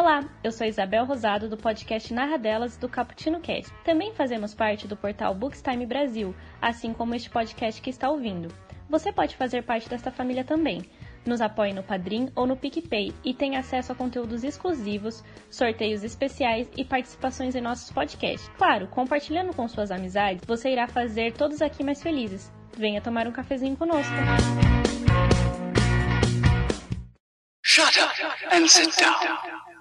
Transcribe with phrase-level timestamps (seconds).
[0.00, 3.74] Olá, eu sou Isabel Rosado do podcast Narradelas do Caputino Cast.
[3.82, 6.32] Também fazemos parte do portal Bookstime Brasil,
[6.62, 8.46] assim como este podcast que está ouvindo.
[8.88, 10.82] Você pode fazer parte desta família também.
[11.26, 16.70] Nos apoie no Padrim ou no PicPay e tem acesso a conteúdos exclusivos, sorteios especiais
[16.76, 18.48] e participações em nossos podcasts.
[18.56, 22.52] Claro, compartilhando com suas amizades, você irá fazer todos aqui mais felizes.
[22.76, 24.14] Venha tomar um cafezinho conosco.
[27.64, 28.12] Shut up
[28.52, 29.77] and sit down.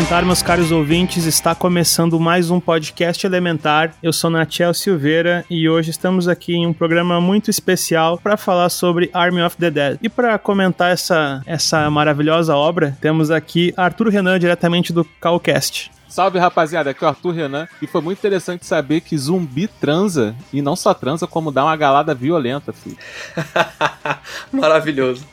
[0.00, 3.94] Elementar, meus caros ouvintes, está começando mais um podcast Elementar.
[4.02, 8.70] Eu sou Natiel Silveira e hoje estamos aqui em um programa muito especial para falar
[8.70, 9.98] sobre Army of the Dead.
[10.00, 15.90] E para comentar essa, essa maravilhosa obra, temos aqui Arthur Renan, diretamente do Calcast.
[16.10, 20.34] Salve rapaziada, aqui é o Arthur Renan e foi muito interessante saber que zumbi transa
[20.52, 22.98] e não só transa, como dá uma galada violenta, filho.
[24.50, 25.24] Maravilhoso.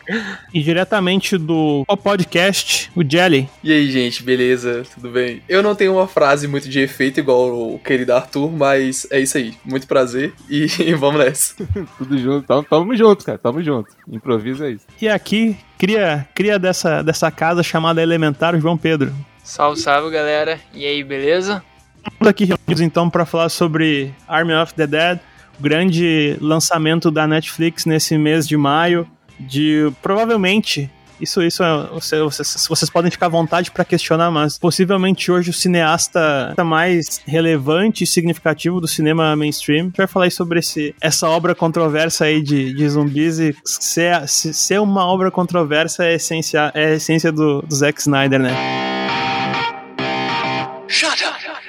[0.53, 3.49] E diretamente do podcast, o Jelly.
[3.63, 4.83] E aí, gente, beleza?
[4.93, 5.41] Tudo bem?
[5.49, 9.35] Eu não tenho uma frase muito de efeito igual o querido Arthur, mas é isso
[9.35, 9.55] aí.
[9.65, 11.55] Muito prazer e vamos nessa.
[11.97, 13.89] Tudo junto, tamo, tamo junto, cara, tamo junto.
[14.07, 14.85] Improvisa isso.
[15.01, 19.11] E aqui, cria, cria dessa, dessa casa chamada Elementar, o João Pedro.
[19.47, 20.59] Salve, salve galera.
[20.73, 21.63] E aí, beleza?
[22.05, 25.19] Estamos aqui reunidos então para falar sobre Army of the Dead,
[25.57, 29.07] o grande lançamento da Netflix nesse mês de maio,
[29.39, 31.87] de provavelmente isso, isso é,
[32.19, 38.03] vocês, vocês podem ficar à vontade para questionar, mas possivelmente hoje o cineasta mais relevante
[38.03, 39.79] e significativo do cinema mainstream.
[39.79, 44.27] A gente vai falar sobre esse, essa obra controversa aí de, de zumbis e ser,
[44.27, 48.87] ser uma obra controversa é a essência, é a essência do, do Zack Snyder, né?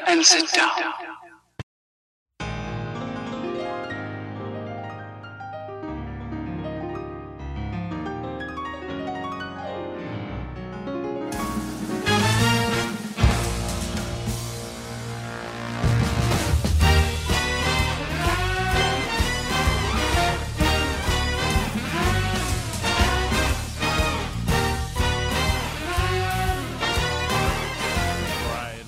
[0.08, 1.07] And sit down.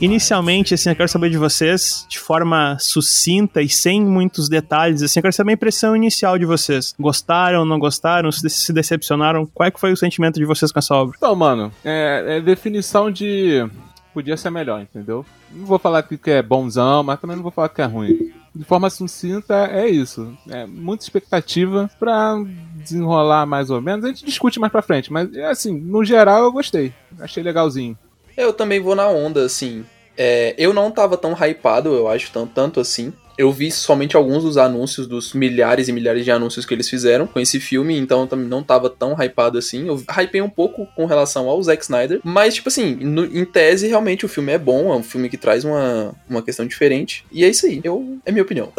[0.00, 5.18] Inicialmente, assim, eu quero saber de vocês, de forma sucinta e sem muitos detalhes, assim,
[5.18, 6.94] eu quero saber a impressão inicial de vocês.
[6.98, 9.44] Gostaram, não gostaram, se, decepcionaram?
[9.44, 11.14] Qual é que foi o sentimento de vocês com essa obra?
[11.18, 13.68] Então, mano, é, é definição de...
[14.14, 15.24] Podia ser melhor, entendeu?
[15.52, 18.32] Não vou falar que é bonzão, mas também não vou falar que é ruim.
[18.52, 20.36] De forma sucinta, é isso.
[20.48, 22.34] É muita expectativa pra
[22.74, 24.04] desenrolar mais ou menos.
[24.04, 26.92] A gente discute mais pra frente, mas, assim, no geral eu gostei.
[27.20, 27.96] Achei legalzinho.
[28.40, 29.84] Eu também vou na onda, assim.
[30.16, 33.12] É, eu não tava tão hypado, eu acho, tanto, tanto assim.
[33.38, 37.26] Eu vi somente alguns dos anúncios, dos milhares e milhares de anúncios que eles fizeram
[37.26, 39.88] com esse filme, então também não tava tão hypado assim.
[39.88, 43.88] Eu hypei um pouco com relação ao Zack Snyder, mas, tipo assim, no, em tese,
[43.88, 47.24] realmente o filme é bom, é um filme que traz uma, uma questão diferente.
[47.32, 48.72] E é isso aí, eu, é minha opinião.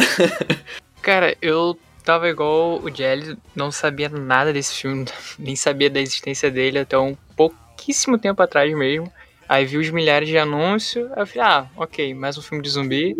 [1.01, 5.05] Cara, eu tava igual o Jelly, não sabia nada desse filme,
[5.39, 9.11] nem sabia da existência dele até um pouquíssimo tempo atrás mesmo.
[9.51, 13.13] Aí vi os milhares de anúncios, eu falei, ah, ok, mais um filme de zumbi.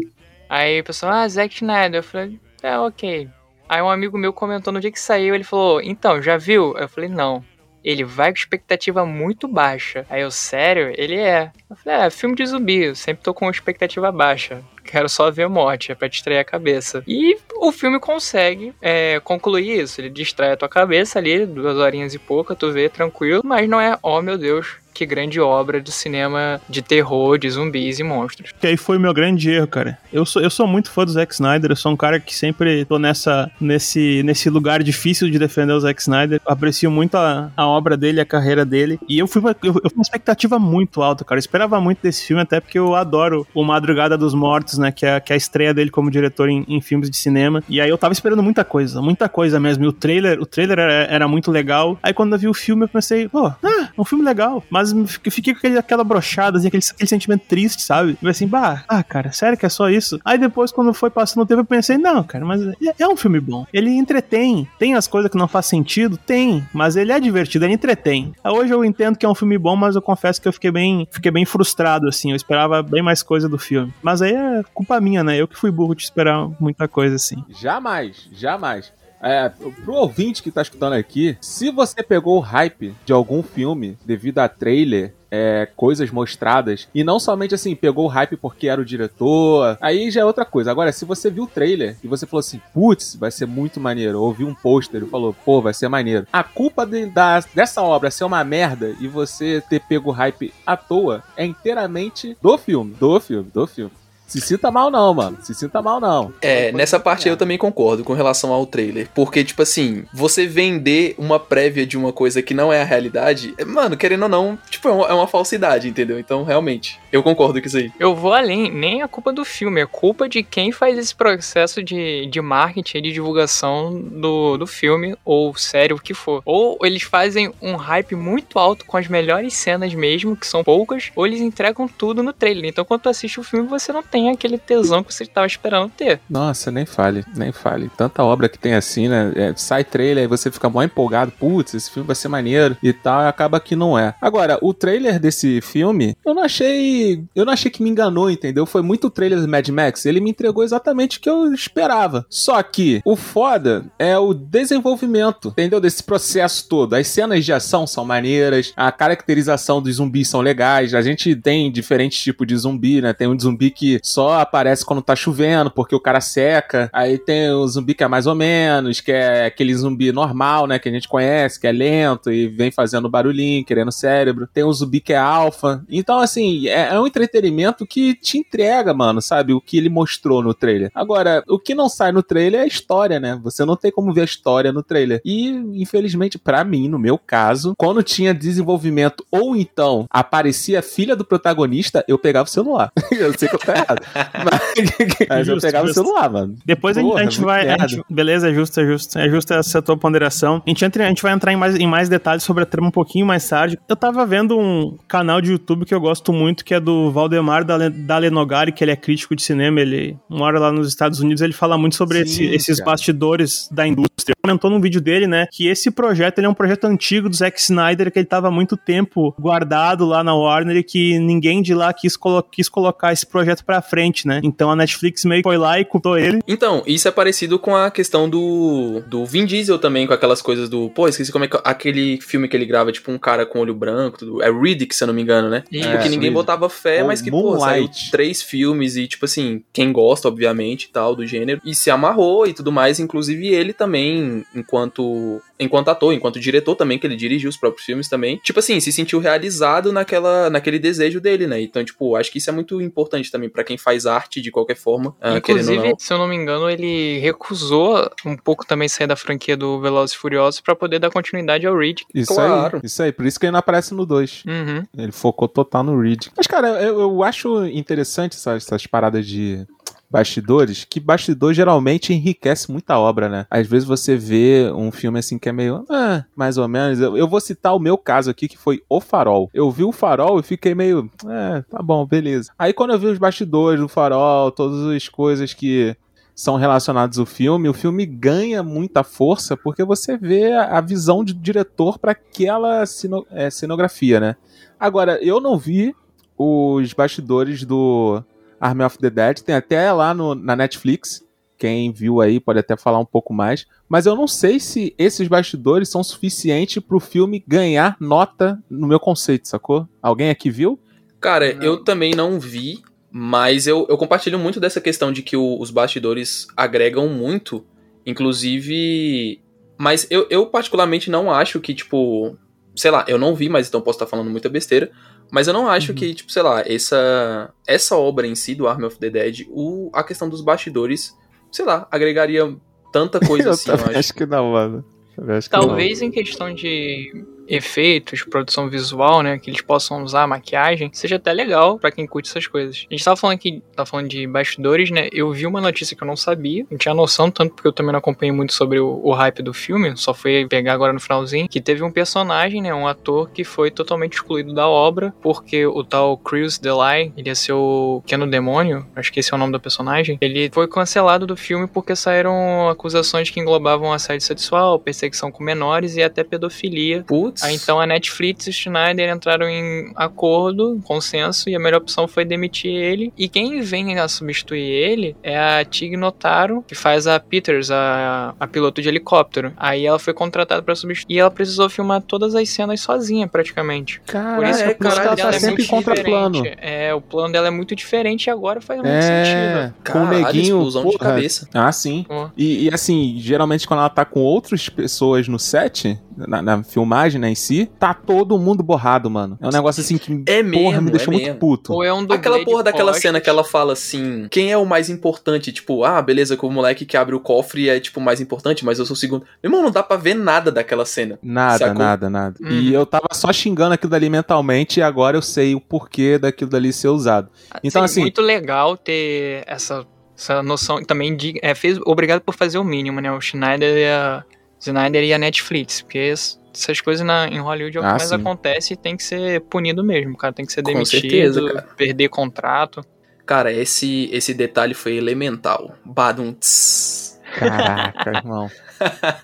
[0.48, 2.00] Aí o pessoal, ah, Zack Snyder.
[2.00, 3.28] Eu falei, é, ok.
[3.68, 6.74] Aí um amigo meu comentou no dia que saiu, ele falou, então, já viu?
[6.78, 7.44] Eu falei, não.
[7.84, 10.06] Ele vai com expectativa muito baixa.
[10.10, 10.94] Aí eu, sério?
[10.96, 11.52] Ele é.
[11.70, 14.64] Eu falei, é, filme de zumbi, eu sempre tô com expectativa baixa.
[14.86, 17.04] Quero só ver morte, é pra distrair a cabeça.
[17.06, 20.00] E o filme consegue é, concluir isso.
[20.00, 23.82] Ele distrai a tua cabeça ali, duas horinhas e pouca, tu vê tranquilo, mas não
[23.82, 28.52] é, oh meu Deus, que grande obra do cinema de terror, de zumbis e monstros.
[28.60, 29.98] Que aí foi o meu grande erro, cara.
[30.12, 32.86] Eu sou, eu sou muito fã do Zack Snyder, eu sou um cara que sempre
[32.86, 36.42] tô nessa, nesse, nesse lugar difícil de defender o Zack Snyder.
[36.46, 39.00] Aprecio muito a, a obra dele, a carreira dele.
[39.08, 41.38] E eu fui, eu, eu fui uma expectativa muito alta, cara.
[41.38, 44.92] Eu esperava muito desse filme, até porque eu adoro o Madrugada dos Mortos, né?
[44.92, 47.64] Que é, que é a estreia dele como diretor em, em filmes de cinema.
[47.70, 49.84] E aí eu tava esperando muita coisa, muita coisa mesmo.
[49.84, 51.98] E o trailer, o trailer era, era muito legal.
[52.02, 54.64] Aí quando eu vi o filme, eu pensei, pô, ah, é um filme legal.
[54.70, 58.18] Mas eu fiquei com aquele, aquela brochada, assim, aquele, aquele sentimento triste, sabe?
[58.22, 60.20] Eu assim, bah, ah, cara, sério que é só isso?
[60.26, 63.16] Aí depois, quando foi passando o tempo, eu pensei, não, cara, mas é, é um
[63.16, 63.66] filme bom.
[63.72, 64.68] Ele entretém.
[64.80, 66.18] Tem as coisas que não faz sentido?
[66.18, 66.66] Tem.
[66.74, 68.34] Mas ele é divertido, ele entretém.
[68.44, 71.08] Hoje eu entendo que é um filme bom, mas eu confesso que eu fiquei bem,
[71.12, 72.32] fiquei bem frustrado, assim.
[72.32, 73.94] Eu esperava bem mais coisa do filme.
[74.02, 75.38] Mas aí é culpa minha, né?
[75.38, 77.44] Eu que fui burro de esperar muita coisa, assim.
[77.50, 78.92] Jamais, jamais.
[79.22, 83.98] É, pro ouvinte que tá escutando aqui, se você pegou o hype de algum filme
[84.06, 86.90] devido a trailer, é, coisas mostradas.
[86.94, 89.78] E não somente assim, pegou o hype porque era o diretor.
[89.80, 90.70] Aí já é outra coisa.
[90.70, 94.22] Agora, se você viu o trailer e você falou assim, putz, vai ser muito maneiro.
[94.22, 96.28] Ou viu um pôster e falou, pô, vai ser maneiro.
[96.34, 100.54] A culpa de, da, dessa obra ser uma merda e você ter pego o hype
[100.66, 102.94] à toa é inteiramente do filme.
[103.00, 104.01] Do filme, do filme.
[104.32, 105.38] Se sinta mal não, mano.
[105.42, 106.34] Se sinta mal não.
[106.42, 109.10] É, nessa parte eu também concordo com relação ao trailer.
[109.14, 113.54] Porque, tipo assim, você vender uma prévia de uma coisa que não é a realidade,
[113.58, 116.18] é, mano, querendo ou não, tipo, é uma, é uma falsidade, entendeu?
[116.18, 117.92] Então, realmente, eu concordo com isso aí.
[118.00, 121.84] Eu vou além, nem é culpa do filme, é culpa de quem faz esse processo
[121.84, 126.42] de, de marketing, de divulgação do, do filme, ou série, o que for.
[126.46, 131.12] Ou eles fazem um hype muito alto com as melhores cenas mesmo, que são poucas,
[131.18, 132.70] ou eles entregam tudo no trailer.
[132.70, 135.90] Então, quando tu assiste o filme, você não tem aquele tesão que você estava esperando
[135.90, 136.20] ter.
[136.30, 137.90] Nossa, nem fale, nem fale.
[137.98, 139.32] Tanta obra que tem assim, né?
[139.36, 142.94] É, sai trailer, aí você fica mó empolgado, putz, esse filme vai ser maneiro e
[142.94, 144.14] tal, e acaba que não é.
[144.22, 147.24] Agora, o trailer desse filme, eu não achei.
[147.36, 148.66] Eu não achei que me enganou, entendeu?
[148.66, 150.06] Foi muito o trailer do Mad Max.
[150.06, 152.26] Ele me entregou exatamente o que eu esperava.
[152.30, 155.80] Só que o foda é o desenvolvimento, entendeu?
[155.80, 156.94] Desse processo todo.
[156.94, 160.94] As cenas de ação são maneiras, a caracterização dos zumbis são legais.
[160.94, 163.14] A gente tem diferentes tipos de zumbi, né?
[163.14, 166.90] Tem um zumbi que só aparece quando tá chovendo, porque o cara seca.
[166.94, 170.80] Aí tem o zumbi que é mais ou menos, que é aquele zumbi normal, né?
[170.80, 174.48] Que a gente conhece, que é lento e vem fazendo barulhinho, querendo cérebro.
[174.54, 175.84] Tem o zumbi que é alfa.
[175.90, 179.54] Então, assim, é, é um entretenimento que te entrega, mano, sabe?
[179.54, 180.92] O que ele mostrou no trailer.
[180.94, 183.40] Agora, o que não sai no trailer é a história, né?
[183.44, 185.22] Você não tem como ver a história no trailer.
[185.24, 191.16] E, infelizmente, para mim, no meu caso, quando tinha desenvolvimento ou então aparecia a filha
[191.16, 192.92] do protagonista, eu pegava o celular.
[193.12, 193.60] eu sei que eu
[193.92, 194.02] errado.
[194.44, 196.02] Mas, mas eu Justo, pegava justo.
[196.02, 196.56] o celular, mano.
[196.66, 197.62] Depois a gente- Porra, a gente vai.
[197.64, 197.88] a merda.
[197.88, 199.20] gente- beleza, é justo, é justo.
[199.20, 200.62] É justo essa tua ponderação.
[200.66, 202.88] A gente, entra, a gente vai entrar em mais, em mais detalhes sobre a trama
[202.88, 203.78] um pouquinho mais tarde.
[203.88, 207.64] Eu tava vendo um canal de YouTube que eu gosto muito, que é do Valdemar
[207.64, 211.54] Dale- Dalenogari, que ele é crítico de cinema, ele mora lá nos Estados Unidos, ele
[211.54, 214.34] fala muito sobre Sim, esse- esses bastidores da indústria.
[214.44, 217.60] Comentou num vídeo dele, né, que esse projeto ele é um projeto antigo do Zack
[217.60, 221.74] Snyder, que ele tava há muito tempo guardado lá na Warner e que ninguém de
[221.74, 224.40] lá quis, colo- quis colocar esse projeto pra frente, né?
[224.44, 227.76] Então a Netflix meio que foi lá e culpou ele Então, isso é parecido com
[227.76, 230.90] a questão do, do Vin Diesel também, com aquelas coisas do.
[230.90, 231.58] Pô, esqueci como é que.
[231.64, 234.20] Aquele filme que ele grava, tipo, um cara com olho branco.
[234.20, 235.64] Tudo, é Riddick, se eu não me engano, né?
[235.72, 236.34] Isso, Tipo, que ninguém Riddick.
[236.34, 240.84] botava fé, Ou mas que, pô, saiu três filmes e, tipo assim, quem gosta, obviamente,
[240.86, 241.62] e tal, do gênero.
[241.66, 243.00] E se amarrou e tudo mais.
[243.00, 245.42] Inclusive ele também, enquanto.
[245.62, 248.38] Enquanto ator, enquanto diretor também, que ele dirigiu os próprios filmes também.
[248.44, 251.62] Tipo assim, se sentiu realizado naquela, naquele desejo dele, né?
[251.62, 254.76] Então, tipo, acho que isso é muito importante também pra quem faz arte de qualquer
[254.76, 255.16] forma.
[255.22, 256.00] ah, Inclusive, não.
[256.00, 260.16] se eu não me engano, ele recusou um pouco também sair da franquia do Velozes
[260.16, 262.00] e Furiosos pra poder dar continuidade ao Reed.
[262.14, 262.78] Isso Claro.
[262.78, 263.12] aí, isso aí.
[263.12, 264.44] Por isso que ele não aparece no 2.
[264.48, 264.84] Uhum.
[264.98, 266.28] Ele focou total no Reed.
[266.36, 269.66] Mas, cara, eu, eu acho interessante essas, essas paradas de
[270.12, 273.46] bastidores, que bastidor geralmente enriquece muita obra, né?
[273.50, 277.00] Às vezes você vê um filme assim que é meio, ah, mais ou menos.
[277.00, 279.50] Eu, eu vou citar o meu caso aqui, que foi O Farol.
[279.54, 282.52] Eu vi o Farol e fiquei meio, é, tá bom, beleza.
[282.60, 285.96] Aí quando eu vi os bastidores do Farol, todas as coisas que
[286.36, 291.34] são relacionados ao filme, o filme ganha muita força porque você vê a visão de
[291.34, 292.84] diretor para aquela
[293.32, 294.36] é, cenografia, né?
[294.80, 295.94] Agora, eu não vi
[296.38, 298.24] os bastidores do
[298.62, 301.22] Army of the Dead, tem até lá no- na Netflix.
[301.58, 303.66] Quem viu aí pode até falar um pouco mais.
[303.90, 309.00] Mas eu não sei se esses bastidores são suficientes pro filme ganhar nota no meu
[309.00, 309.88] conceito, sacou?
[310.02, 310.80] Alguém aqui viu?
[311.20, 312.80] Cara, eu também não vi,
[313.12, 317.64] mas eu, eu compartilho muito dessa questão de que o- os bastidores agregam muito,
[318.06, 319.40] inclusive.
[319.78, 322.36] Mas eu, eu particularmente não acho que, tipo.
[322.76, 324.92] Sei lá, eu não vi, mas então posso estar falando muita besteira.
[325.32, 328.86] Mas eu não acho que, tipo, sei lá, essa, essa obra em si do Army
[328.86, 331.18] of the Dead, o, a questão dos bastidores,
[331.50, 332.54] sei lá, agregaria
[332.92, 333.98] tanta coisa eu assim, eu acho.
[333.98, 334.86] acho que não, mano.
[335.18, 335.68] Eu acho que não.
[335.68, 341.34] Talvez em questão de efeitos, produção visual, né, que eles possam usar maquiagem, seja até
[341.34, 342.86] legal pra quem curte essas coisas.
[342.90, 345.10] A gente tava falando aqui, tava falando de bastidores, né?
[345.12, 347.92] Eu vi uma notícia que eu não sabia, não tinha noção tanto porque eu também
[347.92, 351.48] não acompanhei muito sobre o, o hype do filme, só fui pegar agora no finalzinho,
[351.48, 355.84] que teve um personagem, né, um ator que foi totalmente excluído da obra porque o
[355.84, 359.52] tal Chris Delay, ele ia ser o Keanu Demônio, acho que esse é o nome
[359.52, 365.32] do personagem, ele foi cancelado do filme porque saíram acusações que englobavam assédio sexual, perseguição
[365.32, 369.92] com menores e até pedofilia Putz, Aí então a Netflix e o Schneider entraram em
[369.96, 373.12] acordo, em consenso, e a melhor opção foi demitir ele.
[373.18, 378.34] E quem vem a substituir ele é a Tig Notaro, que faz a Peters, a,
[378.40, 379.54] a piloto de helicóptero.
[379.58, 381.16] Aí ela foi contratada pra substituir.
[381.16, 384.02] E ela precisou filmar todas as cenas sozinha, praticamente.
[384.06, 386.32] Caraca, Por isso é, que o plano caralho, dela tá é sempre muito em contraplano.
[386.44, 386.60] diferente.
[386.62, 389.74] É, o plano dela é muito diferente e agora faz muito É, sentido.
[389.92, 390.44] com o Caralho, neguinho.
[390.58, 391.10] explosão de porra.
[391.12, 391.48] cabeça.
[391.54, 392.06] Ah, sim.
[392.10, 392.30] Ó.
[392.38, 397.20] E, e, assim, geralmente quando ela tá com outras pessoas no set, na, na filmagem
[397.20, 399.38] né, em si, tá todo mundo borrado, mano.
[399.42, 401.40] É um negócio assim que, É porra, mesmo, me deixa é muito mesmo.
[401.40, 401.74] puto.
[401.74, 404.90] Ou é um Aquela porra daquela cena que ela fala assim: quem é o mais
[404.90, 405.52] importante?
[405.52, 408.64] Tipo, ah, beleza, que o moleque que abre o cofre é, tipo, o mais importante,
[408.66, 409.22] mas eu sou o segundo.
[409.44, 411.18] Meu irmão, não dá pra ver nada daquela cena.
[411.24, 411.76] Nada, Sacou?
[411.84, 412.36] nada, nada.
[412.42, 412.50] Uhum.
[412.50, 416.50] E eu tava só xingando aquilo dali mentalmente e agora eu sei o porquê daquilo
[416.50, 417.30] dali ser usado.
[417.64, 419.86] Então, Seria assim- muito legal ter essa,
[420.18, 421.40] essa noção também de.
[421.42, 423.12] É, fez, obrigado por fazer o mínimo, né?
[423.12, 424.24] O Schneider e a,
[424.62, 425.82] Schneider e a Netflix.
[425.82, 428.16] Porque es- essas coisas na, em Hollywood é o que Ah, mais sim.
[428.16, 430.14] acontece e tem que ser punido mesmo.
[430.14, 432.86] O cara tem que ser Com demitido, certeza, perder contrato.
[433.26, 435.76] Cara, esse, esse detalhe foi elemental.
[435.86, 436.34] Badum.
[436.34, 437.20] tss.
[437.38, 438.50] Caraca, irmão.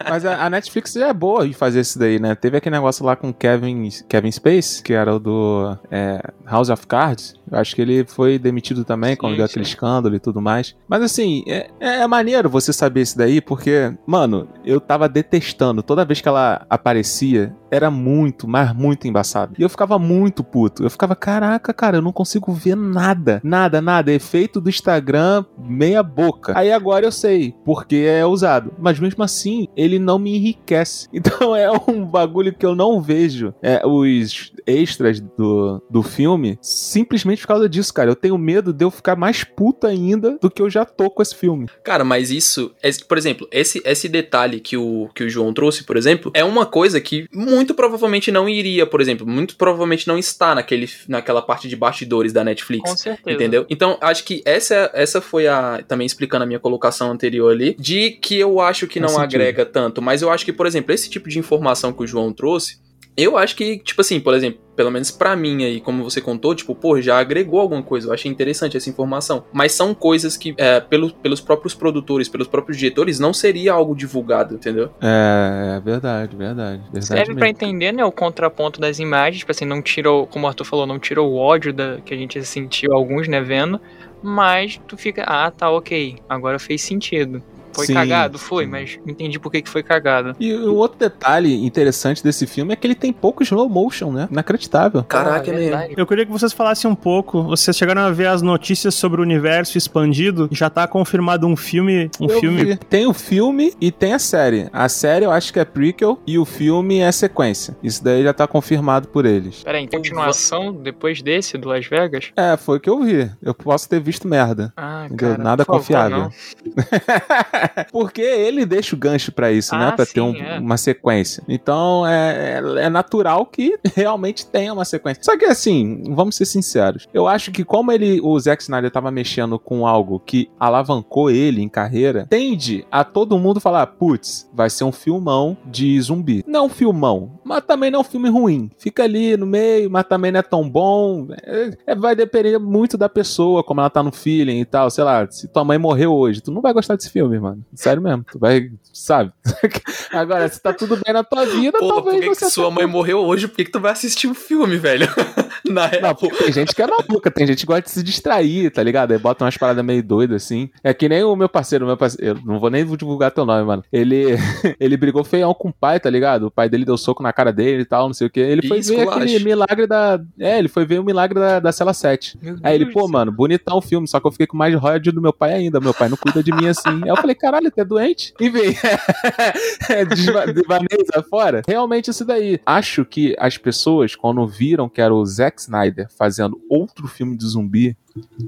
[0.10, 2.36] Mas a, a Netflix já é boa em fazer isso daí, né?
[2.36, 6.86] Teve aquele negócio lá com Kevin, Kevin Space, que era o do é, House of
[6.88, 7.36] Cards.
[7.50, 9.52] Eu acho que ele foi demitido também quando Sim, deu sim.
[9.52, 10.76] aquele escândalo e tudo mais.
[10.88, 15.82] Mas assim, é, é maneiro você saber isso daí, porque, mano, eu tava detestando.
[15.82, 19.54] Toda vez que ela aparecia, era muito, mas muito embaçado.
[19.58, 20.84] E eu ficava muito puto.
[20.84, 23.42] Eu ficava, caraca, cara, eu não consigo ver nada.
[23.44, 24.12] Nada, nada.
[24.12, 26.54] Efeito do Instagram, meia boca.
[26.58, 28.74] Aí agora eu sei porque é usado.
[28.78, 31.08] Mas mesmo assim, ele não me enriquece.
[31.28, 33.54] Então é um bagulho que eu não vejo.
[33.62, 38.10] É, os extras do, do filme, simplesmente por causa disso, cara.
[38.10, 41.22] Eu tenho medo de eu ficar mais puta ainda do que eu já tô com
[41.22, 41.68] esse filme.
[41.84, 45.84] Cara, mas isso, esse- por exemplo, esse, esse detalhe que o, que o João trouxe,
[45.84, 50.18] por exemplo, é uma coisa que muito provavelmente não iria, por exemplo, muito provavelmente não
[50.18, 52.90] está naquele, naquela parte de bastidores da Netflix.
[52.90, 53.36] Com certeza.
[53.36, 53.66] Entendeu?
[53.70, 55.84] Então, acho que essa, essa foi a.
[55.88, 59.30] Também explicando a minha colocação anterior ali, de que eu acho que não sentido.
[59.38, 60.02] Agrega tanto.
[60.02, 62.80] Mas eu acho que, por exemplo, esse tipo de informação que o João trouxe,
[63.18, 66.54] eu acho que, tipo assim, por exemplo, pelo menos pra mim aí, como você contou,
[66.54, 68.08] tipo, pô, já agregou alguma coisa.
[68.08, 69.44] Eu achei interessante essa informação.
[69.52, 73.96] Mas são coisas que, é, pelo, pelos próprios produtores, pelos próprios diretores, não seria algo
[73.96, 74.92] divulgado, entendeu?
[75.02, 76.80] É, é verdade, verdade.
[76.84, 77.48] verdade Serve pra mesmo.
[77.48, 81.00] entender, né, o contraponto das imagens, tipo assim, não tirou, como o Arthur falou, não
[81.00, 83.82] tirou o ódio da, que a gente sentiu alguns, né, vendo,
[84.22, 87.42] mas tu fica, ah, tá, ok, agora fez sentido.
[87.78, 88.38] Foi Sim, cagado?
[88.40, 88.72] Foi, sim.
[88.72, 90.36] mas entendi por que que foi cagado.
[90.40, 94.28] E um outro detalhe interessante desse filme é que ele tem pouco slow motion, né?
[94.32, 95.04] Inacreditável.
[95.04, 95.60] Caraca, Ah, é mesmo.
[95.72, 95.94] verdade.
[95.96, 97.44] Eu queria que vocês falassem um pouco.
[97.44, 100.50] Vocês chegaram a ver as notícias sobre o universo expandido?
[100.52, 102.10] Já tá confirmado um filme.
[102.20, 102.66] Um Eu filme.
[102.66, 102.78] vi.
[102.78, 104.68] Tem o filme e tem a série.
[104.74, 107.78] A série eu acho que é prequel e o filme é sequência.
[107.84, 109.64] Isso daí já tá confirmado por eles.
[109.64, 112.32] Peraí, em continuação, depois desse, do Las Vegas?
[112.36, 113.30] É, foi o que eu vi.
[113.42, 114.74] Eu posso ter visto merda.
[114.76, 116.18] Ah, cara, Nada por favor, confiável.
[116.18, 116.32] não.
[117.92, 119.88] Porque ele deixa o gancho pra isso, né?
[119.88, 120.60] Ah, Pra ter sim, um- é.
[120.60, 121.44] uma sequência.
[121.48, 125.24] Então é, é, é natural que realmente tenha uma sequência.
[125.24, 127.08] Só que assim, vamos ser sinceros.
[127.14, 131.62] Eu acho que como ele, o Zack Snyder tava mexendo com algo que alavancou ele
[131.62, 136.44] em carreira, tende a todo mundo falar, putz, vai ser um filmão de zumbi.
[136.48, 138.70] Não um filmão, mas também não é um filme ruim.
[138.78, 141.28] Fica ali no meio, mas também não é tão bom.
[141.44, 144.90] É- é- vai depender muito da pessoa, como ela tá no feeling e tal.
[144.90, 147.66] Sei lá, se tua mãe morreu hoje, tu não vai gostar desse filme, mano.
[147.74, 148.26] Sério mesmo.
[148.32, 149.32] Tu vai, sabe?
[150.12, 152.70] Agora, se tá tudo bem na tua vida, Pô, por talvez que, que você sua
[152.70, 153.48] mãe morreu hoje?
[153.48, 155.08] Por que, que tu vai assistir o filme, velho?
[155.68, 156.02] Na real.
[156.22, 159.12] Não, tem gente que é maluca, tem gente que gosta de se distrair, tá ligado?
[159.12, 160.70] Aí bota umas paradas meio doidas assim.
[160.84, 163.64] É que nem o meu parceiro, meu parceiro, eu não vou nem divulgar teu nome,
[163.66, 163.84] mano.
[163.92, 164.38] Ele,
[164.80, 166.48] ele brigou feião com o pai, tá ligado?
[166.48, 168.40] O pai dele deu soco na cara dele e tal, não sei o que.
[168.40, 170.20] Ele foi Ih, ver aquele milagre da.
[170.40, 172.38] É, ele foi ver o milagre da, da cela 7.
[172.42, 175.14] Meu Aí ele, pô, mano, bonitão o filme, só que eu fiquei com mais royalties
[175.14, 175.80] do meu pai ainda.
[175.80, 177.04] Meu pai não cuida de mim assim.
[177.04, 178.34] Aí eu falei, caralho, tu é doente?
[178.40, 178.76] Enfim,
[180.10, 181.62] desva- devaneio sai fora.
[181.68, 182.60] Realmente isso daí.
[182.66, 187.46] Acho que as pessoas, quando viram que era o Zack Snyder fazendo outro filme de
[187.46, 187.96] zumbi,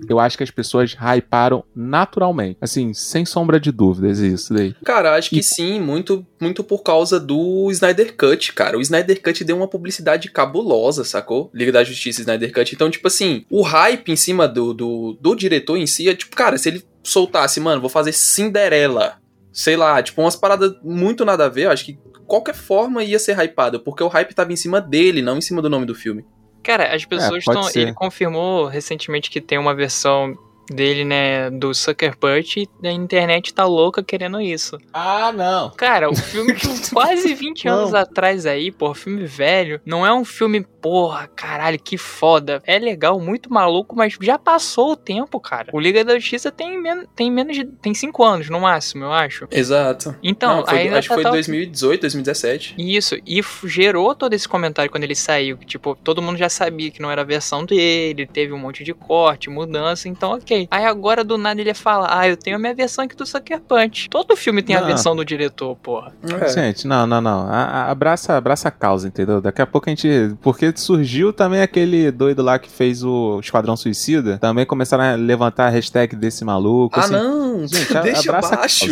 [0.08, 2.58] eu acho que as pessoas hyparam naturalmente.
[2.60, 4.74] Assim, sem sombra de dúvidas, isso daí.
[4.84, 8.77] Cara, acho que E- sim, muito, muito por causa do Snyder Cut, cara.
[8.77, 11.51] O Snyder Cut deu uma publicidade cabulosa, sacou?
[11.53, 12.74] Liga da Justiça Snyder Cut.
[12.74, 16.36] Então, tipo assim, o hype em cima do, do, do diretor em si é tipo,
[16.36, 19.17] cara, se ele soltasse, mano, vou fazer Cinderela.
[19.51, 23.17] Sei lá, tipo, umas paradas muito nada a ver, eu acho que qualquer forma ia
[23.17, 25.96] ser hypado, porque o hype tava em cima dele, não em cima do nome do
[25.96, 26.24] filme.
[26.63, 27.63] Cara, as pessoas pode estão.
[27.63, 27.80] ser.
[27.82, 30.38] Ele confirmou recentemente que tem uma versão
[30.72, 34.78] dele, né, do Sucker Punch, e a internet tá louca querendo isso.
[34.94, 35.72] Ah, não.
[35.72, 40.24] Cara, o filme de quase 20 anos atrás aí, porra, filme velho, não é um
[40.26, 42.62] filme, porra, caralho, que foda.
[42.66, 45.70] É legal, muito maluco, mas já passou o tempo, cara.
[45.74, 47.66] O Liga da Justiça tem, men tem menos de.
[47.66, 49.48] tem 5 anos, no máximo, eu acho.
[49.52, 50.16] Exato.
[50.24, 52.76] Então, Não, foi- acho que tá- foi tá- 2018, 2017.
[52.78, 56.92] Isso, e gerou todo esse comentário quando ele saiu, que tipo, todo mundo já sabia
[56.92, 60.59] que não era a versão dele, teve um monte de corte, mudança, então ok.
[60.72, 63.60] Aí agora do nada ele fala, ah, eu tenho a minha versão aqui do Sucker
[63.62, 64.10] Punch.
[64.10, 64.88] Todo filme tem a Não.
[64.88, 66.12] versão do diretor, porra.
[66.42, 66.48] É.
[66.50, 67.48] Gente, não, não, não.
[67.50, 69.42] A- a- abraça, abraça a causa, entendeu?
[69.42, 70.36] Daqui a pouco a gente.
[70.42, 74.38] Porque surgiu também aquele doido lá que fez o Esquadrão Suicida.
[74.38, 77.00] Também começaram a levantar a hashtag desse maluco.
[77.00, 77.13] Ah, assim.
[77.13, 77.68] não!
[77.68, 78.86] Gente, a- Deixa abraça a abaixo.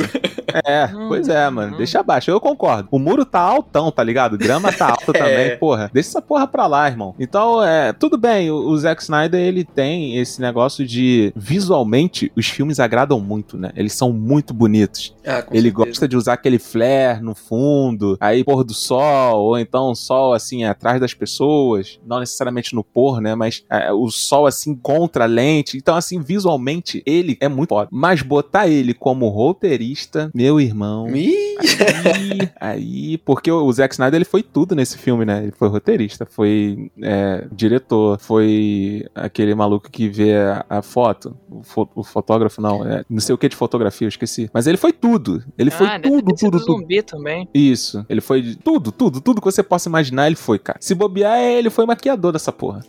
[0.66, 1.74] É, Hum, pois é, mano.
[1.74, 1.78] hum.
[1.78, 2.32] Deixa abaixo.
[2.32, 2.88] Eu concordo.
[2.92, 4.38] O muro tá altão, tá ligado?
[4.38, 5.20] Grama tá alta É.
[5.20, 5.90] também, porra.
[5.94, 7.14] Deixa essa porra pra lá, irmão.
[7.20, 8.50] Então, é, tudo bem.
[8.52, 13.72] O, o Zack Snyder, ele tem esse negócio de visualmente os filmes agradam muito, né?
[13.76, 15.16] Eles são muito bonitos.
[15.26, 15.72] Ah, Ele certeza.
[15.72, 20.64] gosta de usar aquele flare no fundo, aí pôr do sol, ou então sol assim
[20.64, 23.34] atrás das pessoas, não necessariamente no pôr, né?
[23.34, 25.78] Mas é, o sol assim contra a lente.
[25.78, 27.90] Então, assim, visualmente, ele é muito foda.
[27.92, 31.08] Mas botar ele como roteirista, meu irmão.
[31.16, 31.58] Ih,
[32.06, 35.44] Aí, aí, porque o Zack Snyder ele foi tudo nesse filme, né?
[35.44, 41.64] Ele foi roteirista, foi é, diretor, foi aquele maluco que vê a, a foto, o,
[41.64, 44.50] fo- o fotógrafo não, é, não sei o que de fotografia, eu esqueci.
[44.54, 46.80] Mas ele foi tudo, ele foi ah, deve tudo, ter sido tudo, tudo.
[46.82, 47.48] zumbi também.
[47.54, 50.78] Isso, ele foi de tudo, tudo, tudo que você possa imaginar, ele foi, cara.
[50.82, 52.82] Se bobear, é, ele foi maquiador dessa porra,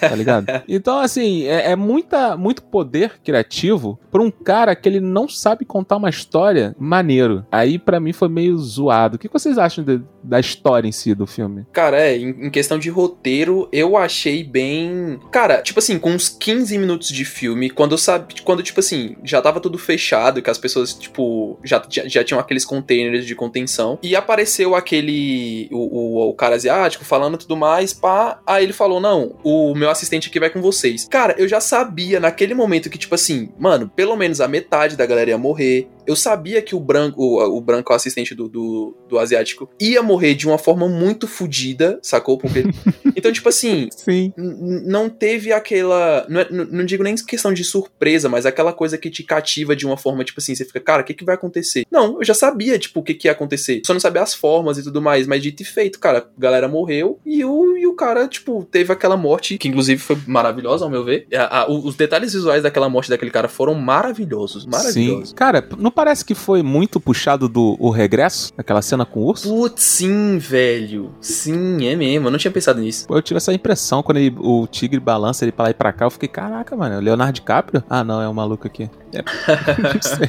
[0.00, 0.46] tá ligado?
[0.68, 5.64] Então, assim, é, é muita, muito poder criativo pra um cara que ele não sabe
[5.64, 7.44] contar uma história maneiro.
[7.50, 9.16] Aí, pra mim, foi meio zoado.
[9.16, 11.64] O que vocês acham de- da história em si do filme?
[11.72, 15.18] Cara, é, em, em questão de roteiro, eu achei bem.
[15.30, 19.16] Cara, tipo assim, com uns 15 minutos de filme, quando eu sabe, quando, tipo assim,
[19.22, 23.34] já tava tudo fechado, que as pessoas, tipo, já, já, já tinham aqueles containers de
[23.34, 25.68] contenção, e apareceu aquele.
[25.70, 28.40] O, o, o cara asiático falando tudo mais, pá.
[28.46, 31.06] Aí ele falou: Não, o meu assistente aqui vai com vocês.
[31.08, 35.06] Cara, eu já sabia naquele momento que, tipo assim, mano, pelo menos a metade da
[35.06, 35.88] galera ia morrer.
[36.06, 40.00] Eu sabia que o branco, o, o branco, o assistente do, do, do asiático, ia
[40.04, 42.38] morrer de uma forma muito fodida, sacou?
[42.38, 42.62] Porque.
[43.16, 43.88] então, tipo assim,
[44.36, 46.24] não teve aquela.
[46.28, 47.95] Não, é- não digo nem questão de surpresa,
[48.28, 51.04] mas aquela coisa que te cativa de uma forma, tipo assim, você fica, cara, o
[51.04, 51.84] que, que vai acontecer?
[51.90, 53.82] Não, eu já sabia, tipo, o que, que ia acontecer.
[53.86, 56.68] Só não sabia as formas e tudo mais, mas dito e feito, cara, a galera
[56.68, 60.90] morreu e o, e o cara, tipo, teve aquela morte, que inclusive foi maravilhosa, ao
[60.90, 61.26] meu ver.
[61.34, 64.66] A- a- os detalhes visuais daquela morte daquele cara foram maravilhosos.
[64.66, 65.30] Maravilhosos.
[65.30, 65.34] Sim.
[65.34, 68.52] Cara, não parece que foi muito puxado do o regresso?
[68.56, 69.48] Aquela cena com o urso?
[69.48, 71.14] Putz, sim, velho.
[71.20, 72.26] Sim, é mesmo.
[72.26, 73.06] Eu não tinha pensado nisso.
[73.10, 76.04] Eu tive essa impressão quando ele- o tigre balança ele pra lá e pra cá.
[76.06, 77.82] Eu fiquei, caraca, mano, Leonardo DiCaprio?
[77.88, 78.90] Ah, não, é um maluco aqui.
[79.12, 79.22] É.
[79.94, 80.28] Não sei.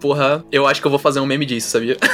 [0.00, 1.96] Porra, eu acho que eu vou fazer um meme disso, sabia?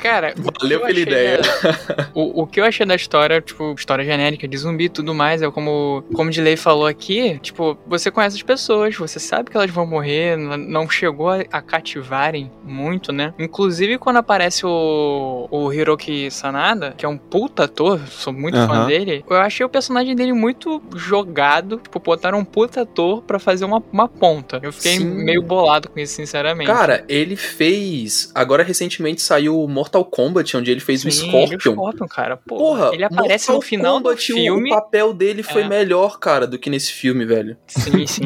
[0.00, 1.38] Cara, Valeu eu pela ideia.
[1.38, 5.14] da- o, o que eu achei da história, tipo, história genérica de zumbi e tudo
[5.14, 9.50] mais, é como, como o Dilei falou aqui, tipo, você conhece as pessoas, você sabe
[9.50, 13.34] que elas vão morrer, não chegou a, a cativarem muito, né?
[13.38, 18.74] Inclusive, quando aparece o, o Hiroki Sanada, que é um puta ator, sou muito fã
[18.80, 18.86] Aham.
[18.86, 23.64] dele, eu achei o personagem dele muito jogado, tipo, botaram um puta ator pra fazer
[23.64, 24.60] uma, uma ponta.
[24.62, 25.04] Eu fiquei Sim.
[25.04, 26.66] meio bolado com isso, sinceramente.
[26.70, 28.30] Cara, ele fez.
[28.34, 31.42] Agora recentemente saiu o Mortal Kombat, onde ele fez o Sim, Scorpion.
[31.46, 32.36] ele é Scorpion, cara.
[32.36, 34.70] Porra, Porra, ele aparece Mortal no final Kombat, do filme.
[34.70, 35.68] O papel dele foi É.
[35.68, 37.56] melhor, cara, do que nesse filme, velho.
[37.66, 38.22] Sim, sim.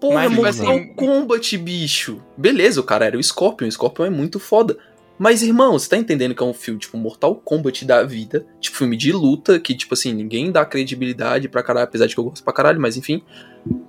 [0.00, 2.22] Porra, Mas, tipo Mortal assim- Kombat, bicho.
[2.36, 3.66] Beleza, o cara era o Scorpion.
[3.68, 4.76] O Scorpion é muito foda.
[5.18, 8.46] Mas, irmão, você tá entendendo que é um filme, tipo, Mortal Kombat da vida.
[8.60, 12.20] Tipo, filme de luta, que, tipo assim, ninguém dá credibilidade pra caralho, apesar de que
[12.20, 13.22] eu gosto pra caralho, mas enfim.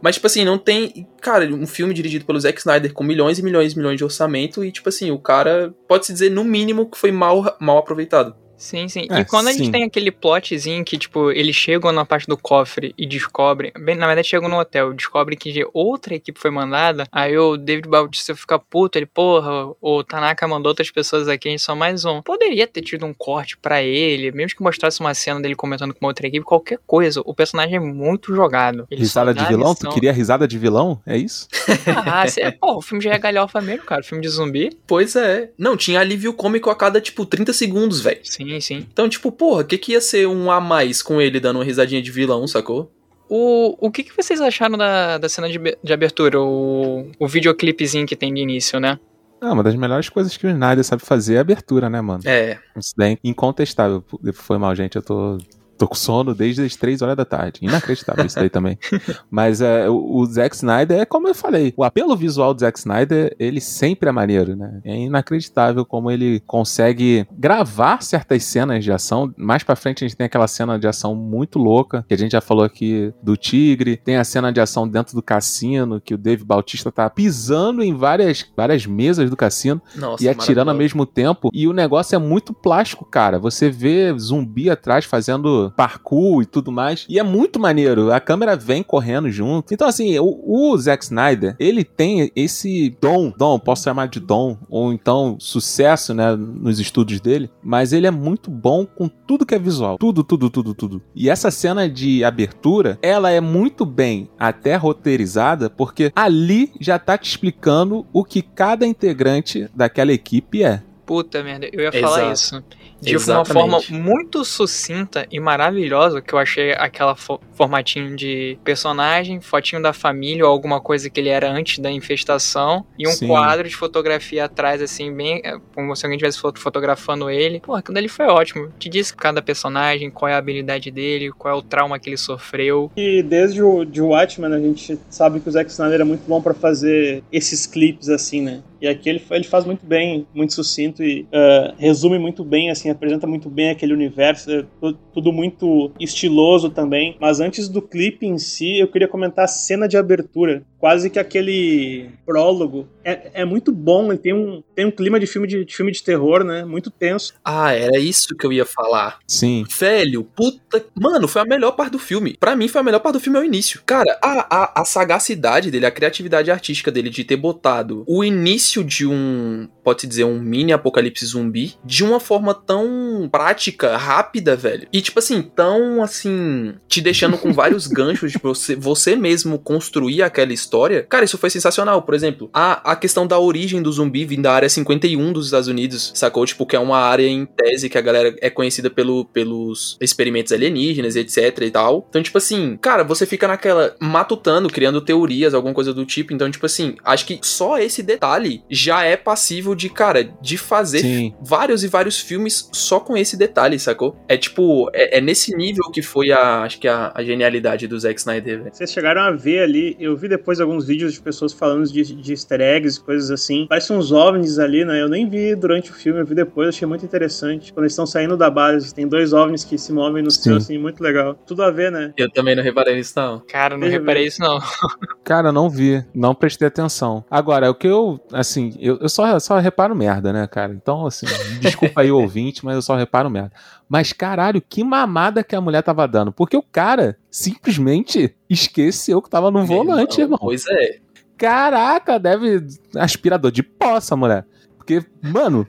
[0.01, 1.07] Mas, tipo assim, não tem.
[1.21, 4.63] Cara, um filme dirigido pelo Zack Snyder com milhões e milhões e milhões de orçamento.
[4.63, 8.35] E, tipo assim, o cara pode-se dizer, no mínimo, que foi mal, mal aproveitado.
[8.59, 9.07] Sim, sim.
[9.09, 9.59] É, e quando a sim.
[9.59, 13.71] gente tem aquele plotzinho que, tipo, eles chegam na parte do cofre e descobrem.
[13.79, 17.07] Bem, na verdade, chegam no hotel, descobrem que outra equipe foi mandada.
[17.09, 21.51] Aí o David Bautista fica puto, ele, porra, o Tanaka mandou outras pessoas aqui, a
[21.51, 22.21] gente só mais um.
[22.21, 26.05] Poderia ter tido um corte pra ele, mesmo que mostrasse uma cena dele comentando com
[26.05, 27.21] uma outra equipe, qualquer coisa.
[27.23, 28.85] O personagem é muito jogado.
[28.91, 29.73] Ele risada de vilão?
[29.73, 29.91] Tu lição.
[29.93, 31.01] queria risada de vilão?
[31.05, 31.47] É isso?
[32.11, 34.01] Ah, cê, pô, o filme já é galhofa mesmo, cara.
[34.01, 34.69] Filme de zumbi.
[34.87, 35.51] Pois é.
[35.57, 38.19] Não, tinha alívio cômico a cada, tipo, 30 segundos, velho.
[38.23, 38.85] Sim, sim.
[38.91, 41.65] Então, tipo, porra, o que, que ia ser um a mais com ele dando uma
[41.65, 42.91] risadinha de vilão, sacou?
[43.29, 46.41] O, o que, que vocês acharam da, da cena de, de abertura?
[46.41, 48.99] O, o videoclipezinho que tem de início, né?
[49.41, 52.23] Ah, uma das melhores coisas que o Snyder sabe fazer é a abertura, né, mano?
[52.25, 52.57] É.
[52.75, 54.03] Isso daí é incontestável.
[54.33, 54.95] Foi mal, gente.
[54.95, 55.37] Eu tô
[55.79, 57.61] tô com sono desde as 3 horas da tarde.
[57.61, 58.77] Inacreditável isso daí também.
[59.31, 62.77] Mas é, o, o Zack Snyder é como eu falei, o apelo visual do Zack
[62.77, 64.81] Snyder, ele sempre é maneiro, né?
[64.83, 69.33] É inacreditável como ele consegue gravar certas cenas de ação.
[69.37, 72.33] Mais pra frente a gente tem aquela cena de ação muito louca, que a gente
[72.33, 73.97] já falou aqui do Tigre.
[73.97, 77.95] Tem a cena de ação dentro do cassino, que o Dave Bautista tá pisando em
[77.95, 81.49] várias, várias mesas do cassino Nossa, e atirando ao mesmo tempo.
[81.53, 83.39] E o negócio é muito plástico, cara.
[83.39, 87.05] Você vê zumbi atrás fazendo parkour e tudo mais.
[87.09, 88.11] E é muito maneiro.
[88.11, 89.73] A câmera vem correndo junto.
[89.73, 94.57] Então, assim, o, o Zack Snyder, ele tem esse dom, dom, posso chamar de dom,
[94.69, 97.49] ou então sucesso, né, nos estudos dele.
[97.63, 99.97] Mas ele é muito bom com tudo que é visual.
[99.97, 101.01] Tudo, tudo, tudo, tudo.
[101.15, 107.17] E essa cena de abertura, ela é muito bem até roteirizada, porque ali já tá
[107.17, 110.81] te explicando o que cada integrante daquela equipe é.
[111.05, 112.33] Puta merda, eu ia falar Exato.
[112.33, 112.63] isso.
[113.01, 113.53] De uma Exatamente.
[113.87, 119.93] forma muito sucinta e maravilhosa, que eu achei aquela fo- formatinho de personagem, fotinho da
[119.93, 123.27] família ou alguma coisa que ele era antes da infestação, e um Sim.
[123.27, 127.59] quadro de fotografia atrás, assim, bem é, como se alguém estivesse fo- fotografando ele.
[127.61, 128.71] Pô, aquilo ali foi ótimo.
[128.77, 132.17] Te disse cada personagem, qual é a habilidade dele, qual é o trauma que ele
[132.17, 132.91] sofreu.
[132.97, 136.41] E desde o de Watchmen a gente sabe que o Zack Snyder é muito bom
[136.41, 138.61] pra fazer esses clipes assim, né?
[138.81, 142.88] E aqui ele, ele faz muito bem, muito sucinto e ah, resume muito bem, assim,
[142.89, 147.15] apresenta muito bem aquele universo, é tu- tudo muito estiloso também.
[147.19, 150.63] Mas antes do clipe em si, eu queria comentar a cena de abertura.
[150.79, 152.87] Quase que aquele prólogo.
[153.03, 155.91] É, é muito bom, ele tem um, tem um clima de filme de, de filme
[155.91, 156.63] de terror, né?
[156.63, 157.33] Muito tenso.
[157.43, 159.19] Ah, era isso que eu ia falar.
[159.27, 159.65] Sim.
[159.77, 160.85] Velho, puta.
[160.95, 162.37] Mano, foi a melhor parte do filme.
[162.39, 163.81] Pra mim, foi a melhor parte do filme ao início.
[163.85, 168.81] Cara, a, a, a sagacidade dele, a criatividade artística dele de ter botado o início
[168.83, 169.67] de um.
[169.83, 174.87] Pode-se dizer, um mini apocalipse zumbi de uma forma tão prática, rápida, velho.
[174.91, 176.73] E, tipo assim, tão assim.
[176.87, 181.05] Te deixando com vários ganchos de você, você mesmo construir aquela história.
[181.09, 182.01] Cara, isso foi sensacional.
[182.01, 185.67] Por exemplo, a, a questão da origem do zumbi vindo da área 51 dos Estados
[185.67, 186.45] Unidos, sacou?
[186.45, 190.53] Tipo, que é uma área em tese que a galera é conhecida pelo, pelos experimentos
[190.53, 192.05] alienígenas, etc e tal.
[192.09, 196.33] Então, tipo assim, cara, você fica naquela matutando, criando teorias, alguma coisa do tipo.
[196.33, 201.01] Então, tipo assim, acho que só esse detalhe já é passível de, cara, de fazer
[201.01, 201.33] Sim.
[201.41, 204.15] vários e vários filmes só com esse detalhe, sacou?
[204.27, 207.99] É tipo, é, é nesse nível que foi a, acho que a, a genialidade do
[207.99, 208.73] Zack Snyder, velho.
[208.73, 212.31] Vocês chegaram a ver ali, eu vi depois alguns vídeos de pessoas falando de, de
[212.31, 213.67] easter eggs e coisas assim.
[213.67, 215.01] Parecem uns ovnis ali, né?
[215.01, 217.73] Eu nem vi durante o filme, eu vi depois, achei muito interessante.
[217.73, 220.57] Quando eles estão saindo da base, tem dois ovnis que se movem no céu, Sim.
[220.57, 221.35] assim, muito legal.
[221.45, 222.13] Tudo a ver, né?
[222.17, 223.39] Eu também não reparei nisso, não.
[223.47, 224.27] Cara, não Deixa reparei ver.
[224.27, 224.59] isso não.
[225.23, 227.23] Cara, não vi, não prestei atenção.
[227.29, 230.73] Agora, o que eu, assim, eu, eu só, só reparo merda, né, cara?
[230.73, 231.27] Então, assim,
[231.59, 233.51] desculpa aí o ouvinte, mas eu só reparo merda.
[233.87, 236.31] Mas, caralho, que mamada que a mulher tava dando.
[236.31, 240.39] Porque o cara simplesmente esqueceu que tava no volante, irmão.
[240.39, 240.99] Pois é.
[241.37, 242.65] Caraca, deve.
[242.95, 244.45] Aspirador de essa mulher.
[244.77, 245.65] Porque, mano,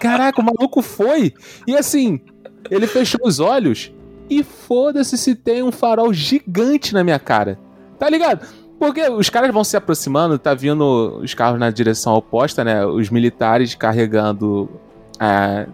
[0.00, 1.32] caraca, o maluco foi.
[1.66, 2.20] E assim,
[2.70, 3.92] ele fechou os olhos
[4.28, 7.58] e foda-se se tem um farol gigante na minha cara.
[7.98, 8.46] Tá ligado?
[8.78, 12.84] Porque os caras vão se aproximando, tá vindo os carros na direção oposta, né?
[12.84, 14.68] Os militares carregando
[15.18, 15.66] a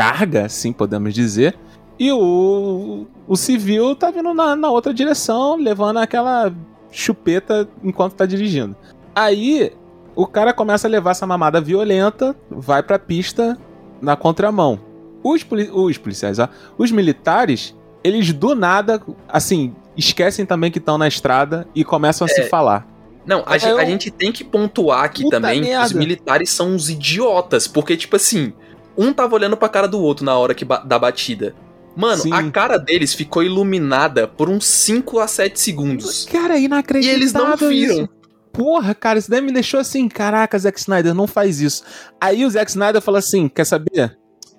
[0.00, 1.56] carga, assim podemos dizer.
[1.98, 6.52] E o, o civil tá vindo na, na outra direção, levando aquela
[6.90, 8.74] chupeta enquanto tá dirigindo.
[9.14, 9.72] Aí
[10.16, 13.58] o cara começa a levar essa mamada violenta, vai pra pista
[14.00, 14.80] na contramão.
[15.22, 20.96] Os, poli- os policiais, ó, os militares, eles do nada, assim, esquecem também que estão
[20.96, 22.88] na estrada e começam a se falar.
[23.26, 25.98] Não, a, É, eu- a gente tem que pontuar aqui Puta também que os merda.
[25.98, 28.54] militares são uns idiotas, porque, tipo assim,
[28.96, 31.54] um tava olhando pra cara do outro na hora que ba- da batida.
[31.96, 32.32] Mano, Sim.
[32.32, 36.24] a cara deles ficou iluminada por uns 5 a 7 segundos.
[36.30, 37.68] Cara, é E inacreditável eles não isso.
[37.68, 38.08] viram.
[38.52, 41.82] Porra, cara, isso daí me deixou assim, caraca, Zack Snyder, não faz isso.
[42.20, 44.16] Aí o Zack Snyder fala assim, quer saber?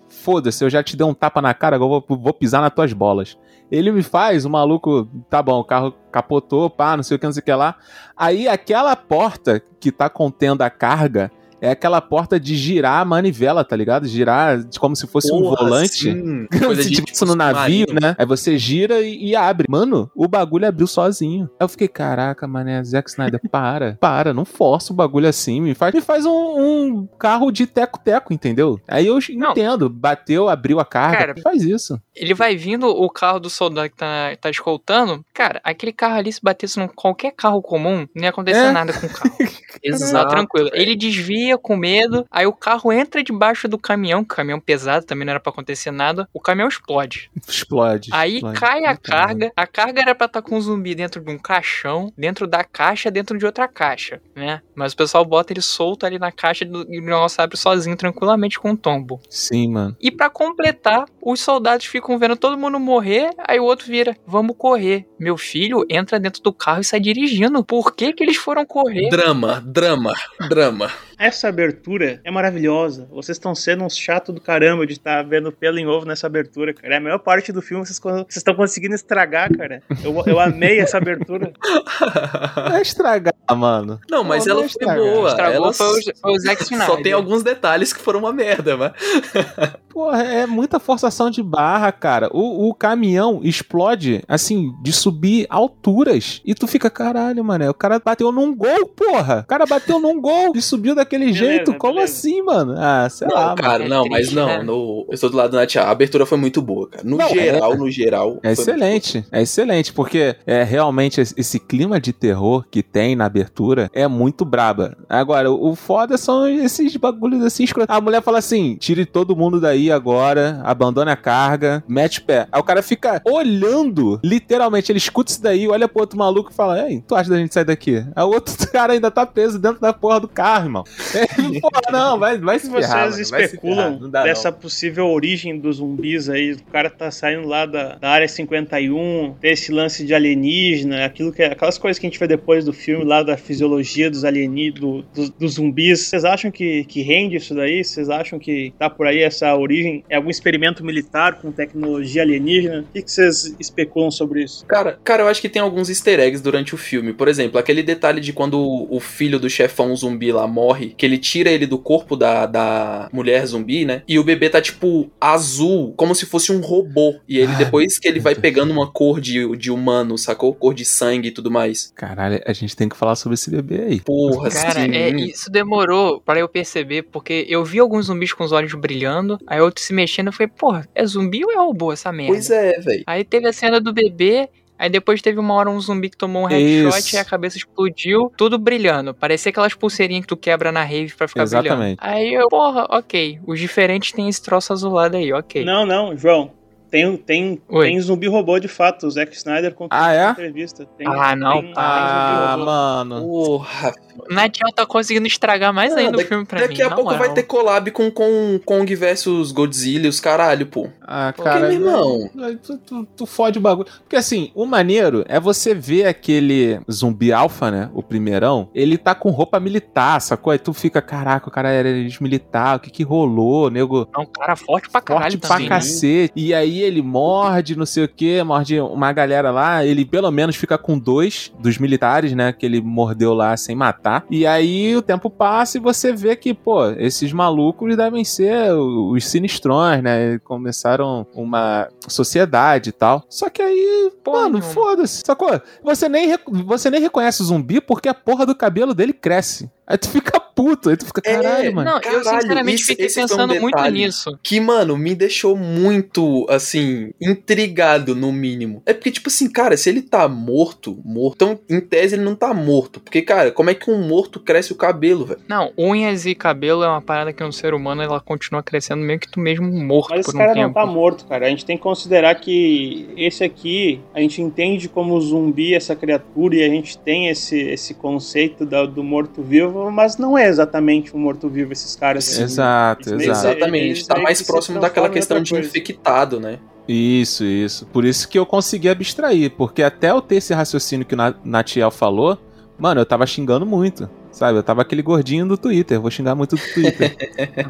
[0.10, 2.74] Foda-se, eu já te dei um tapa na cara, agora eu vou, vou pisar nas
[2.74, 3.38] tuas bolas.
[3.72, 7.26] Ele me faz, o maluco, tá bom, o carro capotou, pá, não sei o que,
[7.26, 7.78] não sei o que lá.
[8.16, 13.64] Aí aquela porta que tá contendo a carga é aquela porta de girar a manivela,
[13.64, 14.08] tá ligado?
[14.08, 15.92] Girar de- como se fosse um Porra, volante.
[16.12, 16.48] sim.
[16.62, 18.16] Como se tivesse no navio, né?
[18.18, 19.68] Aí você gira e, e abre.
[19.70, 21.44] Mano, o bagulho abriu sozinho.
[21.60, 23.98] Aí eu fiquei, caraca, mané, Zack Snyder, para.
[24.00, 25.62] para, não força o bagulho assim.
[25.62, 28.80] Me faz, me faz um, um carro de teco-teco, entendeu?
[28.88, 29.52] Aí eu Não.
[29.52, 29.90] entendo.
[29.90, 31.18] Bateu, abriu a carga.
[31.18, 32.00] Cara, faz isso.
[32.16, 35.24] Ele vai vindo o carro do soldado que tá, tá escoltando.
[35.34, 38.72] Cara, aquele carro ali, se batesse num qualquer carro comum, não ia acontecer É.
[38.72, 39.36] nada com o carro.
[39.84, 40.70] Exato, tranquilo.
[40.74, 45.32] Ele desvia com medo, aí o carro entra debaixo do caminhão, caminhão pesado, também não
[45.32, 47.30] era pra acontecer nada, o caminhão explode.
[47.48, 48.10] Explode.
[48.14, 48.60] Aí explode.
[48.60, 52.12] cai a carga, a carga era pra estar com um zumbi dentro de um caixão,
[52.18, 54.62] dentro da caixa, dentro de outra caixa, né?
[54.76, 57.96] Mas o pessoal bota ele solto ali na caixa do- e o negócio abre sozinho,
[57.96, 59.20] tranquilamente com um tombo.
[59.30, 59.96] Sim, mano.
[60.00, 64.56] E pra completar, os soldados ficam vendo todo mundo morrer, aí o outro vira, vamos
[64.58, 65.06] correr.
[65.20, 67.64] Meu filho entra dentro do carro e sai dirigindo.
[67.64, 69.10] Por que que eles foram correr?
[69.10, 70.14] Drama, drama,
[70.50, 70.90] drama.
[71.22, 73.08] Essa abertura é maravilhosa.
[73.12, 76.74] Vocês estão sendo uns chato do caramba de estar vendo pelo em ovo nessa abertura,
[76.74, 76.96] cara.
[76.96, 78.02] É a maior parte do filme vocês
[78.36, 79.84] estão conseguindo estragar, cara.
[80.04, 81.54] Eu, eu amei essa abertura.
[82.58, 84.00] Não é estragar, mano.
[84.10, 85.00] Não, mas Não, ela não foi estraga.
[85.00, 85.30] boa.
[85.30, 86.88] Estragou ela foi o, foi o Zack Snyder.
[86.88, 88.94] só tem alguns detalhes que foram uma merda, mas.
[89.92, 92.30] Porra, é muita forçação de barra, cara.
[92.32, 96.42] O, o caminhão explode, assim, de subir alturas.
[96.46, 97.70] E tu fica, caralho, mano.
[97.70, 99.42] O cara bateu num gol, porra.
[99.42, 101.74] O cara bateu num gol e subiu daquele Beleza, jeito.
[101.76, 102.14] Como beleza.
[102.14, 102.76] assim, mano?
[102.78, 103.56] Ah, sei Não, lá, mano.
[103.62, 104.48] cara, é não, triste, mas não.
[104.48, 104.64] né?
[104.64, 105.76] No, eu estou do lado da Nath.
[105.78, 107.04] A abertura foi muito boa, cara.
[107.04, 108.40] No Não, geral, no geral.
[108.44, 113.90] É excelente, é excelente, porque é realmente esse- clima de terror que tem na abertura
[113.94, 114.98] é muito braba.
[115.10, 117.92] Agora, o o foda são esses bagulhos assim escroto.
[117.92, 122.48] A mulher fala assim: tire todo mundo daí agora, abandone a carga, mete o pé.
[122.52, 126.54] Aí o cara fica olhando, literalmente, ele escuta isso daí, olha pro outro maluco e
[126.54, 128.04] fala: Ei, tu acha da gente sair daqui?
[128.16, 130.84] Aí o outro cara ainda tá preso dentro da porra do carro, irmão.
[131.62, 134.58] Porra, não, vai, vai se ferrar, vocês mano, vai se ferrar, especulam dá, dessa não.
[134.58, 139.72] possível origem dos zumbis aí, o cara tá saindo lá da, da área 51, desse
[139.72, 143.24] lance de alienígena, aquilo que, aquelas coisas que a gente vê depois do filme lá
[143.24, 146.00] da fisiologia dos alienígenas, do, dos- dos zumbis.
[146.08, 147.84] Vocês acham que, que rende isso daí?
[147.84, 150.04] Vocês acham que tá por aí essa origem?
[150.10, 152.82] É algum experimento militar com tecnologia alienígena?
[152.90, 154.66] O que, que vocês especulam sobre isso?
[154.66, 157.14] Cara, cara, eu acho que tem alguns easter eggs durante o filme.
[157.14, 161.06] Por exemplo, aquele detalhe de quando o, o filho do chefão zumbi lá morre, que
[161.06, 164.04] ele tira ele do corpo da, da mulher zumbi, né?
[164.08, 167.16] E o bebê tá, tipo, azul, como se fosse um robô.
[167.28, 168.42] E ele, Ai, depois que ele vai Deus.
[168.42, 170.54] pegando uma cor de, de humano, sacou?
[170.54, 171.92] Cor de sangue e tudo mais.
[171.96, 174.00] Caralho, a gente tem que falar sobre esse bebê aí.
[174.02, 174.96] Porra, Cara, sim.
[174.96, 179.38] é, isso demorou pra eu perceber, porque eu vi alguns zumbis com os olhos brilhando,
[179.48, 182.34] aí outros se mexendo, eu falei, porra, é zumbi ou é robô essa merda?
[182.34, 183.04] Pois é, velho.
[183.08, 184.50] Aí teve a cena do bebê,
[184.82, 187.16] aí depois teve uma hora um zumbi que tomou um headshot Isso.
[187.16, 189.14] e a cabeça explodiu, tudo brilhando.
[189.14, 191.98] Parecia aquelas pulseirinhas que tu quebra na rave pra ficar Exatamente.
[191.98, 192.18] brilhando.
[192.18, 195.64] Aí eu, porra, ok, os diferentes têm esse troço azulado aí, ok.
[195.64, 196.52] Não, não, João.
[196.92, 197.88] Tem, tem, Oi.
[197.88, 199.08] tem zumbi robô de fato.
[199.08, 200.26] O Zack Snyder contou Ah, é?
[200.26, 200.86] na entrevista.
[200.98, 202.00] Tem, Ah, não, tem, para.
[202.02, 202.66] tem zumbi robô.
[202.66, 203.22] mano.
[203.22, 203.94] Porra.
[204.30, 206.68] Natiel tá conseguindo estragar mais Não, ainda daqui- o filme pra mim.
[206.68, 210.90] Daqui a pouco vai ter collab com, com Kong versus Godzilla e os caralho, pô.
[211.02, 211.62] Ah, Porque, cara.
[211.62, 212.30] meu irmão?
[212.36, 213.88] não- Tu, tu, tu fode o bagulho.
[214.02, 217.90] Porque assim, o maneiro é você ver aquele zumbi alfa, né?
[217.94, 218.70] O primeirão.
[218.76, 220.52] Ele tá com roupa militar, sacou?
[220.52, 224.08] Aí tu fica, caraca, o cara era militar, o que que rolou, nego?
[224.14, 225.64] É um cara forte pra caralho Forte pra também.
[225.70, 225.76] né?
[225.76, 226.34] cacete.
[226.36, 229.86] E aí ele morde, não sei o que, morde uma galera lá.
[229.86, 232.54] Ele pelo menos fica com dois dos militares, né?
[232.54, 234.26] Que ele mordeu lá sem matar.
[234.30, 239.26] E aí o tempo passa e você vê que, pô, esses malucos devem ser os
[239.26, 240.40] sinistrões, né?
[240.40, 243.24] Começaram uma sociedade e tal.
[243.30, 245.24] Só que aí, Porra mano, foda-se.
[245.26, 245.60] Sacou?
[245.84, 249.70] Você nem, você nem reconhece o zumbi porque a porra do cabelo dele cresce.
[249.92, 251.90] Aí tu fica puto, aí tu fica, É, caralho, mano.
[251.90, 254.40] Não, eu Caralho, sinceramente isso- fiquei esse foi um pensando muito nisso.
[254.44, 258.82] que, mano, me deixou muito, assim, intrigado, no mínimo.
[258.86, 262.36] É porque, tipo assim, cara, se ele tá morto, morto, então, em tese, ele não
[262.36, 263.00] tá morto.
[263.00, 265.40] Porque, cara, como é que um morto cresce o cabelo, velho?
[265.48, 269.20] Não, unhas e cabelo é uma parada que no ser humano ela continua crescendo meio
[269.20, 270.68] que tu mesmo morto Mas por esse um cara tempo.
[270.68, 271.48] não tá morto, cara.
[271.48, 276.56] A gente tem que considerar que esse aqui, a gente entende como zumbi essa criatura
[276.56, 281.20] e a gente tem esse, esse conceito da- do morto-vivo, mas não é exatamente um
[281.20, 282.28] morto-vivo esses caras.
[282.28, 282.44] assim.
[282.44, 283.48] Exato, Eles exato.
[283.58, 286.60] Exatamente, eles tá meio mais próximo daquela questão de infectado, né?
[286.88, 287.86] Isso, isso.
[287.86, 291.34] Por isso que eu consegui abstrair, porque até eu ter esse raciocínio que o Na-
[291.46, 292.38] Natiel falou,
[292.78, 294.58] mano, eu tava xingando muito, sabe?
[294.58, 297.16] Eu tava aquele gordinho do Twitter, vou xingar muito do Twitter.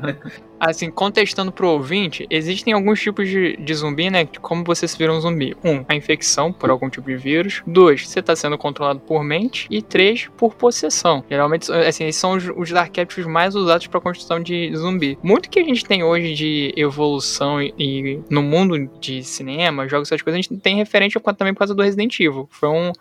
[0.60, 4.26] Assim, contestando pro ouvinte, existem alguns tipos de, de zumbi, né?
[4.26, 5.56] De como você se vira um zumbi.
[5.64, 7.64] Um, a infecção por algum tipo de vírus.
[7.66, 9.68] Dois, você tá sendo controlado por mente.
[9.72, 11.24] E três, por possessão.
[11.28, 15.18] Geralmente, assim, esses são os, os arquétipos mais usados pra construção de zumbi.
[15.24, 20.10] Muito que a gente tem hoje de evolução e, e no mundo de cinema, jogos,
[20.10, 22.48] essas coisas, a gente tem referente também por causa do Resident Evil.
[22.52, 22.92] Foi um,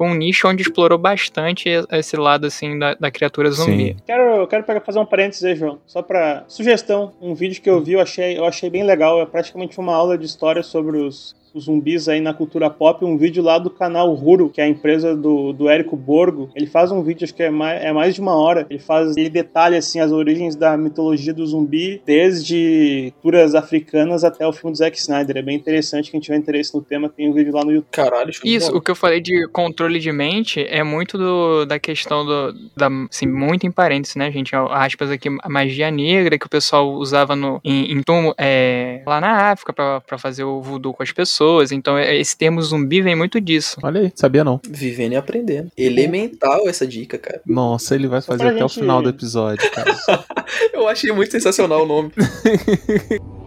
[0.00, 3.88] foi um nicho onde explorou bastante esse lado, assim, da, da criatura zumbi.
[3.88, 3.96] Sim.
[4.06, 5.78] Quero, eu quero pegar, fazer um parênteses aí, João.
[5.86, 9.20] Só pra sugestão, um vídeo que eu vi, eu achei, eu achei bem legal.
[9.20, 13.42] É praticamente uma aula de história sobre os zumbis aí na cultura pop, um vídeo
[13.42, 16.50] lá do canal Huro, que é a empresa do, do Érico Borgo.
[16.54, 18.66] Ele faz um vídeo, acho que é mais, é mais de uma hora.
[18.68, 24.46] Ele faz, ele detalha assim as origens da mitologia do zumbi, desde culturas africanas até
[24.46, 25.36] o filme do Zack Snyder.
[25.36, 26.10] É bem interessante.
[26.10, 27.90] Quem tiver interesse no tema, tem um vídeo lá no YouTube.
[27.92, 32.24] Caralho, Isso, o que eu falei de controle de mente é muito do, da questão
[32.24, 36.50] do, da, assim, muito em parênteses, né, gente, aspas aqui, a magia negra que o
[36.50, 41.02] pessoal usava no, em, em túmulo, é, lá na África pra fazer o voodoo com
[41.02, 41.39] as pessoas,
[41.72, 43.76] então é- esse termo zumbi vem muito disso.
[43.82, 44.60] Olha aí, sabia não.
[44.68, 45.70] Vivendo e aprendendo.
[45.76, 47.40] Elemental essa dica, cara.
[47.46, 49.94] Nossa, ele vai fazer até o gente- final do episódio, cara.
[50.72, 52.10] Eu achei muito sensacional o nome.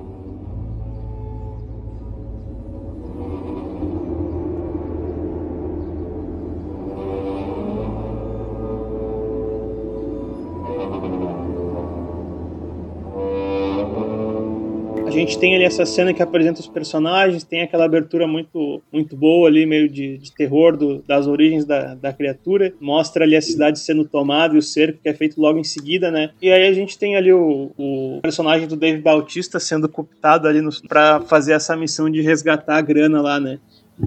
[15.23, 19.47] gente tem ali essa cena que apresenta os personagens, tem aquela abertura muito, muito boa
[19.47, 22.73] ali, meio de, de terror do- das origens da, da criatura.
[22.79, 26.09] Mostra ali a cidade sendo tomada e o cerco que é feito logo em seguida,
[26.11, 26.31] né?
[26.41, 30.59] E aí a gente tem ali o, o personagem do Dave Bautista sendo cooptado ali
[30.87, 33.59] pra fazer essa missão de resgatar a grana lá, né?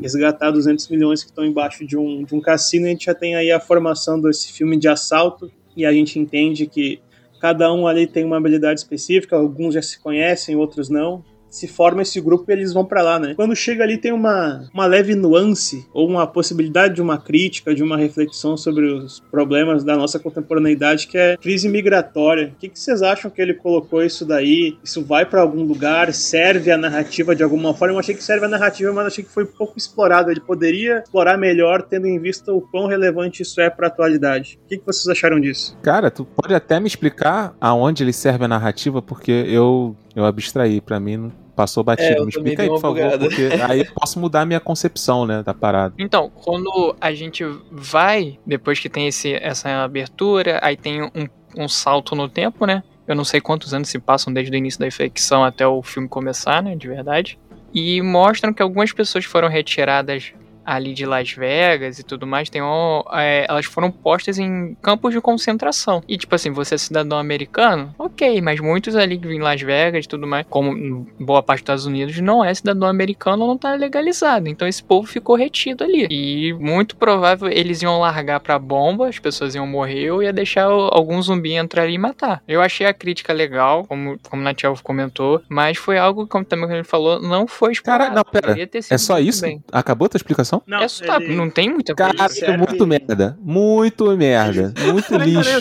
[0.03, 2.87] Resgatar 200 milhões que estão embaixo de um, de um cassino.
[2.87, 6.67] A gente já tem aí a formação desse filme de assalto e a gente entende
[6.67, 6.99] que
[7.41, 11.25] Cada um ali tem uma habilidade específica, alguns já se conhecem, outros não.
[11.57, 13.33] Se forma esse grupo e eles vão pra lá, né?
[13.35, 17.83] Quando chega ali tem uma, uma leve nuance ou uma possibilidade de uma crítica, de
[17.83, 22.53] uma reflexão sobre os problemas da nossa contemporaneidade, que é crise migratória.
[22.55, 24.77] O que, que vocês acham que ele colocou isso daí?
[24.85, 26.13] Isso vai pra algum lugar?
[26.13, 27.95] Serve a narrativa de alguma forma?
[27.95, 30.31] Eu achei que serve a narrativa, mas achei que foi pouco explorado.
[30.31, 34.59] Ele poderia explorar melhor, tendo em vista o quão relevante isso é pra atualidade.
[34.63, 35.75] O que, que vocês acharam disso?
[35.83, 40.83] Cara, tu pode até me explicar aonde ele serve a narrativa, porque eu, eu abstraí,
[40.83, 42.21] pra mim não passou batido.
[42.21, 45.43] É, me explica aí, por favor, porque aí eu posso mudar a minha concepção, né,
[45.43, 45.95] da parada.
[45.99, 47.43] Então, quando a gente
[47.73, 52.83] vai, depois que tem esse, essa abertura, aí tem um, um salto no tempo, né?
[53.09, 56.09] Eu não sei quantos anos se passam desde o início da infecção até o filme
[56.09, 56.77] começar, né?
[56.77, 57.39] De verdade.
[57.73, 60.33] E mostram que algumas pessoas foram retiradas
[60.67, 65.15] ali de Las Vegas e tudo mais, tem um, é, elas foram postas em campos
[65.15, 66.03] de concentração.
[66.09, 67.95] E tipo assim, você é cidadão americano?
[67.99, 71.61] Ok, mas muitos ali que vêm em Las Vegas e tudo mais, como boa parte
[71.61, 74.49] dos Estados Unidos, não é cidadão americano ou não tá legalizado.
[74.49, 76.07] Então esse povo ficou retido ali.
[76.11, 80.65] E muito provável eles iam largar pra bomba, as pessoas iam morrer ou ia deixar
[80.65, 82.43] algum zumbi entrar ali e matar.
[82.47, 86.71] Eu achei a crítica legal, como, como o Natiel comentou, mas foi algo, como também
[86.71, 88.11] ele falou, não foi explorado.
[88.11, 88.57] Cara, não, pera.
[88.91, 89.43] É só isso?
[89.43, 89.63] bem.
[89.71, 90.56] Acabou a tua explicação?
[90.67, 92.35] Não, é só, ele- não tem muita Cara, coisa.
[92.35, 93.37] serve- muito merda.
[93.41, 94.73] Muito merda.
[94.93, 95.61] Muito lixo.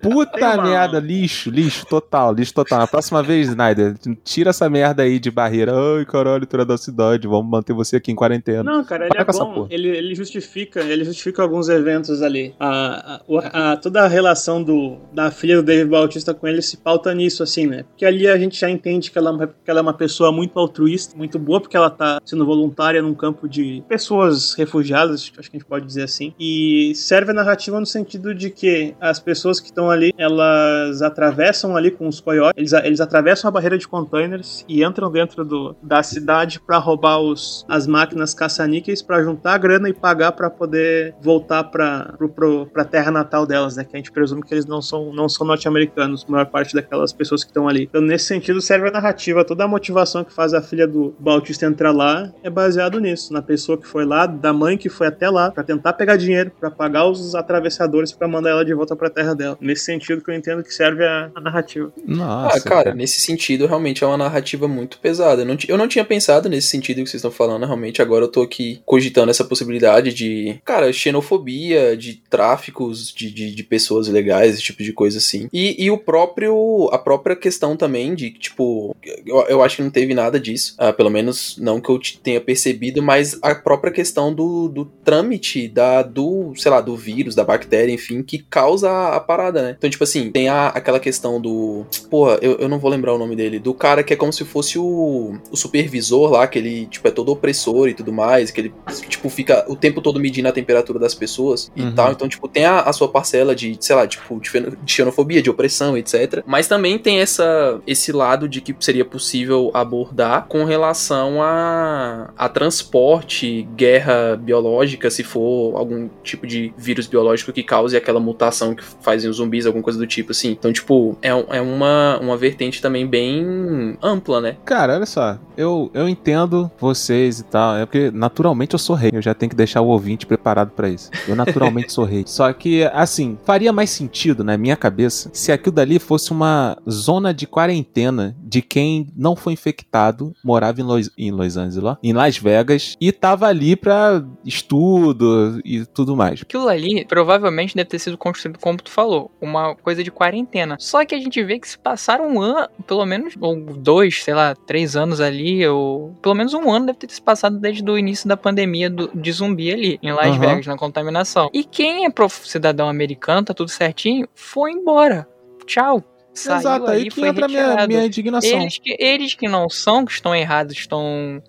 [0.00, 2.80] Puta uma- merda, lixo, lixo total, lixo total.
[2.80, 5.72] Na próxima vez, Snyder, tira essa merda aí de barreira.
[5.74, 8.62] Ai, caralho, tu é da cidade, vamos manter você aqui em quarentena.
[8.62, 9.66] Não, cara, ele Para é bom.
[9.70, 12.54] Ele, ele justifica, ele justifica alguns eventos ali.
[12.58, 16.76] A, a- a- toda a relação do, da filha do Dave Bautista com ele se
[16.76, 17.84] pauta nisso, assim, né?
[17.84, 20.58] Porque ali a gente já entende que ela, é que ela é uma pessoa muito
[20.58, 25.56] altruísta, muito boa, porque ela tá sendo voluntária num campo de pessoas refugiadas, acho que
[25.56, 26.34] a gente pode dizer assim.
[26.38, 31.76] E serve a narrativa no sentido de que as pessoas que estão ali, elas atravessam
[31.76, 35.76] ali com os coiotes, eles, eles atravessam a barreira de containers e entram dentro do,
[35.82, 40.50] da cidade pra roubar os, as máquinas caça-níqueis pra juntar a grana e pagar pra
[40.50, 43.84] poder voltar pro, pra terra natal delas, né?
[43.84, 47.12] Que a gente presume que eles não são, não são norte-americanos, a maior parte daquelas
[47.12, 47.84] pessoas que estão ali.
[47.84, 49.44] Então, nesse sentido, serve a narrativa.
[49.44, 53.42] Toda a motivação que faz a filha do Bautista entrar lá é baseado nisso, na
[53.42, 56.70] pessoa que foi lá, da mãe que foi até lá pra tentar pegar dinheiro, pra
[56.70, 59.56] pagar os atravessadores pra mandar ela de volta pra terra dela.
[59.60, 61.92] Nesse sentido que eu entendo que serve a, a narrativa.
[62.06, 62.58] Nossa.
[62.58, 65.42] ah, cara, nesse sentido, realmente é uma narrativa muito pesada.
[65.42, 68.02] Eu não, eu não tinha pensado nesse sentido que vocês estão falando, realmente.
[68.02, 73.62] Agora eu tô aqui cogitando essa possibilidade de, cara, xenofobia, de tráficos de, de, de
[73.62, 75.48] pessoas legais, esse tipo de coisa assim.
[75.52, 78.94] E, e o próprio, a própria questão também de, tipo,
[79.26, 82.40] eu, eu acho que não teve nada disso, ah, pelo menos não que eu tenha
[82.40, 87.44] percebido, mas a própria questão do, do trâmite da, do, sei lá, do vírus, da
[87.44, 89.74] bactéria, enfim, que causa a, a parada, né?
[89.78, 91.84] Então, tipo assim, tem a, aquela questão do.
[92.10, 93.58] Porra, eu, eu não vou lembrar o nome dele.
[93.58, 97.10] Do cara que é como se fosse o, o supervisor lá, que ele, tipo, é
[97.10, 98.74] todo opressor e tudo mais, que ele,
[99.08, 101.94] tipo, fica o tempo todo medindo a temperatura das pessoas e Uhum.
[101.94, 102.12] tal.
[102.12, 104.50] Então, tipo, tem a, a sua parcela de, sei lá, tipo, de
[104.86, 106.42] xenofobia, de opressão, etc.
[106.46, 112.48] Mas também tem essa, esse lado de que seria possível abordar com relação a, a
[112.48, 113.93] transporte, guerra
[114.40, 119.36] biológica, se for algum tipo de vírus biológico que cause aquela mutação que fazem os
[119.36, 120.50] zumbis, alguma coisa do tipo, assim.
[120.50, 124.56] Então, tipo, é, é uma, uma vertente também bem ampla, né?
[124.64, 129.10] Cara, olha só, eu, eu entendo vocês e tal, é porque naturalmente eu sou rei,
[129.12, 131.10] eu já tenho que deixar o ouvinte preparado pra isso.
[131.28, 132.24] Eu naturalmente sou rei.
[132.26, 137.32] Só que, assim, faria mais sentido na minha cabeça se aquilo dali fosse uma zona
[137.32, 142.12] de quarentena de quem não foi infectado, morava em Los, em Los Angeles, lá, em
[142.12, 146.42] Las Vegas, e tava ali pra estudo e tudo mais.
[146.42, 150.76] Aquilo ali provavelmente deve ter sido construído, como tu falou, uma coisa de quarentena.
[150.78, 154.34] Só que a gente vê que se passaram um ano, pelo menos, ou dois, sei
[154.34, 157.98] lá, três anos ali, ou pelo menos um ano deve ter se passado desde o
[157.98, 160.38] início da pandemia do, de zumbi ali, em Las Aham.
[160.38, 161.50] Vegas, na contaminação.
[161.52, 162.10] E quem é
[162.44, 165.26] cidadão americano, tá tudo certinho, foi embora.
[165.66, 166.04] Tchau.
[166.34, 167.88] Saiu Exato, aí ali, que foi entra a minha, retirado.
[167.88, 168.60] minha indignação.
[168.60, 171.42] Eles que, eles que não são, que estão errados, estão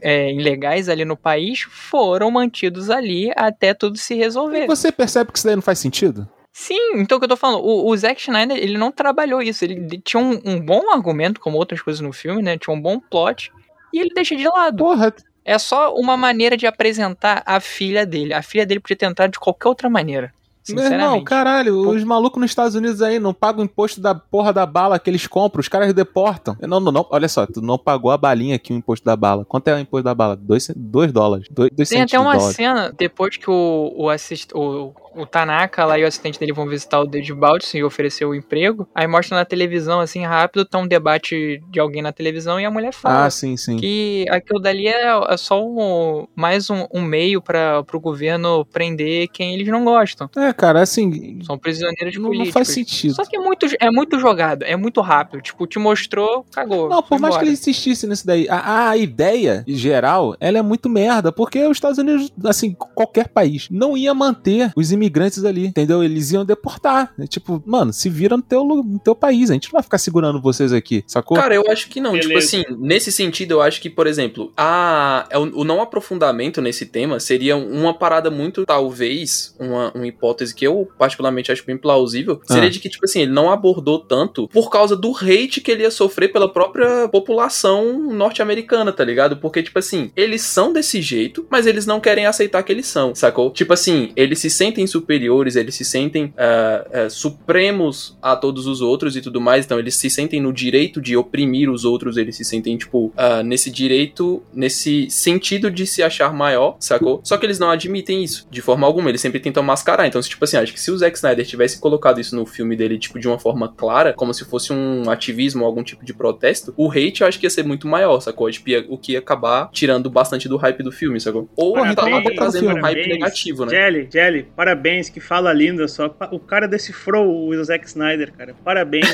[0.00, 4.64] é, ilegais ali no país, foram mantidos ali até tudo se resolver.
[4.64, 6.28] E você percebe que isso daí não faz sentido?
[6.52, 9.64] Sim, então o que eu tô falando, o, o Zack Schneider, ele não trabalhou isso,
[9.64, 13.00] ele tinha um, um bom argumento, como outras coisas no filme, né, tinha um bom
[13.00, 13.50] plot,
[13.92, 14.76] e ele deixa de lado.
[14.76, 15.14] Porra,
[15.44, 18.34] É só uma maneira de apresentar a filha dele.
[18.34, 20.32] A filha dele podia ter entrado de qualquer outra maneira,
[20.68, 24.52] Meu irmão, caralho, os malucos nos Estados Unidos aí não pagam o imposto da porra
[24.52, 26.56] da bala que eles compram, os caras deportam.
[26.60, 29.44] Não, não, não, olha só, tu não pagou a balinha aqui, o imposto da bala.
[29.44, 30.36] Quanto é o imposto da bala?
[30.36, 31.48] Dois, dois dólares.
[31.50, 32.52] Dois, dois Tem até uma de dólar.
[32.52, 36.66] cena, depois que o, o, assist, o, o Tanaka lá e o assistente dele vão
[36.66, 40.78] visitar o David Baltz e oferecer o emprego, aí mostra na televisão, assim, rápido, tá
[40.78, 43.76] um debate de alguém na televisão e a mulher fala Ah, sim, sim.
[43.76, 49.28] que aquilo dali é, é só um, mais um, um meio para o governo prender
[49.28, 50.28] quem eles não gostam.
[50.36, 52.54] É, cara, assim, São prisioneiros não, não políticos.
[52.54, 53.14] faz sentido.
[53.14, 55.42] Só que é muito, é muito jogado, é muito rápido.
[55.42, 56.88] Tipo, te mostrou, cagou.
[56.88, 57.44] Não, por mais que embora.
[57.46, 61.98] ele insistisse nisso daí, a, a ideia geral, ela é muito merda, porque os Estados
[61.98, 65.01] Unidos, assim, qualquer país, não ia manter os imigrantes
[65.44, 66.02] ali, entendeu?
[66.02, 67.12] Eles iam deportar.
[67.16, 67.26] né?
[67.26, 70.40] Tipo, mano, se vira no teu, no teu país, a gente não vai ficar segurando
[70.40, 71.36] vocês aqui, sacou?
[71.36, 72.12] Cara, eu acho que não.
[72.14, 72.46] Tipo Beleza.
[72.58, 76.86] assim, nesse sentido, eu acho que, por exemplo, a, é o, o não aprofundamento nesse
[76.86, 82.40] tema seria uma parada muito, talvez, uma, uma hipótese que eu particularmente acho bem plausível,
[82.46, 82.70] seria Ah.
[82.70, 85.90] de que, tipo assim, ele não abordou tanto por causa do hate que ele ia
[85.90, 89.36] sofrer pela própria população norte-americana, tá ligado?
[89.36, 93.14] Porque, tipo assim, eles são desse jeito, mas eles não querem aceitar que eles são,
[93.14, 93.50] sacou?
[93.50, 98.80] Tipo assim, eles se sentem superiores, eles se sentem ah, ah, supremos a todos os
[98.80, 102.36] outros e tudo mais, então eles se sentem no direito de oprimir os outros, eles
[102.36, 107.20] se sentem, tipo, ah, nesse direito, nesse sentido de se achar maior, sacou?
[107.24, 110.06] Só que eles não admitem isso, de forma alguma, eles sempre tentam mascarar.
[110.06, 112.98] Então, tipo assim, acho que se o Zack Snyder tivesse colocado isso no filme dele,
[112.98, 116.72] tipo, de uma forma clara, como se fosse um ativismo ou algum tipo de protesto,
[116.76, 118.50] o hate eu acho que ia ser muito maior, sacou?
[118.50, 121.48] Tipo, ia- o que ia acabar tirando bastante do hype do filme, sacou?
[121.56, 123.70] Ou bota no trazendo um hype negativo, né?
[123.72, 124.81] Jelly, Jelly, parabéns,
[125.12, 126.14] que fala linda só.
[126.30, 128.54] O cara decifrou o Zack Snyder, cara.
[128.64, 129.08] Parabéns.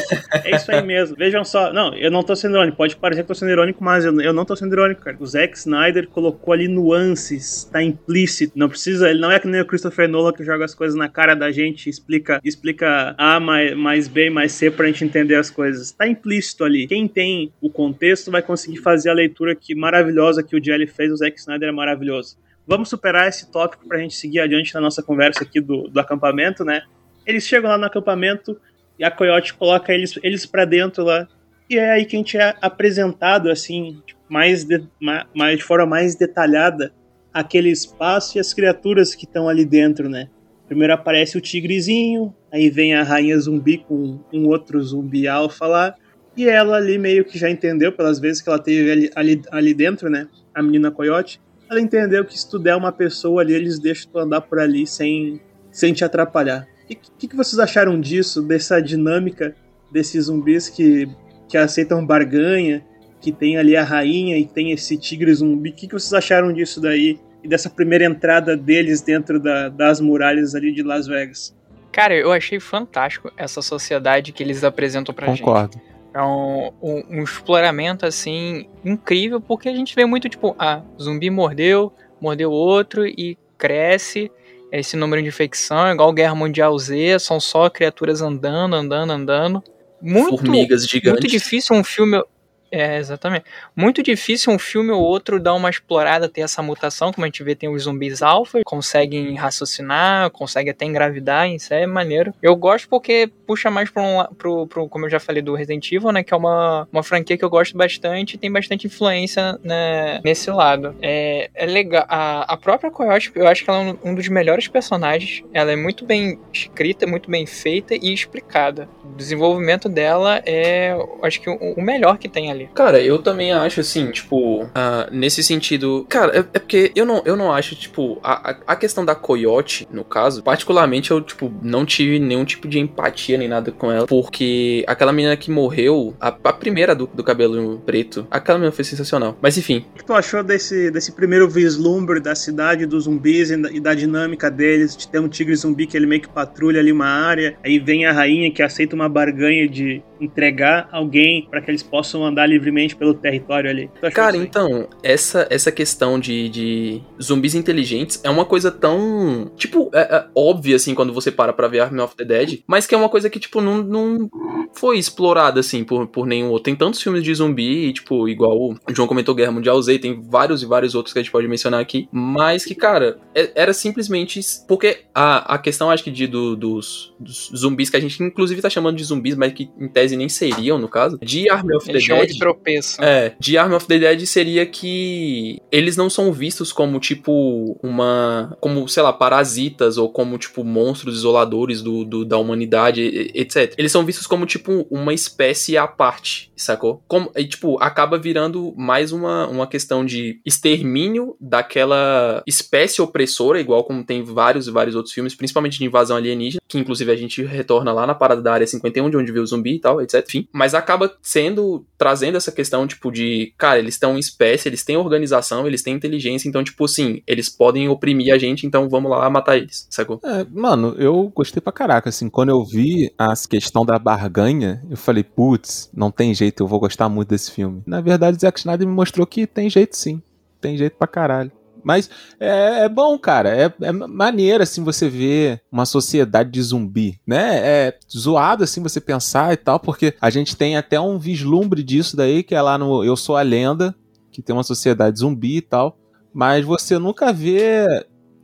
[0.45, 1.17] é isso aí mesmo.
[1.19, 1.73] Vejam só.
[1.73, 2.77] Não, eu não tô sendo irônico.
[2.77, 5.17] Pode parecer que eu tô sendo irônico, mas eu, eu não tô sendo irônico, cara.
[5.21, 8.53] O Zack Snyder colocou ali nuances, tá implícito.
[8.57, 11.09] Não precisa, ele não é que nem o Christopher Nolan que joga as coisas na
[11.09, 15.51] cara da gente explica, explica A mais, mais B mais C pra gente entender as
[15.51, 15.93] coisas.
[15.93, 16.87] Tá implícito ali.
[16.87, 21.13] Quem tem o contexto vai conseguir fazer a leitura que maravilhosa que o Jelly fez.
[21.13, 22.37] O Zack Snyder é maravilhoso.
[22.69, 26.67] Vamos superar esse tópico pra gente seguir adiante na nossa conversa aqui do, do acampamento,
[26.67, 26.83] né?
[27.27, 28.61] Eles chegam lá no acampamento
[28.99, 31.27] e a Coyote coloca eles, eles para dentro lá.
[31.71, 35.65] E é aí que a gente é apresentado, assim, tipo, mais de, ma- mais, de
[35.65, 36.93] forma mais detalhada,
[37.33, 40.29] aquele espaço e as criaturas que estão ali dentro, né?
[40.67, 45.95] Primeiro aparece o tigrezinho, aí vem a rainha zumbi com um outro zumbi alfa lá,
[46.37, 49.73] e ela ali meio que já entendeu, pelas vezes que ela teve ali, ali, ali
[49.73, 50.29] dentro, né?
[50.55, 51.41] A menina Coyote,
[51.71, 54.87] ela entendeu que se tu der uma pessoa ali, eles deixam tu andar por ali
[54.87, 55.41] sem,
[55.71, 56.67] sem te atrapalhar.
[56.85, 59.55] O que, que vocês acharam disso, dessa dinâmica
[59.93, 61.09] desses zumbis que,
[61.49, 62.85] que aceitam barganha,
[63.21, 65.71] que tem ali a rainha e tem esse tigre zumbi?
[65.71, 67.19] O que, que vocês acharam disso daí?
[67.43, 71.55] E dessa primeira entrada deles dentro da- das muralhas ali de Las Vegas?
[71.93, 75.41] Cara, eu achei fantástico essa sociedade que eles apresentam pra gente.
[75.43, 75.81] Concordo.
[76.15, 81.31] É um, um, um exploramento, assim, incrível, porque a gente vê muito, tipo, ah, zumbi
[81.31, 84.31] mordeu, mordeu outro e cresce
[84.73, 89.63] esse número de infecção, é igual Guerra Mundial Z, são só criaturas andando, andando, andando.
[90.01, 91.23] Muito, Formigas gigantes.
[91.23, 92.23] muito difícil um filme...
[92.71, 93.47] É, exatamente.
[93.75, 97.43] Muito difícil um filme ou outro dar uma explorada, ter essa mutação, como a gente
[97.43, 102.35] vê, tem os zumbis alfa, conseguem raciocinar, conseguem até engravidar, isso é maneiro.
[102.43, 105.91] Eu gosto porque puxa mais pra um, pro, pro, como eu já falei, do Resident
[105.91, 109.59] Evil, né, que é uma, uma franquia que eu gosto bastante e tem bastante influência
[109.65, 110.95] né, nesse lado.
[111.01, 112.05] É, é legal.
[112.09, 115.43] A, a própria Coyote, eu acho que ela é um, um dos melhores personagens.
[115.55, 118.89] Ela é muito bem escrita, muito bem feita e explicada.
[119.03, 122.71] O desenvolvimento dela é, acho que, o, o melhor que tem ali ali.
[122.75, 124.69] Cara, eu também acho assim, tipo, uh,
[125.11, 126.07] nesse sentido.
[126.09, 129.87] Cara, é, é, porque eu não, eu não acho, tipo, a, a questão da Coyote,
[129.91, 134.07] no caso, particularmente eu, tipo, não tive nenhum tipo de empatia nem nada com ela,
[134.07, 138.85] porque aquela menina que morreu, a, a primeira do, do cabelo preto, aquela menina foi
[138.85, 139.37] sensacional.
[139.41, 139.85] Mas enfim.
[139.95, 143.81] O que tu achou desse, desse primeiro vislumbre da cidade dos zumbis e da, e
[143.81, 144.97] da dinâmica deles?
[144.97, 148.07] De ter um tigre zumbi que ele meio que patrulha ali uma área, aí vem
[148.07, 152.97] a rainha que aceita uma barganha de entregar alguém para que eles possam andar livremente
[152.97, 153.91] pelo território ali.
[154.13, 160.01] Cara, então, essa, essa questão de, de zumbis inteligentes é uma coisa tão, tipo, é,
[160.01, 162.99] é óbvia, assim, quando você para pra ver Army of the Dead, mas que é
[162.99, 164.31] uma coisa que, tipo, não, não
[164.75, 166.65] foi explorada, assim, por, por nenhum outro.
[166.65, 170.63] Tem tantos filmes de zumbi, tipo, igual o João comentou Guerra Mundial Z, tem vários
[170.63, 174.41] e vários outros que a gente pode mencionar aqui, mas que, cara, é, era simplesmente...
[174.67, 178.63] Porque a, a questão, acho que, de, do, dos, dos zumbis, que a gente inclusive
[178.63, 181.87] tá chamando de zumbis, mas que em tese nem seriam, no caso, de Army of
[181.87, 182.38] the Dead...
[182.39, 183.03] tropeço.
[183.03, 188.57] É, de Army of the Dead seria que eles não são vistos como, tipo, uma...
[188.61, 193.75] como, sei lá, parasitas ou como, tipo, monstros isoladores do, do da humanidade, etc.
[193.77, 197.03] Eles são vistos como, tipo, uma espécie à parte, sacou?
[197.09, 203.85] Como, e, tipo, acaba virando mais uma, uma questão de extermínio daquela espécie opressora, igual
[203.85, 207.43] como tem vários e vários outros filmes, principalmente de invasão alienígena, que inclusive a gente
[207.43, 210.25] retorna lá na parada da área 51, de onde veio o zumbi e tal, etc.
[210.27, 214.85] Enfim, mas acaba sendo, trazendo essa questão, tipo, de, cara, eles estão em espécie, eles
[214.85, 219.11] têm organização, eles têm inteligência, então, tipo assim, eles podem oprimir a gente, então vamos
[219.11, 220.21] lá matar eles, sacou?
[220.25, 224.97] É, mano, eu gostei pra caraca, assim, quando eu vi a questão da barganha, eu
[224.97, 227.83] falei, putz, não tem jeito, eu vou gostar muito desse filme.
[227.87, 230.23] Na verdade, Zack Snyder me mostrou que tem jeito sim,
[230.61, 231.53] tem jeito pra caralho.
[231.89, 233.49] Mas é, é bom, cara.
[233.49, 237.61] É, é maneiro, assim, você ver uma sociedade de zumbi, né?
[237.63, 242.15] É zoado, assim, você pensar e tal, porque a gente tem até um vislumbre disso
[242.15, 243.95] daí, que é lá no Eu Sou a Lenda,
[244.31, 245.97] que tem uma sociedade zumbi e tal.
[246.31, 247.87] Mas você nunca vê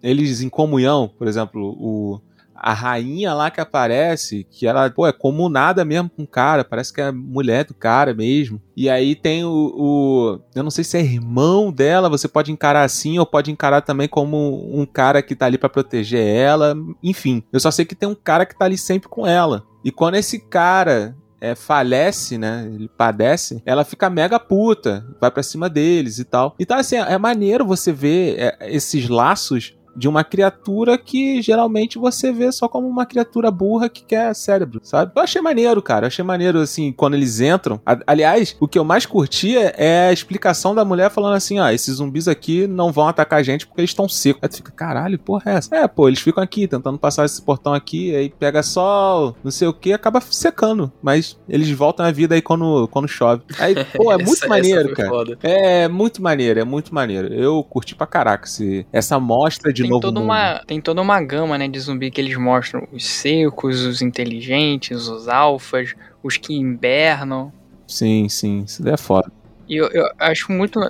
[0.02, 2.22] eles em comunhão, por exemplo, o
[2.64, 6.94] a rainha lá que aparece, que ela, pô, é comunada mesmo com o cara, parece
[6.94, 8.58] que é mulher do cara mesmo.
[8.74, 12.82] E aí tem o, o, Eu não sei se é irmão dela, você pode encarar
[12.82, 16.74] assim, ou pode encarar também como um cara que tá ali para proteger ela.
[17.02, 19.66] Enfim, eu só sei que tem um cara que tá ali sempre com ela.
[19.84, 22.66] E quando esse cara é, falece, né?
[22.72, 26.54] Ele padece, ela fica mega puta, vai para cima deles e tal.
[26.58, 32.32] Então, assim, é, maneiro você ver é, esses laços de uma criatura que geralmente você
[32.32, 35.12] vê só como uma criatura burra que quer cérebro, sabe?
[35.14, 36.04] Eu achei maneiro, cara.
[36.04, 37.80] Eu achei maneiro, assim, quando eles entram.
[38.06, 41.96] Aliás, o que eu mais curtia é a explicação da mulher falando assim: ó, esses
[41.96, 44.40] zumbis aqui não vão atacar a gente porque eles estão secos.
[44.42, 45.74] Aí tu fica, caralho, porra é essa?
[45.74, 49.68] É, pô, eles ficam aqui tentando passar esse portão aqui, aí pega sol, não sei
[49.68, 50.92] o que, acaba secando.
[51.02, 53.42] Mas eles voltam à vida aí quando, quando chove.
[53.58, 55.08] Aí, pô, é muito essa, maneiro, essa cara.
[55.08, 55.38] Foda.
[55.42, 57.32] É muito maneiro, é muito maneiro.
[57.32, 60.30] Eu curti pra caraca esse, essa mostra de tem novo toda mundo.
[60.30, 62.86] uma Tem toda uma gama, né, de zumbi que eles mostram.
[62.92, 67.52] Os secos, os inteligentes, os alfas, os que invernam.
[67.86, 69.30] Sim, sim, isso daí é foda.
[69.68, 70.80] E eu, eu acho muito...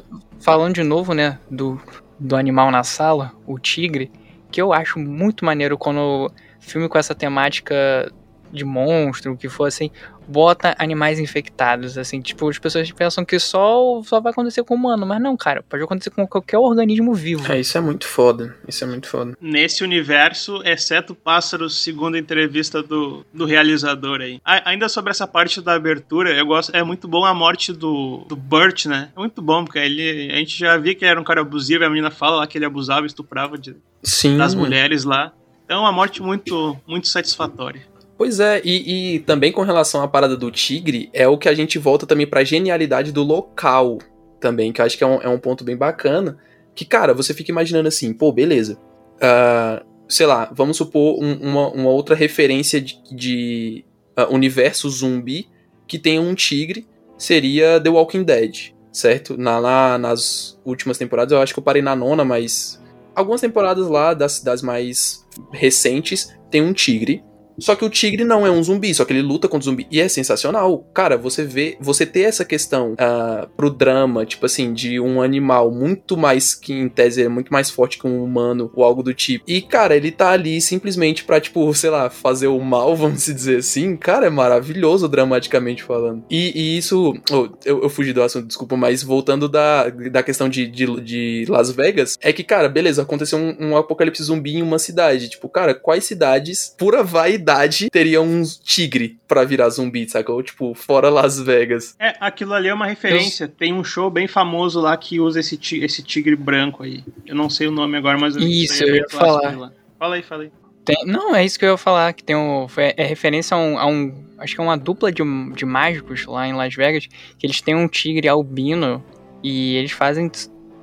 [0.40, 1.80] Falando de novo, né, do,
[2.18, 4.10] do animal na sala, o tigre,
[4.50, 6.30] que eu acho muito maneiro quando
[6.60, 8.12] filme com essa temática
[8.54, 9.90] de monstro, que for assim,
[10.26, 14.76] bota animais infectados, assim, tipo, as pessoas pensam que só, só vai acontecer com o
[14.76, 17.50] humano, mas não, cara, pode acontecer com qualquer organismo vivo.
[17.52, 19.36] É, isso é muito foda, isso é muito foda.
[19.40, 24.40] Nesse universo, exceto pássaros, segundo a entrevista do, do realizador aí.
[24.44, 28.24] A, ainda sobre essa parte da abertura, eu gosto, é muito bom a morte do,
[28.28, 29.10] do Burt, né?
[29.16, 31.84] É muito bom, porque ele, a gente já via que ele era um cara abusivo,
[31.84, 34.36] a menina fala lá que ele abusava, estuprava de, Sim.
[34.36, 35.32] das mulheres lá.
[35.64, 37.82] Então, é uma morte muito, muito satisfatória.
[38.24, 41.52] Pois é, e, e, também com relação à parada do tigre, é o que a
[41.52, 43.98] gente volta também pra genialidade do local
[44.40, 46.38] também, que eu acho que é um, é um ponto bem bacana.
[46.74, 48.78] Que, cara, você fica imaginando assim, pô, beleza.
[49.16, 53.84] Uh, sei lá, vamos supor um, uma, uma, outra referência de, de
[54.18, 55.46] uh, universo zumbi
[55.86, 59.36] que tem um tigre, seria The Walking Dead, certo?
[59.36, 62.82] Na, lá nas últimas temporadas, eu acho que eu parei na nona, mas
[63.14, 67.22] algumas temporadas lá, das, das mais recentes, tem um tigre
[67.58, 69.86] Só que o tigre não é um zumbi, só que ele luta contra o zumbi.
[69.90, 70.78] E é sensacional.
[70.92, 75.70] Cara, você vê, você ter essa questão ah, pro drama, tipo assim, de um animal
[75.70, 79.14] muito mais, que em tese é muito mais forte que um humano ou algo do
[79.14, 79.44] tipo.
[79.46, 83.58] E, cara, ele tá ali simplesmente pra, tipo, sei lá, fazer o mal, vamos dizer
[83.58, 83.96] assim.
[83.96, 86.24] Cara, é maravilhoso dramaticamente falando.
[86.30, 87.14] E, e isso.
[87.30, 91.44] oh, eu, eu fugi do assunto, desculpa, mas voltando da, da questão de, de, de
[91.48, 95.28] Las Vegas, é que, cara, beleza, aconteceu um, um apocalipse zumbi em uma cidade.
[95.28, 97.43] Tipo, cara, quais cidades, pura vaidade,
[97.90, 100.42] teriam um tigre pra virar zumbi, sacou?
[100.42, 101.94] Tipo, fora Las Vegas.
[101.98, 103.46] É, aquilo ali é uma referência.
[103.48, 107.04] Tem um show bem famoso lá que usa esse, ti- esse tigre branco aí.
[107.26, 109.72] Eu não sei o nome agora, mas Isso, aí é eu bem ia falar.
[109.98, 110.50] Fala aí, fala aí.
[110.84, 112.68] Tem- não, é isso que eu ia falar, que tem um.
[112.68, 113.78] foi- É referência a um.
[113.78, 115.22] a um- acho que é uma dupla de,
[115.54, 117.06] de mágicos lá em Las Vegas,
[117.38, 119.02] que eles têm um tigre albino
[119.42, 120.30] e eles fazem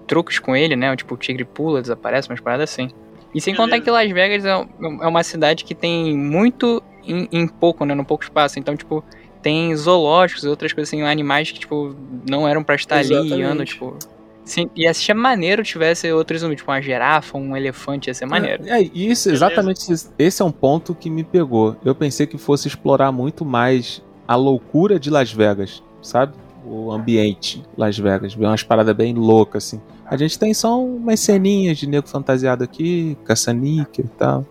[0.08, 0.96] truques com ele, né?
[0.96, 2.90] Tipo, o tigre pula, desaparece, umas paradas assim.
[3.34, 7.48] E sem contar que Las Vegas é, é uma cidade que tem muito em, em
[7.48, 7.96] pouco, né?
[7.96, 8.60] No pouco espaço.
[8.60, 9.04] Então, tipo,
[9.42, 11.96] tem zoológicos e outras coisas assim, animais que, tipo,
[12.30, 13.42] não eram pra estar ali e Exatamente.
[13.44, 13.98] andam, tipo.
[14.44, 18.64] Sim, ia ser maneiro tivesse outros zumbis, tipo uma girafa, um elefante, ia ser maneiro.
[18.68, 21.76] É, e isso, exatamente esse- esse é um ponto que me pegou.
[21.86, 26.34] Eu pensei que fosse explorar muito mais a loucura de Las Vegas, sabe?
[26.66, 29.82] O ambiente Las Vegas, ver umas paradas bem loucas, assim.
[30.12, 34.46] A gente tem só umas ceninhas de nego fantasiado aqui, caça-níquel e tal.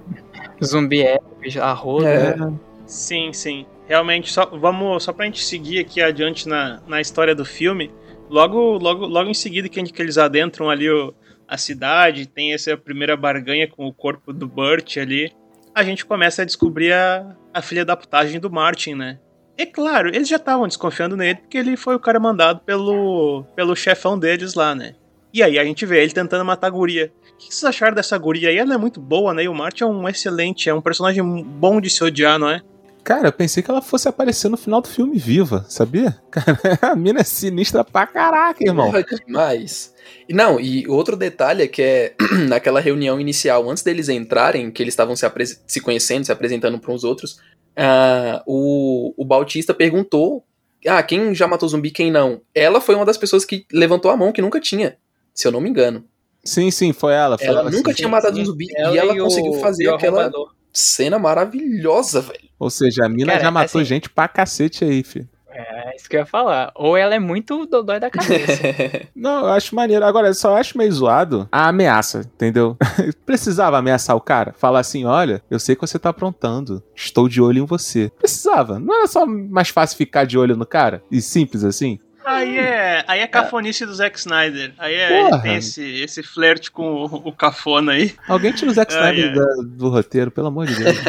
[0.65, 1.19] Zumbi é,
[1.61, 2.35] arroz, É.
[2.35, 2.53] né?
[2.87, 3.67] Sim, sim.
[3.87, 7.91] Realmente, só, vamos, só pra gente seguir aqui adiante na, na história do filme,
[8.31, 11.13] logo, logo, logo em seguida que, a gente- que eles adentram ali o-
[11.47, 15.31] a cidade, tem essa primeira barganha com o corpo do Burt ali,
[15.75, 19.19] a gente começa a descobrir a, a filha da putagem do Martin, né?
[19.59, 23.77] É claro, eles já estavam desconfiando nele porque ele foi o cara mandado pelo, pelo
[23.77, 24.95] chefão deles lá, né?
[25.33, 27.13] E aí a gente vê ele tentando matar a guria.
[27.33, 28.59] O que vocês acharam dessa guria aí?
[28.59, 29.45] Ela é muito boa, né?
[29.45, 32.61] E o Martin é um excelente, é um personagem bom de se odiar, não é?
[33.03, 36.19] Cara, eu pensei que ela fosse aparecer no final do filme viva, sabia?
[36.31, 38.91] Cara, a mina é sinistra pra caraca, irmão.
[38.91, 39.95] Porra, demais.
[40.29, 42.15] E não, e outro detalhe é que é
[42.49, 45.27] naquela reunião inicial, antes deles entrarem, que eles estavam se,
[45.67, 47.41] se conhecendo, se apresentando para uns outros,
[47.77, 50.45] ah, o, o Bautista perguntou:
[50.87, 52.43] Ah, quem já matou zumbi, quem não?
[52.55, 54.97] Ela foi uma das pessoas que levantou a mão que nunca tinha,
[55.41, 56.05] se eu não me engano.
[56.45, 57.37] Sim, sim, foi ela.
[57.37, 57.97] Foi Ela ela nunca sim.
[57.99, 60.55] tinha matado um zumbi e ela o- conseguiu fazer e o aquela arrombador.
[60.73, 62.49] cena maravilhosa, velho.
[62.59, 65.29] Ou seja, a mina Cara, já matou assim- gente pra cacete aí, filho.
[65.53, 66.73] É isso que eu ia falar.
[66.77, 68.63] Ou ela é muito dodói da cabeça.
[69.15, 70.05] Não, eu acho maneiro.
[70.05, 72.77] Agora, eu só acho meio zoado a ameaça, entendeu?
[73.27, 74.55] Precisava ameaçar o cara?
[74.57, 76.83] Falar assim: olha, eu sei que você tá aprontando.
[76.95, 78.11] Estou de olho em você.
[78.19, 78.79] Precisava.
[78.79, 81.03] Não era só mais fácil ficar de olho no cara?
[81.11, 81.99] E simples assim?
[82.25, 84.73] Aí é, aí é cafonice do Zack Snyder.
[84.79, 88.15] Aí é, tem esse, esse flerte com o, o cafona aí.
[88.29, 89.35] Alguém tira o Zack Snyder ai.
[89.35, 90.97] da- do roteiro, pelo amor de Deus.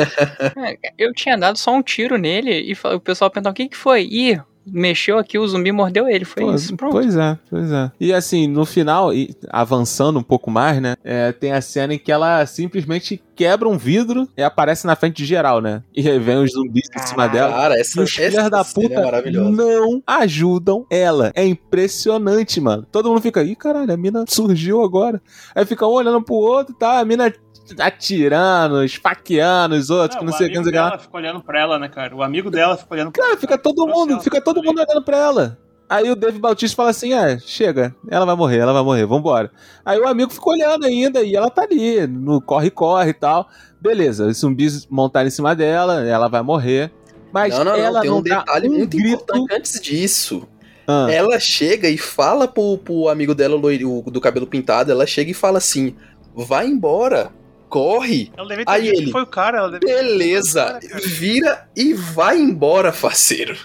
[0.58, 3.78] É, eu tinha dado só um tiro nele e o pessoal perguntou: o que, que
[3.78, 4.04] foi?
[4.04, 6.26] Ih, mexeu aqui, o zumbi mordeu ele.
[6.26, 6.76] Foi Pô, isso.
[6.76, 6.94] Pronto.
[6.94, 7.92] Pois é, pois é.
[8.00, 10.96] E assim, no final, e avançando um pouco mais, né?
[11.04, 15.18] é, tem a cena em que ela simplesmente quebra um vidro e aparece na frente
[15.18, 15.84] de geral, né?
[15.96, 17.52] E vem os zumbis em cima dela.
[17.52, 21.32] Cara, essa, os essa filhos da cena puta é não ajudam ela.
[21.36, 22.86] É impressionante, mano.
[22.92, 25.22] Todo mundo fica, ih, caralho, a mina surgiu agora.
[25.56, 27.00] Aí fica um olhando pro outro, tá?
[27.00, 27.34] A mina
[27.80, 30.80] atirando, esfaqueando os outros, que não o sei o que, não amigo sei o que
[30.80, 30.90] lá.
[30.90, 32.16] dela fica olhando pra ela, né, cara?
[32.16, 34.70] O amigo dela fica olhando pra Cara, fica todo mundo, ela fica todo também.
[34.70, 35.58] mundo olhando pra ela.
[35.90, 39.52] Aí o Dave Bautista fala assim: é, chega, ela vai morrer, ela vai morrer, vambora.
[39.86, 43.50] Aí o amigo fica olhando ainda e ela tá ali, no corre-corre e tal.
[43.80, 46.92] Beleza, os zumbis montaram em cima dela, ela vai morrer.
[47.34, 49.10] Mas não, não, ela não, tem não um detalhe um muito grito.
[49.24, 50.48] importante antes disso.
[50.88, 55.32] Ah, Ela chega e fala pro, pro amigo dela, o do cabelo pintado, ela chega
[55.32, 55.96] e fala assim:
[56.34, 57.32] vai embora,
[57.72, 58.32] corre.
[58.38, 59.58] Ela deve ter Aí ele, que foi o cara.
[59.60, 61.02] Ela deve Beleza, Cara, cara.
[61.08, 63.58] vira e vai embora, faceiro.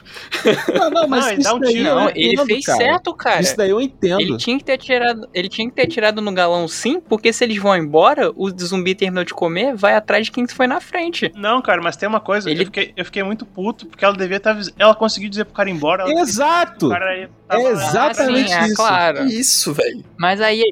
[0.74, 2.78] não, não, mas Não, ele isso dá um daí tiro, eu Não, ele fez cara.
[2.78, 3.40] certo, cara.
[3.42, 4.20] Isso daí eu entendo.
[4.20, 7.42] Ele tinha que ter atirado, ele tinha que ter atirado no galão sim, porque se
[7.44, 11.32] eles vão embora, o zumbi terminou de comer, vai atrás de quem foi na frente.
[11.34, 12.48] Não, cara, mas tem uma coisa.
[12.48, 14.56] Ele- Eu, fiquei, eu fiquei muito puto porque ela devia estar.
[14.78, 16.04] Ela conseguiu dizer pro cara ir embora.
[16.08, 16.86] Exato!
[16.86, 17.28] O cara É
[17.72, 18.76] exatamente ah, sim, é, isso.
[18.76, 19.24] claro.
[19.26, 20.04] Isso, velho.
[20.16, 20.62] Mas aí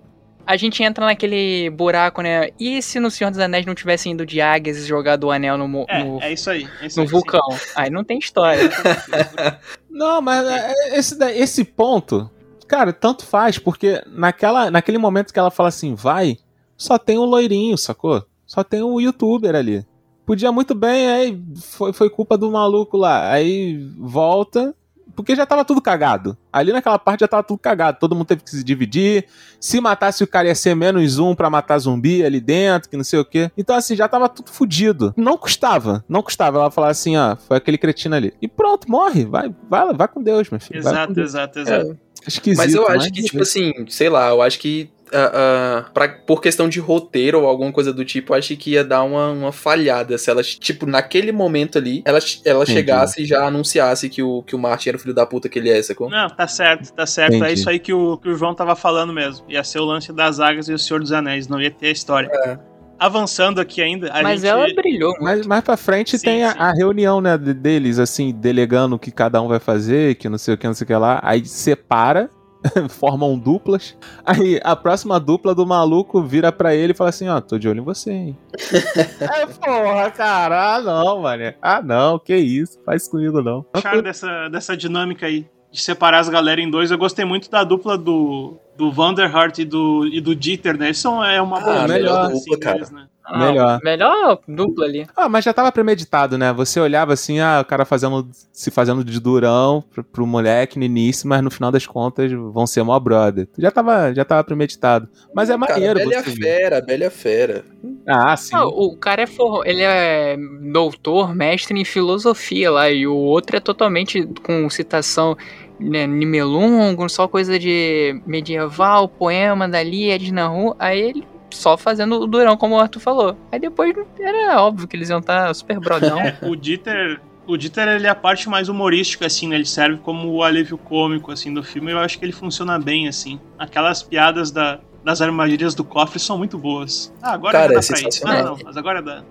[0.47, 2.49] a gente entra naquele buraco, né?
[2.61, 5.57] E se no Senhor dos Anéis não tivessem ido de águias e jogado o anel
[5.59, 6.69] no, mo- no, É, é isso aí.
[6.81, 7.41] é isso no aí, vulcão?
[7.75, 8.71] Aí não tem história.
[9.91, 12.29] Não, mas é, esse, da- esse ponto,
[12.67, 16.37] cara, tanto faz, porque naquela, naquele momento que ela fala assim, vai,
[16.77, 18.25] só tem o loirinho, sacou?
[18.47, 19.87] Só tem o youtuber ali.
[20.27, 23.31] Podia muito bem, aí foi, foi culpa do maluco lá.
[23.31, 24.75] Aí volta,
[25.15, 26.37] Porque já tava tudo cagado.
[26.53, 27.99] Ali naquela parte já tava tudo cagado.
[27.99, 29.27] Todo mundo teve que se dividir.
[29.61, 33.05] Se matasse o cara ia ser menos um pra matar zumbi ali dentro, que não
[33.05, 33.51] sei o quê.
[33.57, 35.15] Então, assim, já tava tudo fudido.
[35.17, 36.05] Não custava.
[36.09, 38.35] Não custava ela falar assim, ó, foi aquele cretino ali.
[38.41, 39.25] E pronto, morre.
[39.25, 40.79] Vai, vai, vai com Deus, meu filho.
[40.79, 41.31] Exato, Deus.
[41.31, 41.99] exato, exato.
[42.27, 44.89] Esquisito, Mas eu acho mas que, tipo assim, sei lá, eu acho que.
[45.13, 48.73] Ah, ah, pra, por questão de roteiro ou alguma coisa do tipo, eu acho que
[48.73, 52.79] ia dar uma, uma falhada se ela, tipo, naquele momento ali, ela, ela Entendi.
[52.79, 55.59] chegasse e já anunciasse que o, que o Martin era o filho da puta que
[55.59, 56.09] ele é, sacou?
[56.09, 57.35] Não, tá certo, tá certo.
[57.35, 57.53] É Entendi.
[57.55, 59.45] isso aí que o, que o João tava falando mesmo.
[59.49, 61.93] Ia ser o lance das águas e o Senhor dos Anéis, não ia ter a
[61.93, 62.31] história.
[62.33, 62.59] É.
[62.99, 64.51] Avançando aqui ainda, a Mas gente...
[64.51, 65.15] ela brilhou.
[65.21, 66.59] Mas mais pra frente Sim, tem a, sim.
[66.59, 70.39] a reunião, né, de- deles, assim, delegando o que cada um vai fazer, que não
[70.39, 71.21] sei o que, não sei o que lá.
[71.23, 72.31] Aí separa,
[72.91, 73.97] formam duplas.
[74.25, 77.69] Aí a próxima dupla do maluco vira pra ele e fala assim: Ó, tô de
[77.69, 78.39] olho em você, hein.
[79.21, 81.55] é, porra, cara, ah não, mano.
[81.61, 83.65] Ah não, que isso, faz comigo não.
[83.73, 86.91] acharam dessa, dessa dinâmica aí de separar as galera em dois.
[86.91, 90.87] Eu gostei muito da dupla do, do Vanderhart e do, e do Dieter, né?
[90.87, 92.75] Eles são é uma Ah, boa melhor dupla, dupla, cara.
[92.77, 93.07] deles, né?
[93.27, 93.81] Não, melhor.
[93.83, 95.07] Melhor dupla ali.
[95.17, 96.53] Ah, mas já tava premeditado, né?
[96.53, 100.85] Você olhava assim, ah, o cara fazendo, se fazendo de durão pro, pro moleque no
[100.85, 103.49] início, mas no final das contas vão ser mó brother.
[103.57, 105.09] Já tava, já tava premeditado.
[105.35, 106.37] Mas é Cara, maneiro Bela e a você.
[106.37, 107.65] Fera, Bela e a Fera.
[108.07, 108.55] Ah, sim.
[108.55, 109.67] Ah, o cara é for...
[109.67, 110.37] ele é
[110.73, 115.35] doutor, mestre em filosofia lá, e o outro é totalmente com citação
[115.79, 122.27] né, Nibelungo, só coisa de medieval, poema dali, Edna Ru, aí ele só fazendo o
[122.27, 123.37] durão, como o Arthur falou.
[123.51, 126.19] Aí depois era óbvio que eles iam estar super brodão.
[126.43, 129.57] O Dieter, o Dieter ele é a parte mais humorística assim, né?
[129.57, 131.93] Ele serve como o alívio cômico assim do filme.
[131.93, 133.39] Eu acho que ele funciona bem assim.
[133.59, 137.13] Aquelas piadas da, das armadilhas do cofre são muito boas.
[137.23, 138.09] Ah, agora Cara, dá é pra ir.
[138.25, 139.23] Ah, não, mas agora dá.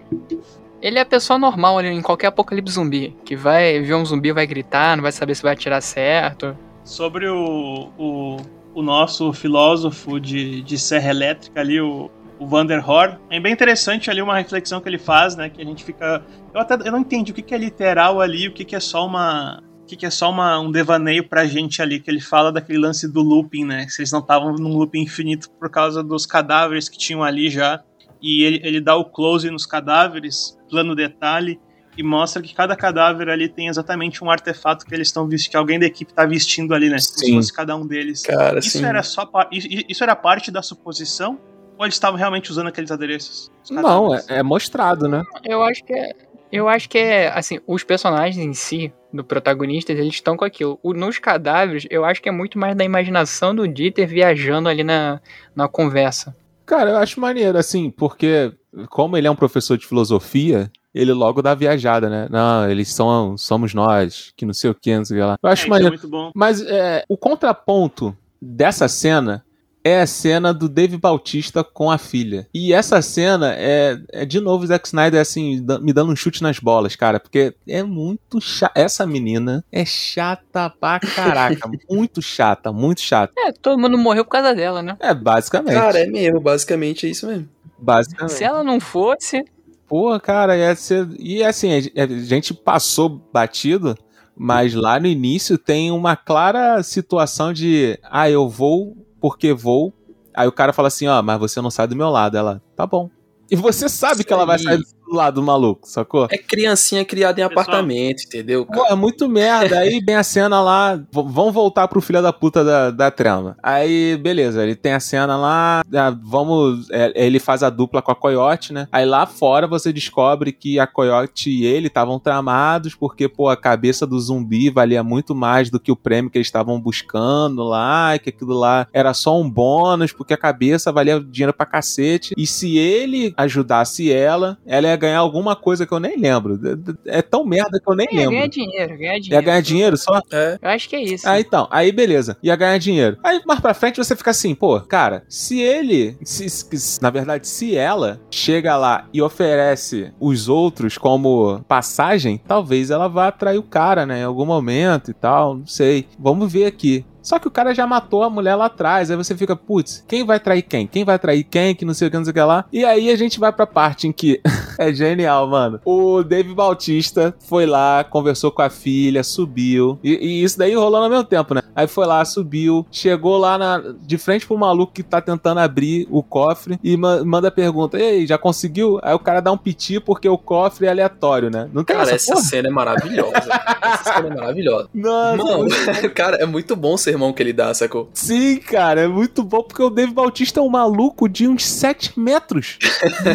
[0.84, 4.34] Ele é a pessoa normal ali em qualquer apocalipse zumbi, que vai ver um zumbi,
[4.34, 6.58] vai gritar, não vai saber se vai atirar certo.
[6.84, 8.38] Sobre o, o,
[8.74, 14.22] o nosso filósofo de, de serra elétrica ali, o, o Vanderhor, é bem interessante ali
[14.22, 15.50] uma reflexão que ele faz, né?
[15.50, 16.22] Que a gente fica.
[16.54, 18.80] Eu até eu não entendi o que, que é literal ali, o que, que é
[18.82, 19.64] só uma.
[19.84, 22.80] O que, que é só uma, um devaneio pra gente ali, que ele fala daquele
[22.80, 23.88] lance do looping, né?
[23.88, 27.82] Se eles não estavam num looping infinito por causa dos cadáveres que tinham ali já.
[28.24, 31.60] E ele, ele dá o close nos cadáveres, plano detalhe,
[31.98, 35.58] e mostra que cada cadáver ali tem exatamente um artefato que eles estão vestindo, que
[35.58, 36.96] alguém da equipe tá vestindo ali, né?
[36.96, 37.34] Como se Sim.
[37.36, 38.24] fosse cada um deles.
[38.24, 38.86] Cara, Isso assim.
[38.88, 41.38] era só pa- isso- isso era parte da suposição?
[41.78, 43.52] Ou eles estavam realmente usando aqueles adereços?
[43.64, 45.22] Os Não, é, é mostrado, né?
[45.44, 46.14] Eu acho que é.
[46.52, 50.80] Eu acho que é, assim, os personagens em si, do protagonista, eles estão com aquilo.
[50.84, 54.84] O- nos cadáveres, eu acho que é muito mais da imaginação do Dieter viajando ali
[54.84, 55.20] na,
[55.56, 56.36] na conversa.
[56.66, 58.54] Cara, eu acho maneiro, assim, porque
[58.90, 62.28] como ele é um professor de filosofia, ele logo dá viajada, né?
[62.30, 65.38] Não, eles são, somos nós, que não sei o que, não sei o que lá.
[65.44, 65.94] Eu É, acho isso é maneiro.
[65.94, 66.32] muito bom.
[66.34, 69.44] Mas é, o contraponto dessa cena
[69.84, 72.48] é a cena do Dave Bautista com a filha.
[72.54, 76.42] E essa cena é, é de novo o Zack Snyder assim, me dando um chute
[76.42, 78.80] nas bolas, cara, porque é muito chata.
[78.80, 83.34] Essa menina é chata pra caraca, muito chata, muito chata.
[83.38, 84.96] É, todo mundo morreu por causa dela, né?
[85.00, 85.76] É, basicamente.
[85.76, 87.50] Cara, é mesmo, basicamente é isso mesmo.
[87.78, 88.34] basicamente.
[88.34, 89.44] Se ela não fosse,
[89.88, 91.08] Pô, cara, ia ser...
[91.20, 93.98] e assim, a gente passou batido,
[94.36, 99.94] mas lá no início tem uma clara situação de, ah, eu vou porque vou.
[100.36, 102.36] Aí o cara fala assim, ó, mas você não sai do meu lado.
[102.36, 103.10] Ela, tá bom.
[103.50, 104.84] E você sabe que ela vai sair do
[105.16, 106.28] lado do maluco, sacou?
[106.32, 107.62] É criancinha criada em Pessoal.
[107.64, 108.66] apartamento, entendeu?
[108.66, 109.80] Pô, é muito merda.
[109.80, 111.00] Aí vem a cena lá.
[111.12, 113.58] Vão voltar pro filho da puta da, da trama.
[113.62, 115.84] Aí, beleza, ele tem a cena lá.
[115.94, 116.90] ah, Vamos.
[116.92, 118.88] é, ele faz a dupla com a Coyote, né?
[118.92, 123.58] Aí lá fora você descobre que a Coyote e ele estavam tramados porque, pô, a
[123.58, 128.16] cabeça do zumbi valia muito mais do que o prêmio que eles estavam buscando lá.
[128.16, 132.34] e Que aquilo lá era só um bônus, porque a cabeça valia dinheiro pra cacete.
[132.38, 136.60] E se ele ajudasse ela, ela ia ganhar alguma coisa que eu nem lembro.
[137.06, 138.32] É tão merda que eu nem é, lembro.
[138.32, 139.46] ganhar dinheiro, ganhar Ia dinheiro.
[139.46, 140.22] ganhar dinheiro só?
[140.32, 140.58] É.
[140.62, 141.28] Eu acho que é isso.
[141.28, 141.68] Ah, então.
[141.70, 142.38] Aí, beleza.
[142.42, 143.18] Ia ganhar dinheiro.
[143.24, 146.18] Aí, mais pra frente, você fica assim, pô, cara, se ele.
[146.24, 152.90] se- se- na verdade, se ela chega lá e oferece os outros como passagem, talvez
[152.90, 154.22] ela vá atrair o cara, né?
[154.22, 155.58] Em algum momento e tal.
[155.58, 156.08] Não sei.
[156.18, 157.06] Vamos ver aqui.
[157.24, 159.10] Só que o cara já matou a mulher lá atrás.
[159.10, 160.86] Aí você fica, putz, quem vai trair quem?
[160.86, 161.74] Quem vai trair quem?
[161.74, 162.66] Que não sei o que, não sei o que lá.
[162.72, 164.42] E aí a gente vai pra parte em que
[164.78, 165.80] é genial, mano.
[165.86, 169.98] O Dave Bautista foi lá, conversou com a filha, subiu.
[170.04, 171.62] E, e isso daí rolou ao mesmo tempo, né?
[171.76, 176.08] Aí foi lá, subiu, chegou lá na, de frente pro maluco que tá tentando abrir
[176.12, 179.00] o cofre e ma- manda pergunta: Ei, já conseguiu?
[179.02, 181.70] Aí o cara dá um piti porque o cofre é aleatório, né?
[181.74, 183.34] Não tem Cara, essa essa cena é maravilhosa.
[183.82, 184.90] essa cena é maravilhosa.
[184.94, 185.68] Nossa, Mano,
[186.14, 188.10] cara, é muito bom o sermão que ele dá, sacou?
[188.14, 192.20] Sim, cara, é muito bom porque o Dave Bautista é um maluco de uns 7
[192.20, 192.78] metros.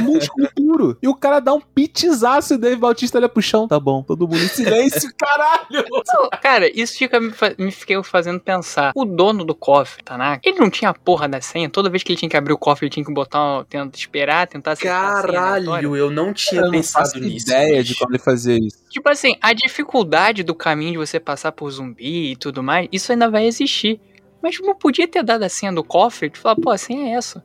[0.02, 0.98] músculo puro.
[1.02, 3.68] E o cara dá um pitizaço e o Dave Bautista olha pro chão.
[3.68, 5.84] Tá bom, todo mundo em silêncio, caralho.
[6.42, 8.92] Cara, isso fica me, fa- me fiquei fazendo pensar.
[8.94, 11.68] O dono do cofre, Tanaka, ele não tinha a porra da senha?
[11.70, 14.46] Toda vez que ele tinha que abrir o cofre, ele tinha que botar, tentar esperar,
[14.46, 15.64] tentar acertar a senha aleatória?
[15.70, 17.46] Caralho, eu não tinha Eu não pensado faço nisso.
[17.46, 18.78] ideia de como ele fazia isso.
[18.88, 23.12] Tipo assim, a dificuldade do caminho de você passar por zumbi e tudo mais, isso
[23.12, 24.00] ainda vai existir.
[24.42, 27.16] Mas não podia ter dado a senha do cofre e falar, pô, a senha é
[27.16, 27.44] essa.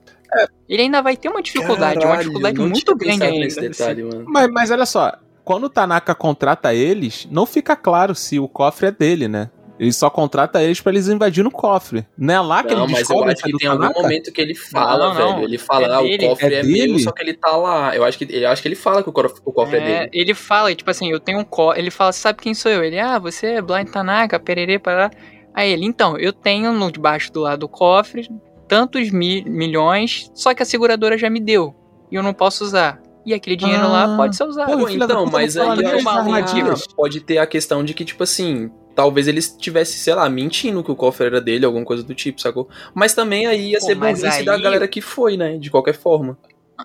[0.67, 3.39] Ele ainda vai ter uma dificuldade, uma Caralho, dificuldade eu não muito grande ainda.
[3.39, 4.25] nesse detalhe, mano.
[4.27, 5.13] Mas, mas olha só,
[5.43, 9.49] quando o Tanaka contrata eles, não fica claro se o cofre é dele, né?
[9.79, 12.05] Ele só contrata eles pra eles invadirem o cofre.
[12.17, 14.31] Não é lá que Não, ele mas eu descobre acho que é tem algum momento
[14.31, 15.43] que ele fala, Não, não, velho.
[15.47, 16.99] Ele fala, é ah, o cofre É é, meu, dele?
[16.99, 17.95] só que ele tá lá.
[17.95, 19.83] Eu acho que, eu acho que ele fala que o cofre, o cofre é, É,
[19.99, 20.09] dele.
[20.13, 21.79] ele fala, tipo assim, eu tenho um cofre.
[21.81, 22.83] Ele fala, sabe quem sou eu?
[22.83, 25.09] Ele, ah, você é Blind Tanaka, pererê, parará.
[25.55, 28.27] Aí ele, então, eu tenho no debaixo do lado do cofre
[28.67, 31.75] tantos mi- milhões, só que a seguradora já me deu.
[32.11, 33.01] E eu não posso usar.
[33.25, 34.67] E aquele dinheiro Ah, lá pode ser usado.
[34.77, 36.87] pô, então, mas não aí das que armadilhas.
[36.95, 40.91] pode ter a questão de que, tipo assim, talvez ele estivesse, sei lá, mentindo que
[40.91, 42.69] o cofre era dele, alguma coisa do tipo, sacou?
[42.93, 45.57] Mas também aí ia Pô, ser burrice da aí- galera que foi, né?
[45.57, 46.37] De qualquer forma.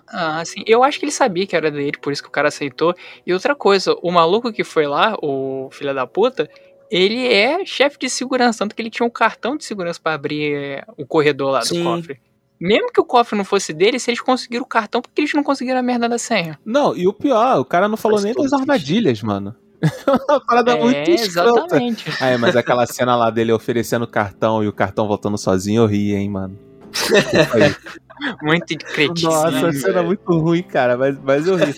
[0.07, 2.47] Ah, assim, eu acho que ele sabia que era dele, por isso que o cara
[2.47, 2.93] aceitou.
[3.25, 6.49] E outra coisa, o maluco que foi lá, o filho da puta,
[6.91, 10.53] ele é chefe de segurança, tanto que ele tinha um cartão de segurança pra abrir
[10.55, 11.83] é, o corredor lá Sim.
[11.83, 12.19] do cofre.
[12.59, 15.33] Mesmo que o cofre não fosse dele, se eles conseguiram o cartão, por que eles
[15.33, 16.59] não conseguiram a merda da senha?
[16.65, 19.55] Não, e o pior, o cara não falou Faz nem das armadilhas, mano.
[20.27, 21.49] Uma parada muito escrota.
[21.49, 22.05] É, exatamente.
[22.21, 25.85] Aí, mas aquela cena lá dele oferecendo o cartão e o cartão voltando sozinho, eu
[25.85, 26.57] ri, hein, mano.
[28.41, 29.25] Muito cretice.
[29.25, 31.73] Nossa, a cena é muito ruim, cara, mas, mas eu ri.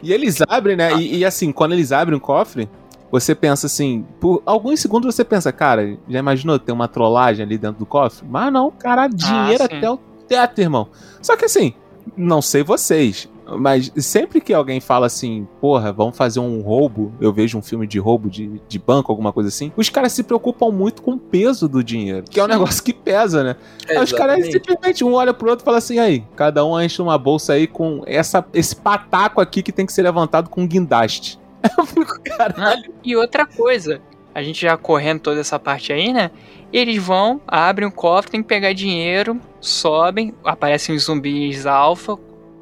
[0.00, 0.94] e eles abrem, né?
[0.94, 2.68] E, e assim, quando eles abrem o cofre,
[3.10, 7.58] você pensa assim, por alguns segundos você pensa, cara, já imaginou ter uma trollagem ali
[7.58, 8.24] dentro do cofre?
[8.28, 9.76] Mas não, cara, dinheiro sim.
[9.76, 9.96] até o
[10.28, 10.88] teto, irmão.
[11.20, 11.74] Só que assim,
[12.16, 17.32] não sei vocês, mas sempre que alguém fala assim, porra, vamos fazer um roubo, eu
[17.32, 20.70] vejo um filme de roubo de, de banco, alguma coisa assim, os caras se preocupam
[20.70, 23.56] muito com o peso do dinheiro, que é um negócio que pesa, né?
[23.88, 27.02] Aí os caras simplesmente um olha pro outro e fala assim: aí, cada um enche
[27.02, 31.38] uma bolsa aí com essa, esse pataco aqui que tem que ser levantado com guindaste.
[31.78, 32.92] Eu fico, caralho.
[33.02, 34.00] E outra coisa,
[34.34, 36.30] a gente já correndo toda essa parte aí, né?
[36.72, 42.18] Eles vão, abrem o cofre, tem que pegar dinheiro, sobem, aparecem os zumbis alfa,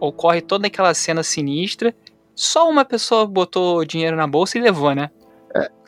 [0.06, 1.94] ocorre toda aquela cena sinistra.
[2.34, 5.10] Só uma pessoa botou dinheiro na bolsa e levou, né?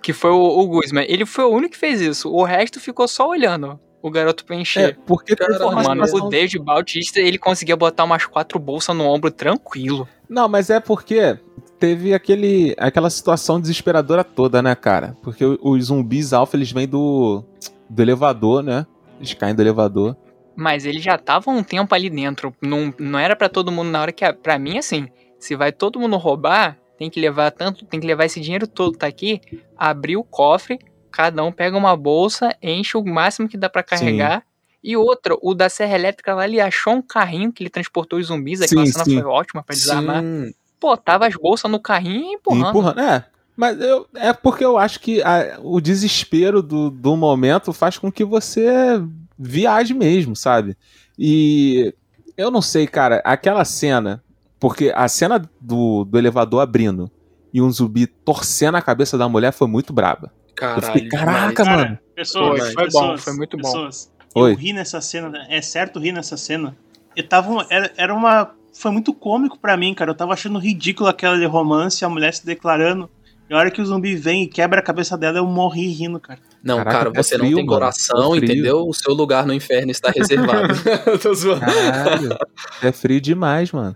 [0.03, 1.07] Que foi o, o Guzman.
[1.09, 2.31] Ele foi o único que fez isso.
[2.31, 7.19] O resto ficou só olhando o garoto pra É, porque uma mano, o David Bautista,
[7.21, 10.07] ele conseguia botar umas quatro bolsas no ombro tranquilo.
[10.29, 11.39] Não, mas é porque
[11.79, 15.17] teve aquele, aquela situação desesperadora toda, né, cara?
[15.23, 17.43] Porque o- os zumbis alfa, eles vêm do,
[17.89, 18.87] do elevador, né?
[19.19, 20.15] Eles caem do elevador.
[20.57, 22.55] Mas ele já tava um tempo ali dentro.
[22.61, 24.31] Não, não era pra todo mundo na hora que.
[24.35, 28.25] Pra mim, assim, se vai todo mundo roubar, tem que levar tanto, tem que levar
[28.25, 29.41] esse dinheiro todo, tá aqui,
[29.77, 30.79] abrir o cofre,
[31.11, 34.45] cada um pega uma bolsa, enche o máximo que dá pra carregar.
[34.83, 38.27] E outra, o da Serra Elétrica lá, ele achou um carrinho que ele transportou os
[38.27, 39.15] zumbis, aquela Sim, cena sim.
[39.21, 40.23] foi ótima pra desarmar.
[40.23, 40.53] Sim.
[40.79, 42.69] Pô, tava as bolsas no carrinho e empurrando.
[42.69, 43.01] Empurrando.
[43.01, 43.25] É.
[43.57, 48.13] Mas eu, é porque eu acho que a- o desespero do, do momento faz com
[48.13, 49.01] que você
[49.39, 50.76] viaje mesmo, sabe?
[51.18, 51.95] E
[52.37, 54.22] eu não sei, cara, aquela cena,
[54.59, 57.11] porque a cena do, do elevador abrindo
[57.53, 60.32] e um zumbi torcendo a cabeça da mulher foi muito braba.
[60.49, 60.93] Eu Caralho.
[60.95, 61.78] fiquei, caraca, demais.
[61.82, 61.85] mano.
[61.97, 63.62] Cara, pessoas, Foi, foi pessoas, bom, foi muito bom.
[63.72, 64.53] pessoas, Oi.
[64.53, 66.76] Eu ri nessa cena, é certo rir nessa cena.
[67.16, 67.64] Eu tava.
[67.70, 68.53] Era, era uma.
[68.72, 70.11] Foi muito cômico pra mim, cara.
[70.11, 73.09] Eu tava achando ridículo aquela de romance, a mulher se declarando.
[73.49, 76.18] E a hora que o zumbi vem e quebra a cabeça dela, eu morri rindo,
[76.18, 76.41] cara.
[76.65, 77.79] Não, Caraca, cara, é você frio, não tem mano.
[77.79, 78.87] coração, É entendeu?
[78.89, 80.75] O seu lugar no inferno está reservado.
[81.23, 81.61] Tô zoando.
[81.61, 82.39] Caralho,
[82.83, 83.95] é frio demais, mano.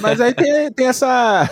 [0.00, 1.48] Mas aí tem, tem essa.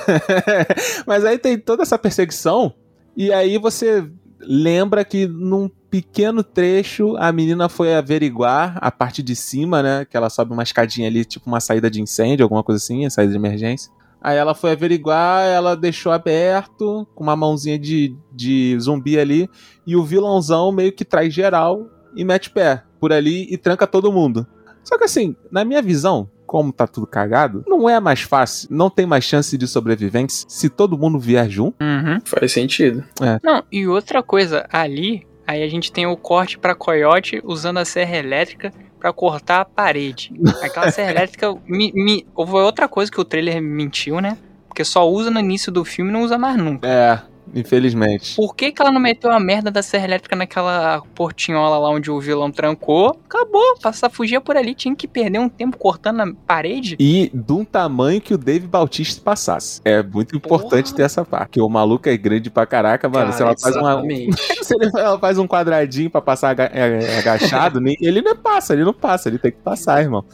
[1.06, 2.74] Mas aí tem toda essa perseguição.
[3.16, 4.06] E aí você
[4.38, 10.04] lembra que num pequeno trecho a menina foi averiguar a parte de cima, né?
[10.04, 13.32] Que ela sobe uma escadinha ali, tipo uma saída de incêndio, alguma coisa assim, saída
[13.32, 13.90] de emergência.
[14.22, 19.48] Aí ela foi averiguar, ela deixou aberto, com uma mãozinha de, de zumbi ali,
[19.86, 24.12] e o vilãozão meio que traz geral e mete pé por ali e tranca todo
[24.12, 24.46] mundo.
[24.84, 28.90] Só que assim, na minha visão, como tá tudo cagado, não é mais fácil, não
[28.90, 31.76] tem mais chance de sobrevivência se todo mundo vier junto.
[31.80, 32.20] Uhum.
[32.24, 33.04] Faz sentido.
[33.42, 37.84] Não, e outra coisa, ali, aí a gente tem o corte pra coiote usando a
[37.84, 40.32] serra elétrica pra cortar a parede.
[40.62, 41.56] Aquela serra elétrica.
[41.66, 44.36] Me, me, houve outra coisa que o trailer mentiu, né?
[44.68, 46.86] Porque só usa no início do filme e não usa mais nunca.
[46.86, 47.18] É,
[47.54, 48.36] infelizmente.
[48.36, 52.10] Por que, que ela não meteu a merda da serra elétrica naquela portinhola lá onde
[52.10, 53.18] o vilão trancou?
[53.28, 56.96] Acabou, passar fugia por ali, tinha que perder um tempo cortando a parede.
[56.98, 59.80] E de um tamanho que o Dave Bautista passasse.
[59.84, 60.96] É muito importante Porra.
[60.96, 61.46] ter essa parte.
[61.50, 63.26] Porque o maluco é grande pra caraca, mano.
[63.26, 64.36] Cara, se ela faz uma, exatamente.
[64.70, 68.72] Se ele ela faz um quadradinho pra passar aga- é, agachado, nem- ele não passa,
[68.72, 70.24] ele não passa, ele tem que passar, irmão.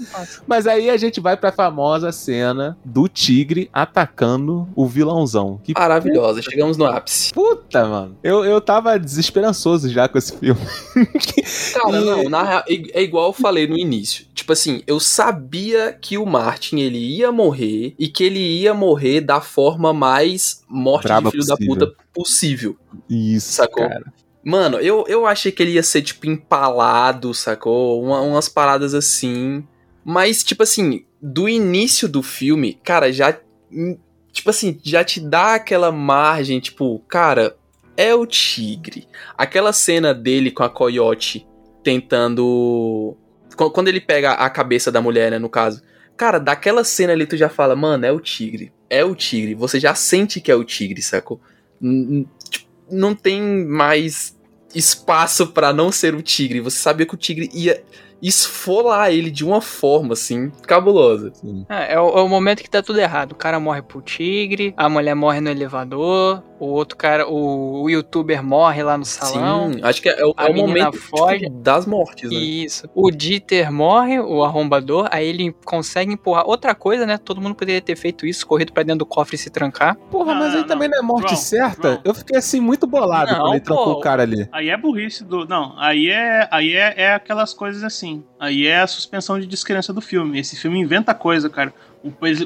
[0.46, 5.58] Mas aí a gente vai pra famosa cena do tigre atacando o vilãozão.
[5.62, 7.05] Que Maravilhosa, chegamos no ápice.
[7.34, 8.18] Puta, mano.
[8.22, 10.60] Eu, eu tava desesperançoso já com esse filme.
[11.74, 14.26] Cara, não, na real, é é igual eu falei no início.
[14.34, 19.20] Tipo assim, eu sabia que o Martin ele ia morrer e que ele ia morrer
[19.20, 21.74] da forma mais morte Braba de filho da possível.
[21.74, 22.76] puta possível.
[23.08, 23.88] Isso, Sacou?
[23.88, 24.12] cara.
[24.44, 28.00] Mano, eu, eu achei que ele ia ser, tipo, empalado, sacou?
[28.02, 29.66] Uma- umas paradas assim.
[30.04, 33.36] Mas, tipo assim, do início do filme, cara, já.
[34.36, 37.56] Tipo assim, já te dá aquela margem, tipo, cara,
[37.96, 39.08] é o tigre.
[39.36, 41.46] Aquela cena dele com a coiote
[41.82, 43.16] tentando.
[43.56, 45.82] qu- Quando ele pega a cabeça da mulher, né, no caso.
[46.18, 48.72] Cara, daquela cena ali tu já fala, mano, é o tigre.
[48.90, 49.54] É o tigre.
[49.54, 51.40] Você já sente que é o tigre, sacou?
[52.50, 54.36] Tipo, não tem mais
[54.74, 56.60] espaço pra não ser o tigre.
[56.60, 57.82] Você sabia que o tigre ia
[58.22, 61.32] esfolar ele de uma forma, assim, cabulosa.
[61.34, 61.66] Sim.
[61.68, 63.32] É, é o, é o momento que tá tudo errado.
[63.32, 67.90] O cara morre pro tigre, a mulher morre no elevador, o outro cara, o, o
[67.90, 69.72] youtuber morre lá no salão.
[69.72, 71.48] Sim, acho que é, o- é o momento tipo, foge.
[71.50, 72.36] das mortes, né?
[72.36, 72.88] Isso.
[72.94, 76.46] O Dieter morre, o arrombador, aí ele consegue empurrar.
[76.46, 77.18] Outra coisa, né?
[77.18, 79.96] Todo mundo poderia ter feito isso, corrido pra dentro do cofre e se trancar.
[80.10, 81.88] Porra, Não, mas aí não, também não é morte João, certa?
[81.88, 82.00] João.
[82.04, 84.48] Eu fiquei assim muito bolado Não, quando ele trancou o cara ali.
[84.52, 85.46] Aí é burrice do.
[85.46, 88.24] Não, aí é, aí é, é aquelas coisas assim.
[88.38, 90.38] Aí é a suspensão de descrença do filme.
[90.38, 91.72] Esse filme inventa coisa, cara.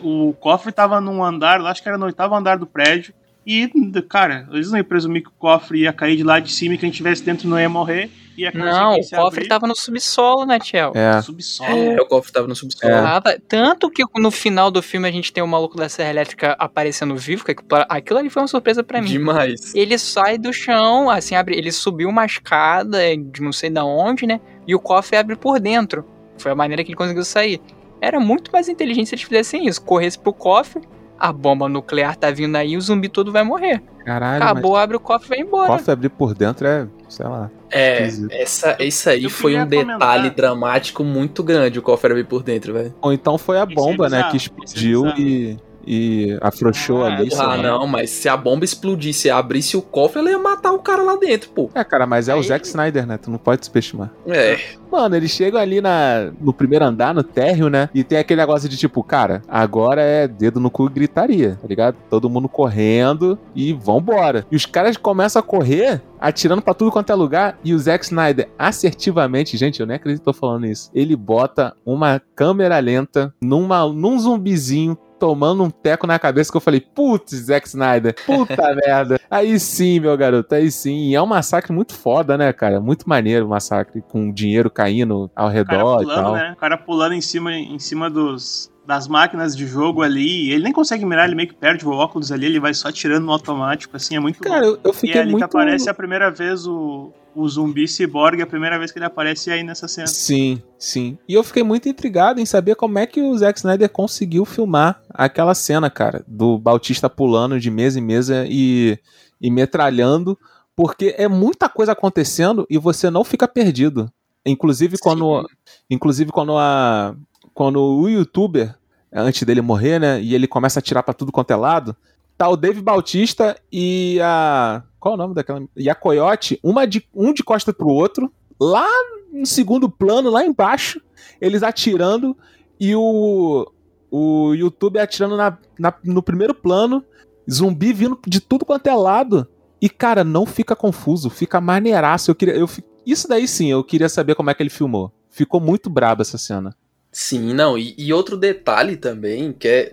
[0.02, 3.12] O, o cofre tava num andar, lá acho que era no oitavo andar do prédio.
[3.50, 6.74] E, cara, eles não iam presumir que o cofre ia cair de lá de cima
[6.74, 8.10] e quem estivesse dentro não ia morrer.
[8.38, 9.48] Ia Não, o cofre abrir.
[9.48, 10.92] tava no subsolo, né, Tiel?
[10.94, 11.20] É.
[11.20, 11.68] Subsolo.
[11.76, 12.90] É, o cofre tava no subsolo.
[12.90, 13.02] É.
[13.02, 16.56] Tava- Tanto que no final do filme a gente tem o maluco da Serra Elétrica
[16.58, 19.08] aparecendo vivo, que aquilo- aquilo ali foi uma surpresa pra mim.
[19.10, 19.74] Demais.
[19.74, 24.26] Ele sai do chão, assim, abre, ele subiu uma escada de não sei da onde,
[24.26, 24.40] né?
[24.66, 26.04] E o cofre abre por dentro.
[26.38, 27.60] Foi a maneira que ele conseguiu sair.
[28.00, 29.82] Era muito mais inteligente se eles fizessem isso.
[29.82, 30.80] Corresse pro cofre,
[31.20, 33.82] a bomba nuclear tá vindo aí, o zumbi todo vai morrer.
[34.04, 35.68] Caralho, Acabou, abre o cofre e vai embora.
[35.68, 37.50] cofre abrir por dentro é, sei lá.
[37.70, 38.32] É, Esquisito.
[38.32, 40.34] essa, isso aí Eu foi um queria detalhe comentar.
[40.34, 42.94] dramático muito grande, o cofre abrir por dentro, velho.
[43.02, 45.58] Ou então foi a Isso é bomba, né, que é explodiu e,
[45.92, 47.28] e afrouxou Ah, ali.
[47.36, 50.78] Ah, não, mas se a bomba explodisse e abrisse o cofre, ela ia matar o
[50.78, 51.68] cara lá dentro, pô.
[51.74, 53.18] É, cara, mas é o Aí- Zack Snyder, né?
[53.18, 54.10] Tu não pode subestimar.
[54.28, 54.58] É,
[54.90, 57.88] Mano, eles chegam ali na, no primeiro andar, no térreo, né?
[57.94, 61.68] E tem aquele negócio de tipo, cara, agora é dedo no cu e gritaria, tá
[61.68, 61.94] ligado?
[62.10, 64.44] Todo mundo correndo e vambora.
[64.50, 67.56] E os caras começam a correr, atirando pra tudo quanto é lugar.
[67.62, 70.90] E o Zack Snyder, assertivamente, gente, eu nem acredito que tô falando isso.
[70.92, 76.60] Ele bota uma câmera lenta numa, num zumbizinho tomando um teco na cabeça que eu
[76.62, 79.20] falei, putz, Zack Snyder, puta merda.
[79.30, 81.10] Aí sim, meu garoto, aí sim.
[81.10, 82.80] E é um massacre muito foda, né, cara?
[82.80, 86.32] Muito maneiro o massacre, com dinheiro caindo ao redor e pulando, tal.
[86.32, 86.52] né?
[86.52, 90.50] O cara pulando em cima, em cima dos, das máquinas de jogo ali.
[90.50, 93.24] Ele nem consegue mirar, ele meio que perde o óculos ali, ele vai só tirando
[93.26, 95.38] no automático, assim, é muito Cara, eu, eu E é fiquei ali muito...
[95.38, 99.50] que aparece a primeira vez o, o zumbi ciborgue, a primeira vez que ele aparece
[99.50, 100.06] aí nessa cena.
[100.06, 101.18] Sim, sim.
[101.28, 105.00] E eu fiquei muito intrigado em saber como é que o Zack Snyder conseguiu filmar
[105.10, 108.98] aquela cena, cara, do Bautista pulando de mesa em mesa e,
[109.40, 110.38] e metralhando,
[110.74, 114.10] porque é muita coisa acontecendo e você não fica perdido.
[114.44, 115.46] Inclusive quando,
[115.88, 117.14] inclusive quando a
[117.52, 118.74] quando o youtuber
[119.12, 121.96] antes dele morrer, né, e ele começa a tirar pra tudo quanto é lado,
[122.38, 127.04] tá o Dave Bautista e a qual o nome daquela e a Coyote, uma de
[127.14, 128.30] um de costa pro outro,
[128.60, 128.86] lá
[129.32, 131.00] no segundo plano, lá embaixo,
[131.40, 132.36] eles atirando
[132.78, 133.66] e o,
[134.10, 137.04] o YouTube atirando na, na- no primeiro plano,
[137.50, 139.46] zumbi vindo de tudo quanto é lado.
[139.80, 142.30] E, cara, não fica confuso, fica maneiraço.
[142.30, 142.68] Eu queria, eu,
[143.06, 145.10] isso daí sim, eu queria saber como é que ele filmou.
[145.30, 146.76] Ficou muito brabo essa cena.
[147.10, 149.92] Sim, não, e, e outro detalhe também, que é,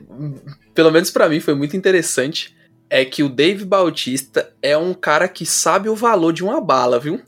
[0.74, 2.56] pelo menos pra mim foi muito interessante,
[2.90, 7.00] é que o Dave Bautista é um cara que sabe o valor de uma bala,
[7.00, 7.22] viu?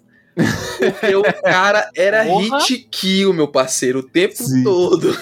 [0.78, 2.60] Porque o cara era Porra.
[2.60, 4.64] hit kill, meu parceiro, o tempo Sim.
[4.64, 5.14] todo.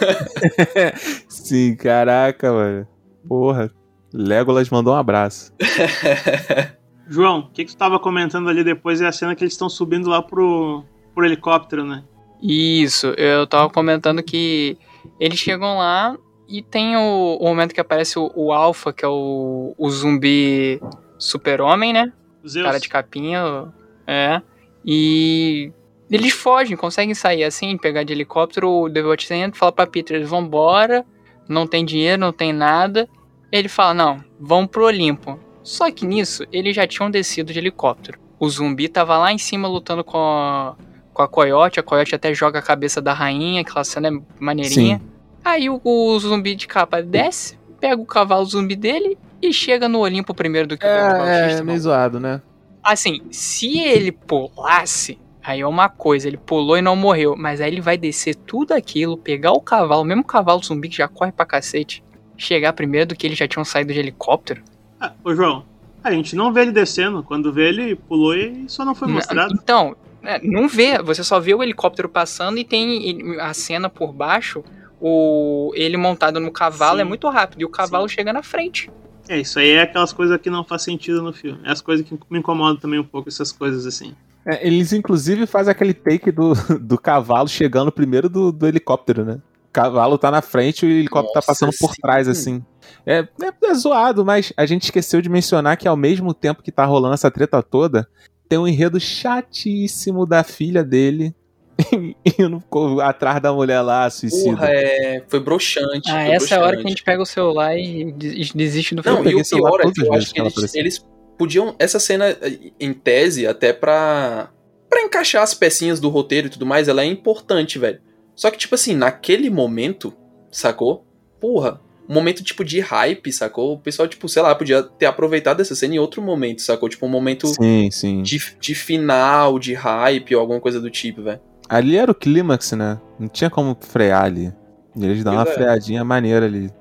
[1.28, 2.88] Sim, caraca, mano.
[3.28, 3.72] Porra.
[4.14, 5.52] Legolas mandou um abraço.
[7.10, 9.70] João, o que, que tu tava comentando ali depois é a cena que eles estão
[9.70, 10.84] subindo lá pro,
[11.14, 12.04] pro helicóptero, né?
[12.42, 14.78] Isso, eu tava comentando que
[15.20, 16.18] eles chegam lá
[16.48, 20.82] e tem o, o momento que aparece o, o Alpha, que é o, o zumbi
[21.18, 22.12] super-homem, né?
[22.48, 22.66] Zeus.
[22.66, 23.74] Cara de capinha,
[24.06, 24.42] é.
[24.86, 25.72] E
[26.10, 30.16] eles fogem, conseguem sair assim, pegar de helicóptero, o Devil Bautista entra, fala pra Peter,
[30.16, 31.06] eles vambora,
[31.50, 33.10] não tem dinheiro, não tem nada.
[33.52, 35.40] Ele fala, não, vão pro Olimpo.
[35.64, 38.20] Só que nisso, eles já tinham descido de helicóptero.
[38.40, 40.76] O zumbi tava lá em cima lutando com a,
[41.14, 45.02] com a Coyote, a Coyote até joga a cabeça da rainha, aquela cena é maneirinha.
[45.48, 50.00] Aí o, o zumbi de capa desce, pega o cavalo zumbi dele e chega no
[50.00, 51.64] Olimpo primeiro do que o É, é Bautista.
[51.64, 52.42] meio zoado, né?
[52.84, 57.34] Assim, se ele pulasse, aí é uma coisa, ele pulou e não morreu.
[57.38, 60.98] Mas aí ele vai descer tudo aquilo, pegar o cavalo, o mesmo cavalo zumbi que
[60.98, 62.04] já corre pra cacete,
[62.36, 64.62] chegar primeiro do que eles já tinham saído de helicóptero.
[65.00, 65.64] Ah, ô João,
[66.04, 67.24] a gente não vê ele descendo.
[67.24, 69.54] Quando vê ele pulou e só não foi mostrado.
[69.54, 74.12] Então, é, não vê, você só vê o helicóptero passando e tem a cena por
[74.12, 74.62] baixo,
[75.00, 77.02] o ele montado no cavalo Sim.
[77.02, 78.90] é muito rápido e o cavalo chega na frente.
[79.30, 81.60] É, isso aí é aquelas coisas que não faz sentido no filme.
[81.64, 84.16] É as coisas que me incomodam também um pouco, essas coisas assim.
[84.46, 89.42] É, eles inclusive fazem aquele take do, do cavalo chegando primeiro do, do helicóptero, né?
[89.70, 92.02] O cavalo tá na frente e o helicóptero tá Nossa, passando por sim.
[92.02, 92.64] trás, assim.
[93.06, 96.72] É, é, é zoado, mas a gente esqueceu de mencionar que ao mesmo tempo que
[96.72, 98.08] tá rolando essa treta toda,
[98.48, 101.36] tem um enredo chatíssimo da filha dele
[102.40, 104.52] indo co- atrás da mulher lá, suicida.
[104.58, 106.10] Porra, é, foi broxante.
[106.10, 106.90] Ah, foi essa é a hora que a broxante.
[106.90, 109.20] gente pega o celular e des- desiste do Não, filme.
[109.22, 111.06] e peguei o pior é que eu acho que que eles, eles
[111.38, 111.76] podiam.
[111.78, 112.36] Essa cena,
[112.80, 114.50] em tese, até pra.
[114.90, 118.00] pra encaixar as pecinhas do roteiro e tudo mais, ela é importante, velho.
[118.36, 120.14] Só que, tipo assim, naquele momento,
[120.52, 121.06] sacou?
[121.40, 123.74] Porra, um momento tipo de hype, sacou?
[123.74, 126.88] O pessoal, tipo, sei lá, podia ter aproveitado essa cena em outro momento, sacou?
[126.88, 128.22] Tipo, um momento Sim, sim.
[128.22, 131.40] de, de final, de hype ou alguma coisa do tipo, velho.
[131.70, 133.00] Ali era o clímax, né?
[133.20, 134.54] Não tinha como frear ali.
[134.96, 135.46] E eles dão uma é.
[135.46, 136.72] freadinha maneira ali.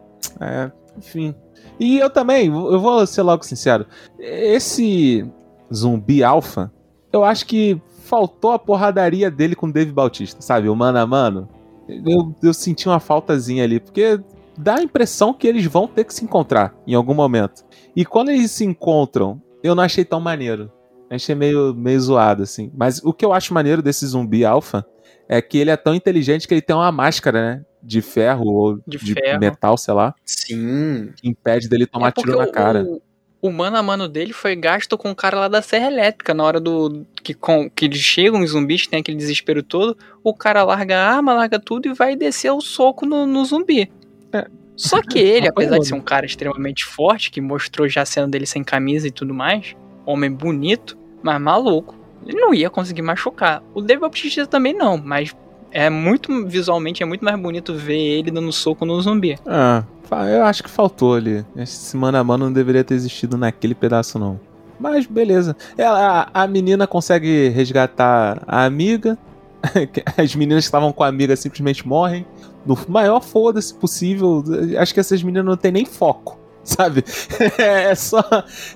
[0.41, 1.35] É, enfim.
[1.79, 3.87] E eu também, eu vou ser logo sincero.
[4.19, 5.27] Esse
[5.73, 6.73] zumbi alfa,
[7.13, 10.69] eu acho que faltou a porradaria dele com o Dave Bautista, sabe?
[10.69, 11.49] O mano a mano.
[11.89, 14.21] Eu, eu senti uma faltazinha ali, porque
[14.57, 17.65] dá a impressão que eles vão ter que se encontrar em algum momento.
[17.95, 20.71] E quando eles se encontram, eu não achei tão maneiro.
[21.11, 22.71] Achei meio, meio zoado, assim.
[22.75, 24.85] Mas o que eu acho maneiro desse zumbi alfa
[25.29, 27.65] é que ele é tão inteligente que ele tem uma máscara, né?
[27.83, 29.39] De ferro ou De de, ferro.
[29.41, 31.11] metal, sei lá, Sim.
[31.17, 32.83] que impede dele tomar É tiro na o- cara.
[32.85, 33.01] O,
[33.43, 36.35] o mano a mano dele foi gasto com o cara lá da Serra Elétrica.
[36.35, 37.07] Na hora do.
[37.23, 39.97] Que, com, que eles chegam os zumbis, tem aquele desespero todo.
[40.25, 43.89] O cara larga a arma, larga tudo e vai descer o soco no, no zumbi.
[44.33, 44.47] É.
[44.75, 48.27] Só que ele, apesar de ser um cara extremamente forte, que mostrou já a cena
[48.27, 49.77] dele sem camisa e tudo mais,
[50.07, 51.95] homem bonito, mas maluco,
[52.27, 53.63] ele não ia conseguir machucar.
[53.75, 55.35] O David Bautista também não, mas
[55.71, 59.39] é muito, visualmente, é muito mais bonito ver ele dando soco no zumbi.
[59.47, 59.85] Ah,
[60.31, 61.45] eu acho que faltou ali.
[61.57, 64.41] Esse mano a mano não deveria ter existido naquele pedaço, não.
[64.79, 65.57] Mas beleza.
[65.77, 69.19] Ela, a, a menina consegue resgatar a amiga.
[70.17, 72.27] As meninas que estavam com a amiga simplesmente morrem.
[72.65, 74.45] No maior foda-se possível.
[74.79, 77.03] Acho que essas meninas não têm nem foco, sabe?
[77.59, 78.23] É só,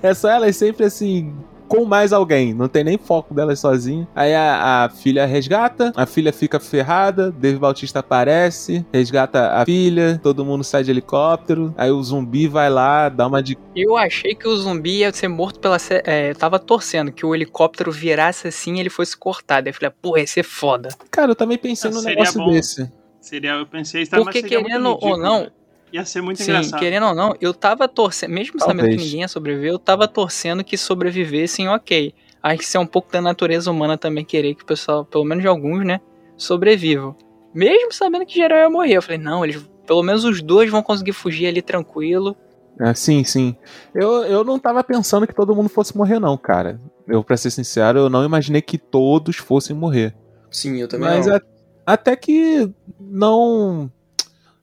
[0.01, 1.33] é só elas sempre assim.
[1.67, 4.05] Com mais alguém, não tem nem foco delas sozinho.
[4.13, 10.19] Aí a, a filha resgata, a filha fica ferrada, Dave Bautista aparece, resgata a filha,
[10.21, 11.73] todo mundo sai de helicóptero.
[11.77, 13.57] Aí o zumbi vai lá, dá uma de.
[13.73, 15.77] Eu achei que o zumbi ia ser morto pela.
[16.03, 19.69] É, eu tava torcendo que o helicóptero virasse assim e ele fosse cortado.
[19.69, 20.89] Aí eu falei, pô, ia ser foda.
[21.09, 22.51] Cara, eu também pensei Ah, num seria negócio bom.
[22.51, 22.91] desse.
[23.21, 25.51] Seria, eu pensei, tá, Porque mas seria muito querendo ou não, né?
[25.91, 26.79] Ia ser muito Sim, engraçado.
[26.79, 28.95] querendo ou não, eu tava torcendo, mesmo sabendo Talvez.
[28.95, 32.13] que ninguém ia sobreviver, eu tava torcendo que sobrevivessem, ok.
[32.41, 35.25] Acho que isso é um pouco da natureza humana também querer que o pessoal, pelo
[35.25, 35.99] menos de alguns, né,
[36.37, 37.15] sobrevivam.
[37.53, 38.93] Mesmo sabendo que geral ia morrer.
[38.95, 42.35] Eu falei, não, eles, pelo menos os dois vão conseguir fugir ali tranquilo.
[42.79, 43.55] É, sim, sim.
[43.93, 46.79] Eu, eu não tava pensando que todo mundo fosse morrer, não, cara.
[47.05, 50.15] Eu, pra ser sincero, eu não imaginei que todos fossem morrer.
[50.49, 51.35] Sim, eu também Mas não.
[51.35, 51.41] a-
[51.85, 53.91] até que não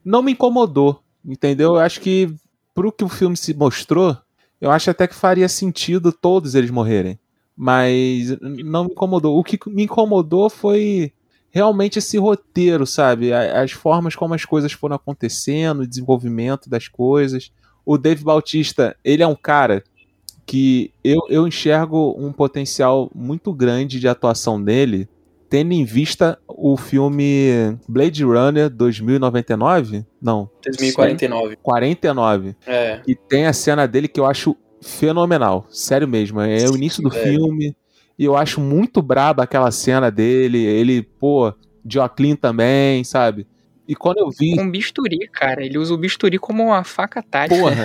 [0.04, 1.00] não me incomodou,
[1.32, 1.74] entendeu?
[1.74, 2.34] Eu acho que
[2.74, 4.16] pro que o filme se mostrou,
[4.60, 7.18] eu acho até que faria sentido todos eles morrerem.
[7.56, 9.38] Mas não me incomodou.
[9.38, 11.12] O que me incomodou foi
[11.50, 13.32] realmente esse roteiro, sabe?
[13.32, 17.50] As formas como as coisas foram acontecendo, o desenvolvimento das coisas.
[17.84, 19.82] O Dave Bautista, ele é um cara
[20.46, 25.08] que eu, eu enxergo um potencial muito grande de atuação dele,
[25.48, 30.04] tendo em vista o filme Blade Runner 2099?
[30.20, 31.56] Não, 2049.
[31.56, 32.56] 49.
[32.66, 33.00] É.
[33.06, 35.66] E tem a cena dele que eu acho fenomenal.
[35.70, 36.40] Sério mesmo.
[36.40, 37.24] É o início do velho.
[37.24, 37.76] filme.
[38.18, 40.58] E eu acho muito braba aquela cena dele.
[40.64, 41.52] Ele, pô,
[41.88, 43.46] Joaquim também, sabe?
[43.86, 44.56] E quando eu vi.
[44.56, 45.64] Com bisturi, cara.
[45.64, 47.60] Ele usa o bisturi como uma faca tática.
[47.60, 47.84] Porra.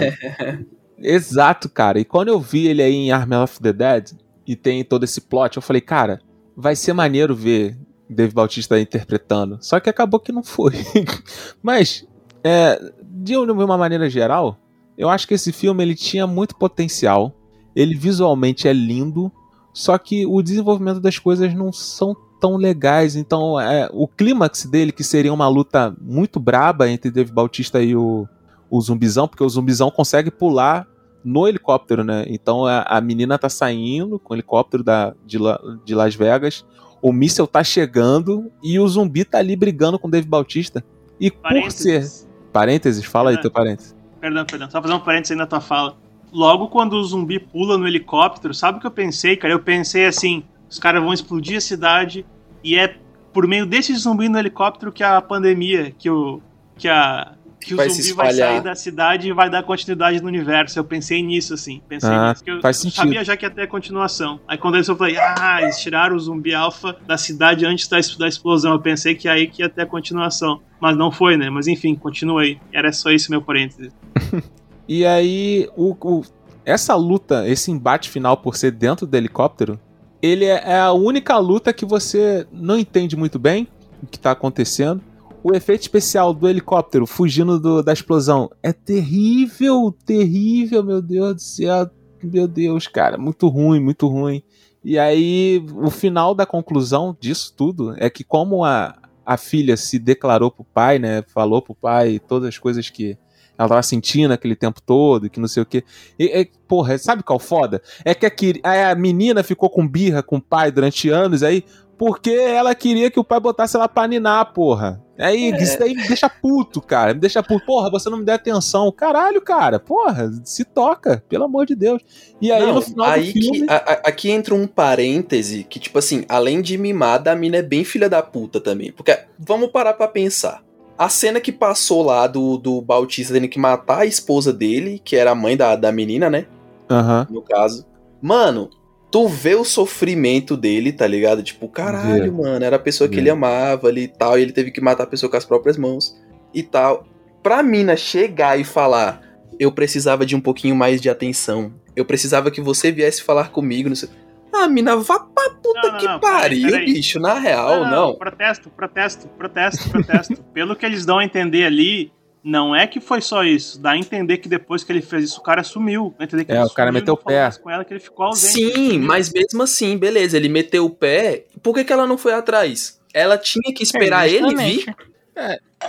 [1.00, 2.00] Exato, cara.
[2.00, 4.12] E quando eu vi ele aí em Army of the Dead
[4.46, 6.20] e tem todo esse plot, eu falei, cara,
[6.56, 7.78] vai ser maneiro ver
[8.10, 9.58] Dave Bautista interpretando.
[9.62, 10.74] Só que acabou que não foi.
[11.62, 12.06] Mas,
[12.44, 14.58] é, de uma maneira geral,
[14.98, 17.34] eu acho que esse filme ele tinha muito potencial.
[17.76, 19.32] Ele visualmente é lindo,
[19.74, 23.16] só que o desenvolvimento das coisas não são tão legais.
[23.16, 27.96] Então, é, o clímax dele, que seria uma luta muito braba entre Dave Bautista e
[27.96, 28.28] o,
[28.70, 30.88] o zumbizão, porque o zumbizão consegue pular
[31.24, 32.26] no helicóptero, né?
[32.28, 36.66] Então a, a menina tá saindo com o helicóptero da, de, La- de Las Vegas,
[37.02, 40.84] o míssel tá chegando e o zumbi tá ali brigando com o Dave Bautista.
[41.20, 41.40] E por
[41.72, 41.94] ser.
[42.02, 42.30] Parênteses.
[42.52, 43.42] Parênteses, fala aí É.
[43.42, 43.96] teu parênteses.
[44.20, 44.70] Perdão, perdão.
[44.70, 45.98] Só fazer um parênteses aí na tua fala.
[46.32, 49.54] Logo quando o zumbi pula no helicóptero, sabe o que eu pensei, cara?
[49.54, 52.26] Eu pensei assim: os caras vão explodir a cidade
[52.64, 52.96] e é
[53.32, 56.42] por meio desse zumbi no helicóptero que a pandemia, que o.
[56.78, 57.34] que a.
[57.64, 60.78] Que o Vai se zumbi vai sair da cidade e vai dar continuidade no universo.
[60.78, 61.82] Eu pensei nisso, assim.
[61.88, 62.44] Pensei Ah, nisso.
[62.44, 62.96] que eu, faz eu sentido.
[63.04, 64.40] sabia já que ia ter continuação.
[64.48, 67.98] Aí quando eles eu falei, ah, eles tiraram o zumbi alfa da cidade antes da,
[68.20, 68.74] da explosão.
[68.74, 70.60] Eu pensei que aí que ia ter a continuação.
[70.80, 71.50] Mas não foi, né?
[71.50, 72.60] Mas enfim, continuei.
[72.74, 73.92] Era só isso meu parênteses.
[74.86, 76.24] E aí, o, o-
[76.66, 79.80] essa luta, esse embate final por ser dentro do helicóptero,
[80.22, 83.66] ele é, é a única luta que você não entende muito bem
[84.02, 85.02] o que tá acontecendo.
[85.44, 91.42] O efeito especial do helicóptero fugindo do- da explosão é terrível, terrível, meu Deus do
[91.42, 91.90] céu.
[92.24, 94.42] Meu Deus, cara, muito ruim, muito ruim.
[94.84, 98.96] E aí, o final da conclusão disso tudo é que, como a,
[99.26, 101.22] a filha se declarou pro pai, né?
[101.34, 103.18] Falou pro pai todas as coisas que
[103.58, 105.84] ela tava sentindo aquele tempo todo, que não sei o quê.
[106.18, 107.82] E, e, porra, sabe qual foda?
[108.06, 111.66] É que a, a menina ficou com birra com o pai durante anos aí,
[111.98, 115.03] porque ela queria que o pai botasse ela pra ninar, porra.
[115.18, 117.14] Aí, isso daí me deixa puto, cara.
[117.14, 117.64] Me deixa puto.
[117.66, 118.92] Porra, você não me deu atenção.
[118.92, 119.80] Caralho, cara.
[119.80, 122.02] Porra, se toca, pelo amor de Deus.
[122.42, 123.60] E aí, Não, no final aí do filme...
[123.68, 127.58] que, a- a- aqui entra um parêntese que, tipo assim, além de mimada, a mina
[127.58, 128.92] é bem filha da puta também.
[128.92, 130.64] Porque, vamos parar pra pensar.
[130.98, 135.16] A cena que passou lá do, do Bautista tendo que matar a esposa dele, que
[135.16, 136.46] era a mãe da, da menina, né?
[136.90, 137.28] Aham.
[137.30, 137.86] No caso.
[138.22, 138.70] Mano,
[139.14, 141.44] tu vê o sofrimento dele, tá ligado?
[141.44, 142.32] Tipo, caralho, Vê.
[142.32, 143.22] mano, era a pessoa que Vê.
[143.22, 145.78] ele amava ali e tal, e ele teve que matar a pessoa com as próprias
[145.78, 146.20] mãos
[146.52, 147.06] e tal.
[147.44, 149.22] Pra mina chegar e falar,
[149.60, 153.88] eu precisava de um pouquinho mais de atenção, eu precisava que você viesse falar comigo,
[153.88, 154.10] não sei.
[154.52, 156.86] Ah, mina, vá pra puta Não, não, que não, peraí, pariu, peraí.
[156.94, 158.16] bicho, na real, não.
[158.16, 160.42] Protesto, protesto, protesto, protesto.
[160.52, 162.12] Pelo que eles dão a entender ali,
[162.44, 163.80] não é que foi só isso.
[163.80, 166.14] Dá a entender que depois que ele fez isso, o cara sumiu.
[166.18, 167.50] Dá a entender que É, ele o cara sumiu, meteu o pé.
[167.62, 168.62] Com ela, que ele ficou ausente.
[168.62, 172.18] ele Sim, mas mesmo assim, beleza, ele meteu o pé, por que, que ela não
[172.18, 173.00] foi atrás?
[173.14, 174.96] Ela tinha que esperar É, ele vir?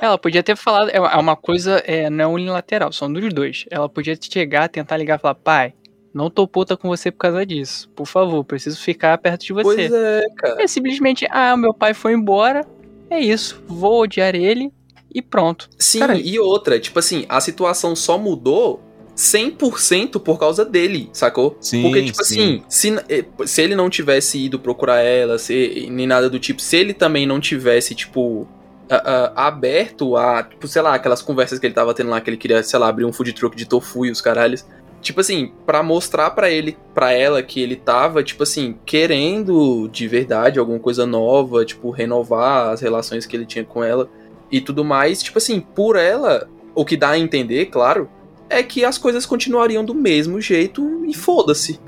[0.00, 3.64] Ela podia ter falado, é é uma coisa, é, não é unilateral, são dos dois.
[3.70, 5.74] Ela podia chegar, tentar ligar e falar, pai,
[6.12, 7.88] não tô puta com você por causa disso.
[7.90, 9.88] Por favor, preciso ficar perto de você.
[9.88, 10.62] Pois é, cara.
[10.62, 12.64] É simplesmente, ah, meu pai foi embora,
[13.10, 14.72] é isso, vou odiar ele
[15.14, 15.70] e pronto.
[15.78, 18.82] Sim, Cara, e outra, tipo assim, a situação só mudou
[19.16, 21.56] 100% por causa dele, sacou?
[21.60, 22.34] Sim, Porque, tipo sim.
[22.34, 26.60] assim, se, eh, se ele não tivesse ido procurar ela, se, nem nada do tipo,
[26.60, 28.46] se ele também não tivesse, tipo,
[28.90, 32.28] a- a- aberto a, tipo, sei lá, aquelas conversas que ele tava tendo lá, que
[32.28, 34.66] ele queria, sei lá, abrir um food truck de tofu e os caralhos.
[35.00, 40.08] Tipo assim, pra mostrar pra ele, pra ela que ele tava, tipo assim, querendo de
[40.08, 44.08] verdade alguma coisa nova, tipo, renovar as relações que ele tinha com ela
[44.54, 48.08] e tudo mais, tipo assim, por ela, o que dá a entender, claro,
[48.48, 51.80] é que as coisas continuariam do mesmo jeito e foda-se.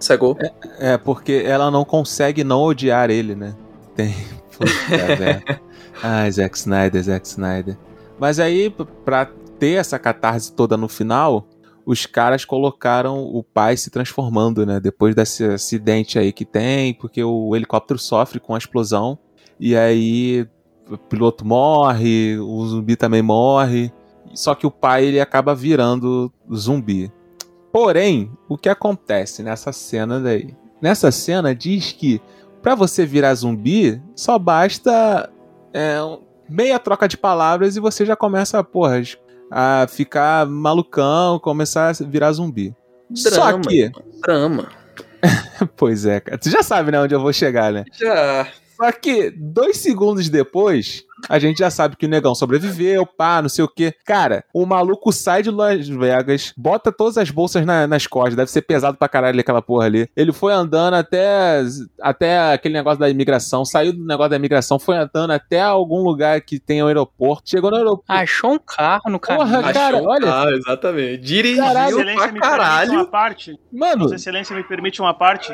[0.00, 0.36] Sacou?
[0.80, 3.54] É, porque ela não consegue não odiar ele, né?
[3.94, 4.16] Tem.
[6.02, 7.78] Ai, Zack Snyder, Zack Snyder.
[8.18, 8.74] Mas aí,
[9.04, 9.30] pra
[9.60, 11.48] ter essa catarse toda no final,
[11.86, 14.80] os caras colocaram o pai se transformando, né?
[14.80, 19.16] Depois desse acidente aí que tem, porque o helicóptero sofre com a explosão.
[19.60, 20.48] E aí
[20.90, 23.92] o piloto morre, o zumbi também morre.
[24.34, 27.12] Só que o pai ele acaba virando zumbi.
[27.72, 30.54] Porém, o que acontece nessa cena daí?
[30.80, 32.20] Nessa cena diz que
[32.62, 35.30] pra você virar zumbi, só basta
[35.72, 35.98] é,
[36.48, 39.02] meia troca de palavras e você já começa, porra,
[39.50, 42.74] a ficar malucão, começar a virar zumbi.
[43.14, 43.62] Só Drama.
[43.62, 43.90] que,
[44.22, 44.68] Drama.
[45.76, 46.38] pois é, cara.
[46.40, 47.84] Você já sabe, né, onde eu vou chegar, né?
[47.92, 48.46] Já.
[48.80, 53.48] Só que dois segundos depois, a gente já sabe que o negão sobreviveu, pá, não
[53.48, 53.92] sei o quê.
[54.04, 58.50] Cara, o maluco sai de Las Vegas, bota todas as bolsas na- nas costas, deve
[58.50, 60.08] ser pesado pra caralho aquela porra ali.
[60.16, 61.60] Ele foi andando até,
[62.00, 66.40] até aquele negócio da imigração, saiu do negócio da imigração, foi andando até algum lugar
[66.40, 68.04] que tem um aeroporto, chegou no aeroporto.
[68.08, 69.44] Achou um carro no caminho.
[69.46, 70.32] Porra, cara, Achou- olha.
[70.32, 71.18] Ah, exatamente.
[71.22, 71.96] Dirigiu Caralho.
[71.96, 72.92] pra Excelência, me permite caralho.
[72.92, 73.58] uma parte.
[73.72, 75.52] Mano, Vossa Excelência me permite uma parte.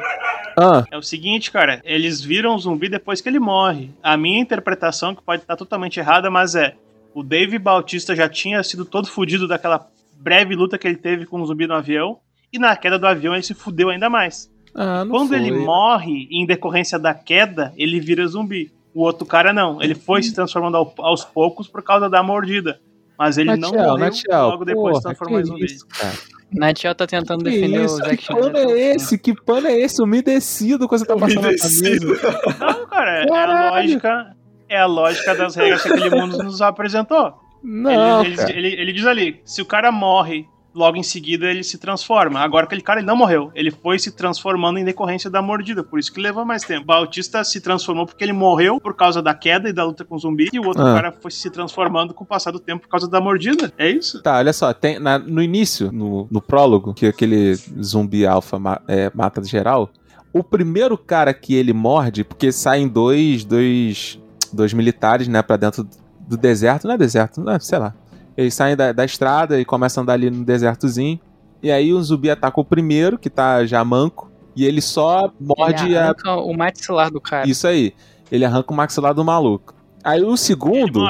[0.56, 3.90] Ah, É o seguinte, cara, eles viram o zumbi depois que ele morre.
[4.02, 6.74] A minha interpretação, que pode estar totalmente errada, mas é:
[7.14, 9.86] o Dave Bautista já tinha sido todo fudido daquela
[10.16, 12.18] breve luta que ele teve com o zumbi no avião,
[12.52, 14.51] e na queda do avião ele se fudeu ainda mais.
[14.74, 15.39] ah, Quando foi.
[15.39, 18.72] ele morre em decorrência da queda, ele vira zumbi.
[18.94, 22.78] O outro cara não, ele foi se transformando ao- aos poucos por causa da mordida.
[23.18, 25.64] Mas ele não morreu Natiel, logo depois se porra, transformou em zumbi.
[25.66, 26.14] isso, cara?
[26.52, 27.94] Natiel tá tentando Que defender isso?
[27.94, 28.52] o Zack Que Schneider.
[28.52, 29.18] pano é esse?
[29.18, 30.02] Que pano é esse?
[30.02, 32.16] Umedecido que você tá passando na Umedecido.
[32.16, 32.40] camisa.
[32.60, 33.70] Não, cara, é a Caralho.
[33.74, 34.36] lógica.
[34.68, 37.34] É a lógica das regras que aquele mundo nos apresentou.
[37.62, 41.62] Não, ele, ele- ele- ele diz ali: se o cara morre, logo em seguida ele
[41.62, 42.40] se transforma.
[42.40, 43.51] Agora aquele cara ele não morreu.
[43.55, 45.84] Ele foi se transformando em decorrência da mordida.
[45.84, 46.84] Por isso que levou mais tempo.
[46.86, 50.18] Bautista se transformou porque ele morreu por causa da queda e da luta com o
[50.18, 50.48] zumbi.
[50.52, 50.94] E o outro Ah.
[50.94, 53.72] cara foi se transformando com o passar do tempo por causa da mordida.
[53.78, 54.22] É isso?
[54.22, 58.80] Tá, olha só, tem, na- no início, no, no prólogo, que aquele zumbi alfa ma-
[58.88, 59.90] é, mata geral,
[60.32, 64.20] o primeiro cara que ele morde, porque saem dois, dois,
[64.52, 65.86] dois militares, né, pra dentro
[66.26, 67.94] do deserto, não é deserto, não é, sei lá.
[68.36, 71.20] Eles saem da, da estrada e começam a andar ali no desertozinho,
[71.62, 75.86] e aí o zumbi ataca o primeiro, que tá já manco, e ele só morde
[75.86, 76.05] Ele a...
[76.05, 77.48] arranca o maxilar do cara.
[77.48, 77.94] Isso aí,
[78.31, 79.74] ele arranca o maxilar do maluco.
[80.02, 81.01] Aí o segundo...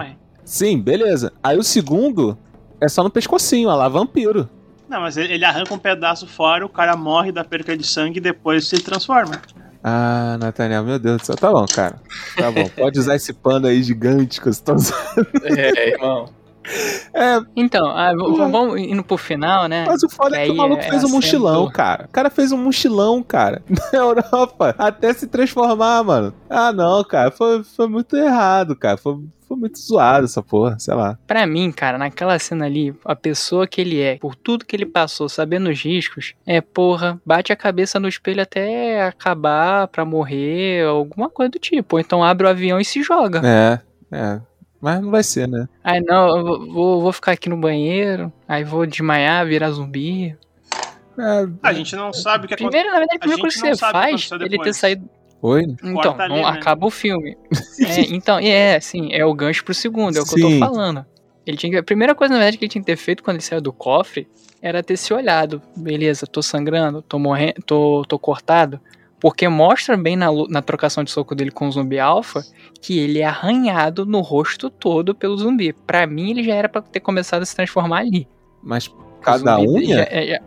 [0.45, 1.33] Sim, beleza.
[1.43, 2.37] Aí o segundo
[2.79, 4.49] é só no pescocinho, olha lá, vampiro.
[4.87, 8.19] Não, mas ele, ele arranca um pedaço fora, o cara morre da perca de sangue
[8.19, 9.41] e depois se transforma.
[9.83, 11.37] Ah, Nathaniel, meu Deus do céu.
[11.37, 12.01] Tá bom, cara.
[12.37, 12.69] Tá bom.
[12.69, 15.27] Pode usar esse pano aí gigante que você tá usando.
[15.45, 16.29] É, irmão.
[17.15, 18.13] É, Então, ah,
[18.51, 19.85] vamos indo pro final, né?
[19.87, 22.07] mas o foda é que o maluco é fez um mochilão, cara.
[22.07, 23.63] O cara fez um mochilão, cara.
[23.69, 24.75] Na Europa.
[24.77, 26.35] Até se transformar, mano.
[26.51, 27.31] Ah, não, cara.
[27.31, 28.97] Foi, foi muito errado, cara.
[28.97, 29.17] Foi,
[29.47, 30.77] foi muito zoado essa porra.
[30.79, 31.17] Sei lá.
[31.27, 34.87] Pra mim, cara, naquela cena ali, a pessoa que ele é, por tudo que ele
[34.87, 40.85] passou, sabendo os riscos, é, porra, bate a cabeça no espelho até acabar pra morrer,
[40.87, 41.97] alguma coisa do tipo.
[41.97, 43.41] Ou então abre o avião e se joga.
[43.45, 43.81] É,
[44.11, 44.41] é.
[44.85, 45.67] Mas não vai ser, né?
[45.83, 50.37] Aí não, eu vou- vou, ficar aqui no banheiro, aí vou desmaiar, virar zumbi.
[51.19, 52.69] É, A gente não sabe o que aconteceu.
[52.71, 55.09] Primeiro, na verdade, coisa que você faz, ele ter saído.
[55.41, 55.75] Oi?
[55.83, 56.45] Então, ali, não né?
[56.45, 57.35] acaba o filme.
[57.81, 60.61] É, então, e é, assim, é o gancho pro segundo, é o que eu Sim.
[60.61, 61.05] tô falando.
[61.47, 63.37] Ele tinha que, a primeira coisa, na verdade, que ele tinha que ter feito quando
[63.37, 64.29] ele saiu do cofre
[64.61, 65.63] era ter se olhado.
[65.75, 68.79] Beleza, tô sangrando, tô morrendo, tô, tô cortado.
[69.25, 72.45] Porque mostra bem na, na trocação de soco dele com o zumbi alfa
[72.83, 75.73] que ele é arranhado no rosto todo pelo zumbi.
[75.73, 78.29] Pra mim, ele já era pra ter começado a se transformar ali.
[78.63, 79.97] Mas cada unha?
[79.97, 80.41] já- é- já-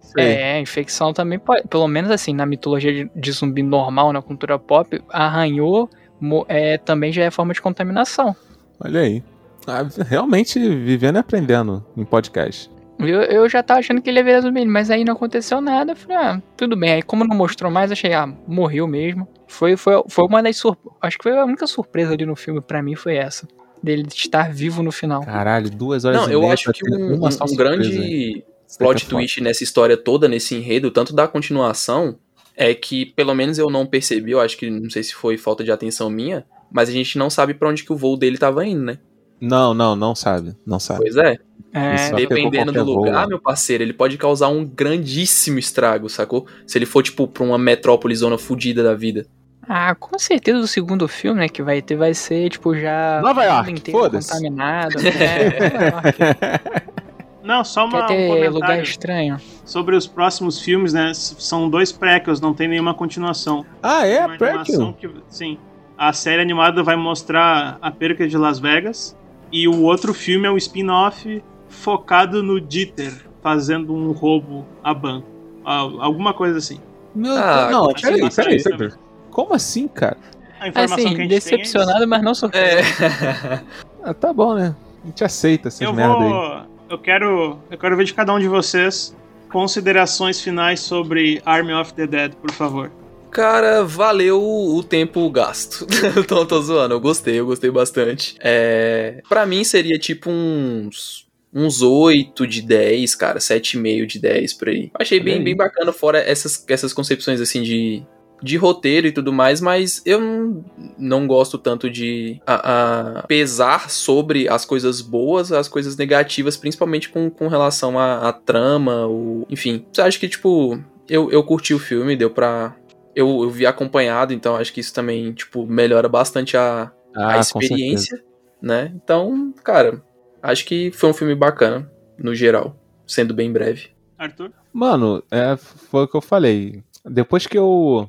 [0.00, 0.24] Sei.
[0.32, 1.68] é, a infecção também pode.
[1.68, 6.78] Pelo menos assim, na mitologia de, de zumbi normal, na cultura pop, arranhou mo- é,
[6.78, 8.34] também já é forma de contaminação.
[8.82, 9.22] Olha aí.
[9.66, 12.70] Ah, realmente vivendo e aprendendo em podcast.
[12.98, 15.92] Eu, eu já tava achando que ele ia virar zumbi, mas aí não aconteceu nada.
[15.92, 16.92] Eu falei, ah, tudo bem.
[16.92, 19.28] Aí, como não mostrou mais, achei, ah, morreu mesmo.
[19.46, 20.98] Foi, foi, foi uma das surpresas.
[21.00, 23.46] Acho que foi a única surpresa ali no filme, pra mim, foi essa.
[23.82, 25.22] Dele estar vivo no final.
[25.22, 27.56] Caralho, duas horas Não, e eu meia acho que um, um surpresa.
[27.56, 32.18] grande Isso plot twist nessa história toda, nesse enredo, tanto da continuação,
[32.56, 35.62] é que pelo menos eu não percebi, eu acho que não sei se foi falta
[35.62, 38.66] de atenção minha, mas a gente não sabe pra onde que o voo dele tava
[38.66, 38.98] indo, né?
[39.40, 40.56] Não, não, não sabe.
[40.64, 41.00] Não sabe.
[41.00, 41.38] Pois é.
[41.76, 43.26] É, pegou Dependendo do lugar, né?
[43.26, 46.46] meu parceiro, ele pode causar um grandíssimo estrago, sacou?
[46.66, 49.26] Se ele for, tipo, pra uma metrópole zona fodida da vida.
[49.68, 53.20] Ah, com certeza o segundo filme, né, que vai ter, vai ser, tipo, já.
[53.20, 54.30] Nova York, foda-se.
[54.32, 54.94] Contaminado.
[55.04, 56.96] É, York.
[57.42, 59.36] Não, só uma, Quer um ter comentário lugar estranho.
[59.64, 61.12] sobre os próximos filmes, né?
[61.14, 63.66] São dois prequels, não tem nenhuma continuação.
[63.82, 64.26] Ah, é?
[64.36, 64.94] Prequel?
[64.94, 65.58] que, sim.
[65.98, 69.16] A série animada vai mostrar a perca de Las Vegas
[69.52, 73.12] e o outro filme é um spin-off focado no Dieter
[73.42, 75.26] fazendo um roubo a banco.
[75.64, 76.80] Al- Alguma coisa assim.
[77.14, 77.72] Meu Ah, Deus.
[77.72, 78.92] Não, peraí, isso aí peraí, peraí.
[79.30, 80.16] Como assim, cara?
[80.60, 83.04] A informação que a Assim, gente decepcionado, mas não surpreso.
[83.04, 83.62] É.
[84.08, 84.74] Ah, tá bom, né?
[85.02, 85.84] A gente aceita essas é.
[85.86, 86.28] Eu merda aí.
[86.30, 86.60] vou.
[86.90, 87.58] Eu quero.
[87.68, 89.16] Eu quero ver de cada um de vocês
[89.50, 92.90] considerações finais sobre Army of the Dead, por favor.
[93.32, 95.84] Cara, valeu o tempo gasto.
[96.28, 98.36] tô, tô zoando, eu gostei, eu gostei bastante.
[98.40, 101.25] É, para mim seria tipo uns
[101.56, 104.90] uns 8 de 10, cara, 7,5 de 10 por aí.
[104.92, 108.02] Achei bem, bem bacana, fora essas, essas concepções assim de,
[108.42, 110.64] de roteiro e tudo mais, mas eu não,
[110.98, 117.08] não gosto tanto de a, a pesar sobre as coisas boas, as coisas negativas, principalmente
[117.08, 119.86] com, com relação à, trama, o, enfim.
[119.90, 120.78] Você acha que, tipo,
[121.08, 122.76] eu, eu curti o filme, deu pra.
[123.14, 127.40] Eu, eu vi acompanhado, então acho que isso também, tipo, melhora bastante a, ah, a
[127.40, 128.22] experiência,
[128.60, 128.92] né?
[128.94, 130.02] Então, cara,
[130.46, 133.90] acho que foi um filme bacana, no geral, sendo bem breve.
[134.18, 134.52] Arthur?
[134.72, 136.82] Mano, é, foi o que eu falei.
[137.04, 138.08] Depois que eu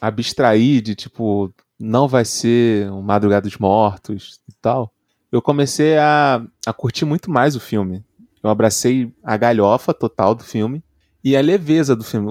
[0.00, 4.92] abstraí de tipo, não vai ser um Madrugada dos Mortos e tal,
[5.30, 8.04] eu comecei a, a curtir muito mais o filme.
[8.42, 10.82] Eu abracei a galhofa total do filme
[11.22, 12.30] e a leveza do filme.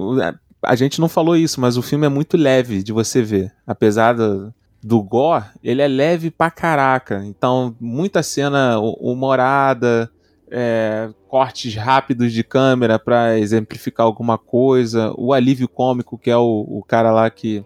[0.64, 3.54] A gente não falou isso, mas o filme é muito leve de você ver.
[3.66, 7.24] Apesar do, do gore, ele é leve pra caraca.
[7.26, 10.10] Então, muita cena humorada,
[10.50, 15.14] é, cortes rápidos de câmera para exemplificar alguma coisa.
[15.18, 17.66] O alívio cômico, que é o, o cara lá que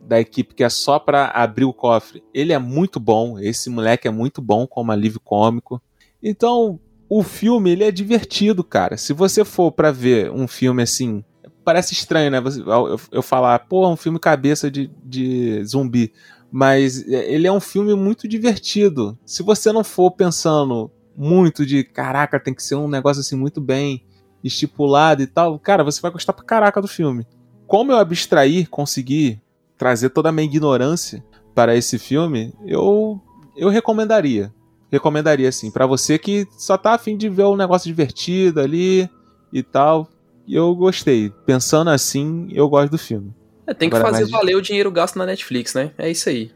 [0.00, 2.22] da equipe que é só para abrir o cofre.
[2.32, 5.82] Ele é muito bom, esse moleque é muito bom como alívio cômico.
[6.22, 6.78] Então,
[7.08, 8.96] o filme ele é divertido, cara.
[8.96, 11.24] Se você for para ver um filme assim,
[11.64, 12.38] parece estranho, né?
[12.38, 16.12] Eu, eu falar, pô, um filme cabeça de, de zumbi.
[16.56, 19.18] Mas é, ele é um filme muito divertido.
[19.26, 23.60] Se você não for pensando muito de caraca, tem que ser um negócio assim muito
[23.60, 24.02] bem
[24.42, 27.26] estipulado e tal, cara, você vai gostar pra caraca do filme.
[27.66, 29.38] Como eu abstrair, conseguir
[29.76, 31.22] trazer toda a minha ignorância
[31.54, 33.20] para esse filme, eu
[33.54, 34.50] eu recomendaria.
[34.90, 39.10] Recomendaria assim, para você que só tá afim de ver um negócio divertido ali
[39.52, 40.08] e tal.
[40.46, 41.30] E eu gostei.
[41.44, 43.34] Pensando assim, eu gosto do filme.
[43.66, 45.90] É, tem que Agora, fazer valer o dinheiro gasto na Netflix, né?
[45.98, 46.50] É isso aí.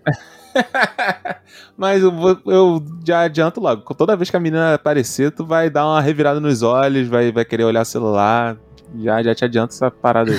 [1.77, 2.13] Mas eu,
[2.47, 3.95] eu, já adianto logo.
[3.95, 7.45] Toda vez que a menina aparecer, tu vai dar uma revirada nos olhos, vai, vai
[7.45, 8.57] querer olhar o celular.
[8.99, 10.39] Já, já te adianto essa parada aí.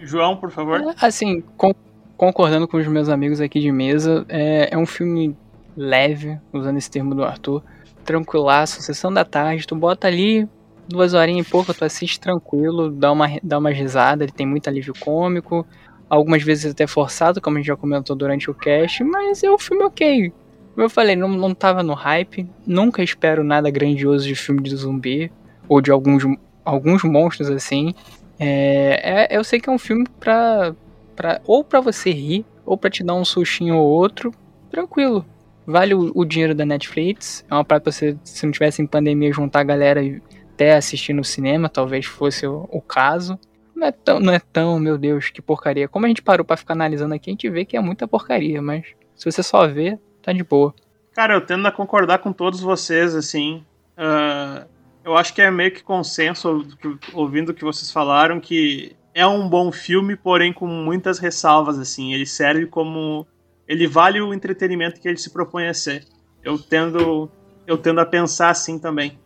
[0.00, 0.80] João, por favor.
[0.80, 1.74] É, assim, com,
[2.16, 5.36] concordando com os meus amigos aqui de mesa, é, é um filme
[5.76, 7.62] leve, usando esse termo do Arthur.
[8.04, 10.48] Tranquilaço, sessão da tarde, tu bota ali,
[10.88, 14.68] duas horinhas e pouco, tu assiste tranquilo, dá uma, dá uma risada, ele tem muito
[14.68, 15.66] alívio cômico,
[16.08, 19.58] algumas vezes até forçado, como a gente já comentou durante o cast, mas é um
[19.58, 20.32] filme ok.
[20.74, 24.76] Como eu falei, não, não tava no hype, nunca espero nada grandioso de filme de
[24.76, 25.32] zumbi,
[25.68, 26.22] ou de alguns,
[26.64, 27.94] alguns monstros assim.
[28.38, 30.74] É, é eu sei que é um filme pra,
[31.14, 34.32] pra ou pra você rir, ou pra te dar um sustinho ou outro,
[34.70, 35.24] tranquilo.
[35.66, 39.32] Vale o, o dinheiro da Netflix, é uma pra você, se não tivesse em pandemia,
[39.32, 40.20] juntar a galera e
[40.56, 43.38] até assistir no cinema, talvez fosse o, o caso.
[43.74, 45.86] Não é, tão, não é tão, meu Deus, que porcaria.
[45.86, 48.62] Como a gente parou para ficar analisando aqui, a gente vê que é muita porcaria,
[48.62, 50.74] mas se você só vê, tá de boa.
[51.14, 53.62] Cara, eu tendo a concordar com todos vocês, assim.
[53.98, 54.66] Uh,
[55.04, 56.66] eu acho que é meio que consenso,
[57.12, 62.14] ouvindo o que vocês falaram, que é um bom filme, porém com muitas ressalvas, assim.
[62.14, 63.26] Ele serve como.
[63.68, 66.04] Ele vale o entretenimento que ele se propõe a ser.
[66.42, 67.30] Eu tendo,
[67.66, 69.18] eu tendo a pensar assim também.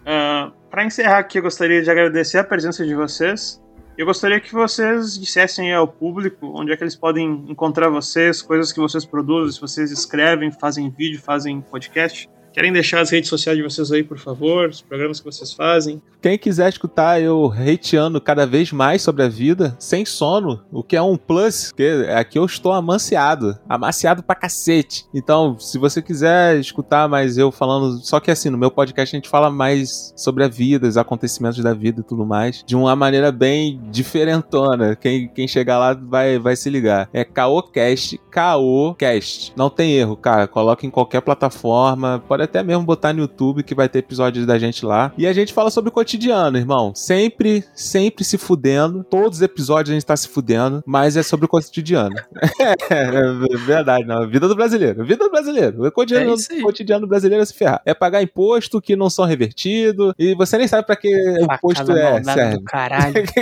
[0.00, 3.62] Uh, para encerrar aqui, eu gostaria de agradecer a presença de vocês.
[3.98, 8.72] Eu gostaria que vocês dissessem ao público onde é que eles podem encontrar vocês, coisas
[8.72, 12.26] que vocês produzem, se vocês escrevem, fazem vídeo, fazem podcast.
[12.52, 14.68] Querem deixar as redes sociais de vocês aí, por favor?
[14.68, 16.02] Os programas que vocês fazem?
[16.20, 20.94] Quem quiser escutar eu hateando cada vez mais sobre a vida, sem sono, o que
[20.94, 25.04] é um plus, porque aqui eu estou amanciado, amaciado pra cacete.
[25.12, 29.18] Então, se você quiser escutar mais eu falando, só que assim, no meu podcast a
[29.18, 32.94] gente fala mais sobre a vida, os acontecimentos da vida e tudo mais, de uma
[32.94, 34.94] maneira bem diferentona.
[34.94, 37.08] Quem, quem chegar lá vai, vai se ligar.
[37.12, 39.54] É KOCast, KOCast.
[39.56, 40.46] Não tem erro, cara.
[40.46, 44.46] Coloca em qualquer plataforma, pode pode até mesmo botar no YouTube que vai ter episódios
[44.46, 45.12] da gente lá.
[45.16, 46.92] E a gente fala sobre o cotidiano, irmão.
[46.94, 49.04] Sempre, sempre se fudendo.
[49.04, 52.14] Todos os episódios a gente tá se fudendo, mas é sobre o cotidiano.
[52.60, 54.28] é, é, verdade, não.
[54.28, 55.04] Vida do brasileiro.
[55.04, 55.86] Vida do brasileiro.
[55.86, 57.80] O cotidiano, é cotidiano brasileiro é se ferrar.
[57.84, 61.92] É pagar imposto que não são revertidos e você nem sabe para que o imposto
[61.92, 62.22] é.
[62.22, 62.64] Serve.
[62.64, 63.14] caralho.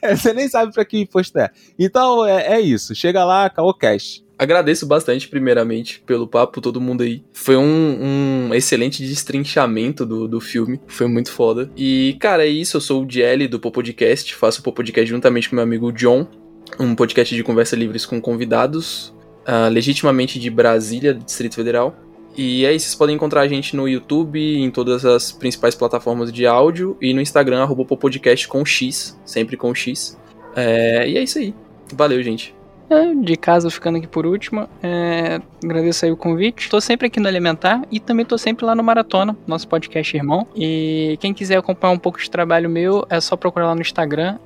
[0.00, 1.50] É, você nem sabe para que imposto é.
[1.78, 2.94] Então é, é isso.
[2.94, 4.22] Chega lá, Cash.
[4.38, 7.24] Agradeço bastante, primeiramente, pelo papo, todo mundo aí.
[7.32, 10.80] Foi um, um excelente destrinchamento do, do filme.
[10.86, 11.68] Foi muito foda.
[11.76, 12.76] E, cara, é isso.
[12.76, 14.32] Eu sou o Jelly do Popodcast.
[14.36, 16.24] Faço o Popodcast juntamente com meu amigo John.
[16.78, 19.12] Um podcast de conversa livres com convidados.
[19.40, 21.96] Uh, legitimamente de Brasília, Distrito Federal.
[22.36, 26.46] E aí, vocês podem encontrar a gente no YouTube, em todas as principais plataformas de
[26.46, 26.96] áudio.
[27.02, 29.18] E no Instagram, arroba com X.
[29.26, 30.16] Sempre com X.
[30.54, 31.52] É, e é isso aí.
[31.92, 32.57] Valeu, gente.
[32.90, 36.62] É, de casa, ficando aqui por último, é, agradeço aí o convite.
[36.62, 40.46] Estou sempre aqui no Elementar e também estou sempre lá no Maratona, nosso podcast irmão.
[40.56, 44.38] E quem quiser acompanhar um pouco de trabalho meu, é só procurar lá no Instagram,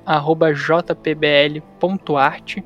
[0.55, 1.63] jpbl.art.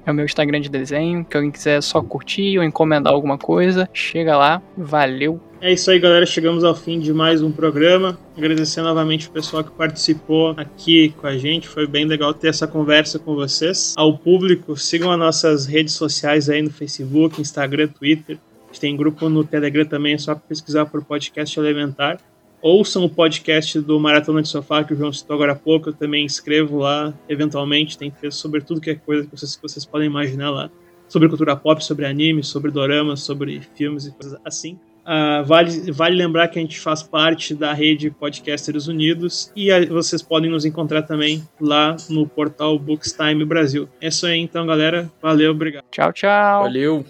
[0.05, 1.23] É o meu Instagram de desenho.
[1.23, 4.61] Que alguém quiser só curtir ou encomendar alguma coisa, chega lá.
[4.75, 5.39] Valeu!
[5.59, 6.25] É isso aí, galera.
[6.25, 8.15] Chegamos ao fim de mais um programa.
[8.37, 11.67] Agradecer novamente o pessoal que participou aqui com a gente.
[11.67, 13.95] Foi bem legal ter essa conversa com vocês.
[13.97, 18.37] Ao público, sigam as nossas redes sociais aí no Facebook, Instagram, Twitter.
[18.65, 22.19] A gente tem grupo no Telegram também, é só pesquisar por podcast elementar.
[22.61, 25.89] Ouçam o podcast do Maratona de Sofá, que o João citou agora há pouco.
[25.89, 27.97] Eu também escrevo lá, eventualmente.
[27.97, 30.69] Tem texto sobre tudo que é coisa que vocês, que vocês podem imaginar lá.
[31.07, 34.77] Sobre cultura pop, sobre anime, sobre doramas, sobre filmes e coisas assim.
[35.07, 39.85] Uh, vale, vale lembrar que a gente faz parte da rede Podcasters Unidos e a,
[39.85, 43.87] vocês podem nos encontrar também lá no portal Bookstime Brasil.
[44.01, 45.09] É isso aí então, galera.
[45.21, 45.85] Valeu, obrigado.
[45.89, 46.63] Tchau, tchau.
[46.63, 47.05] Valeu.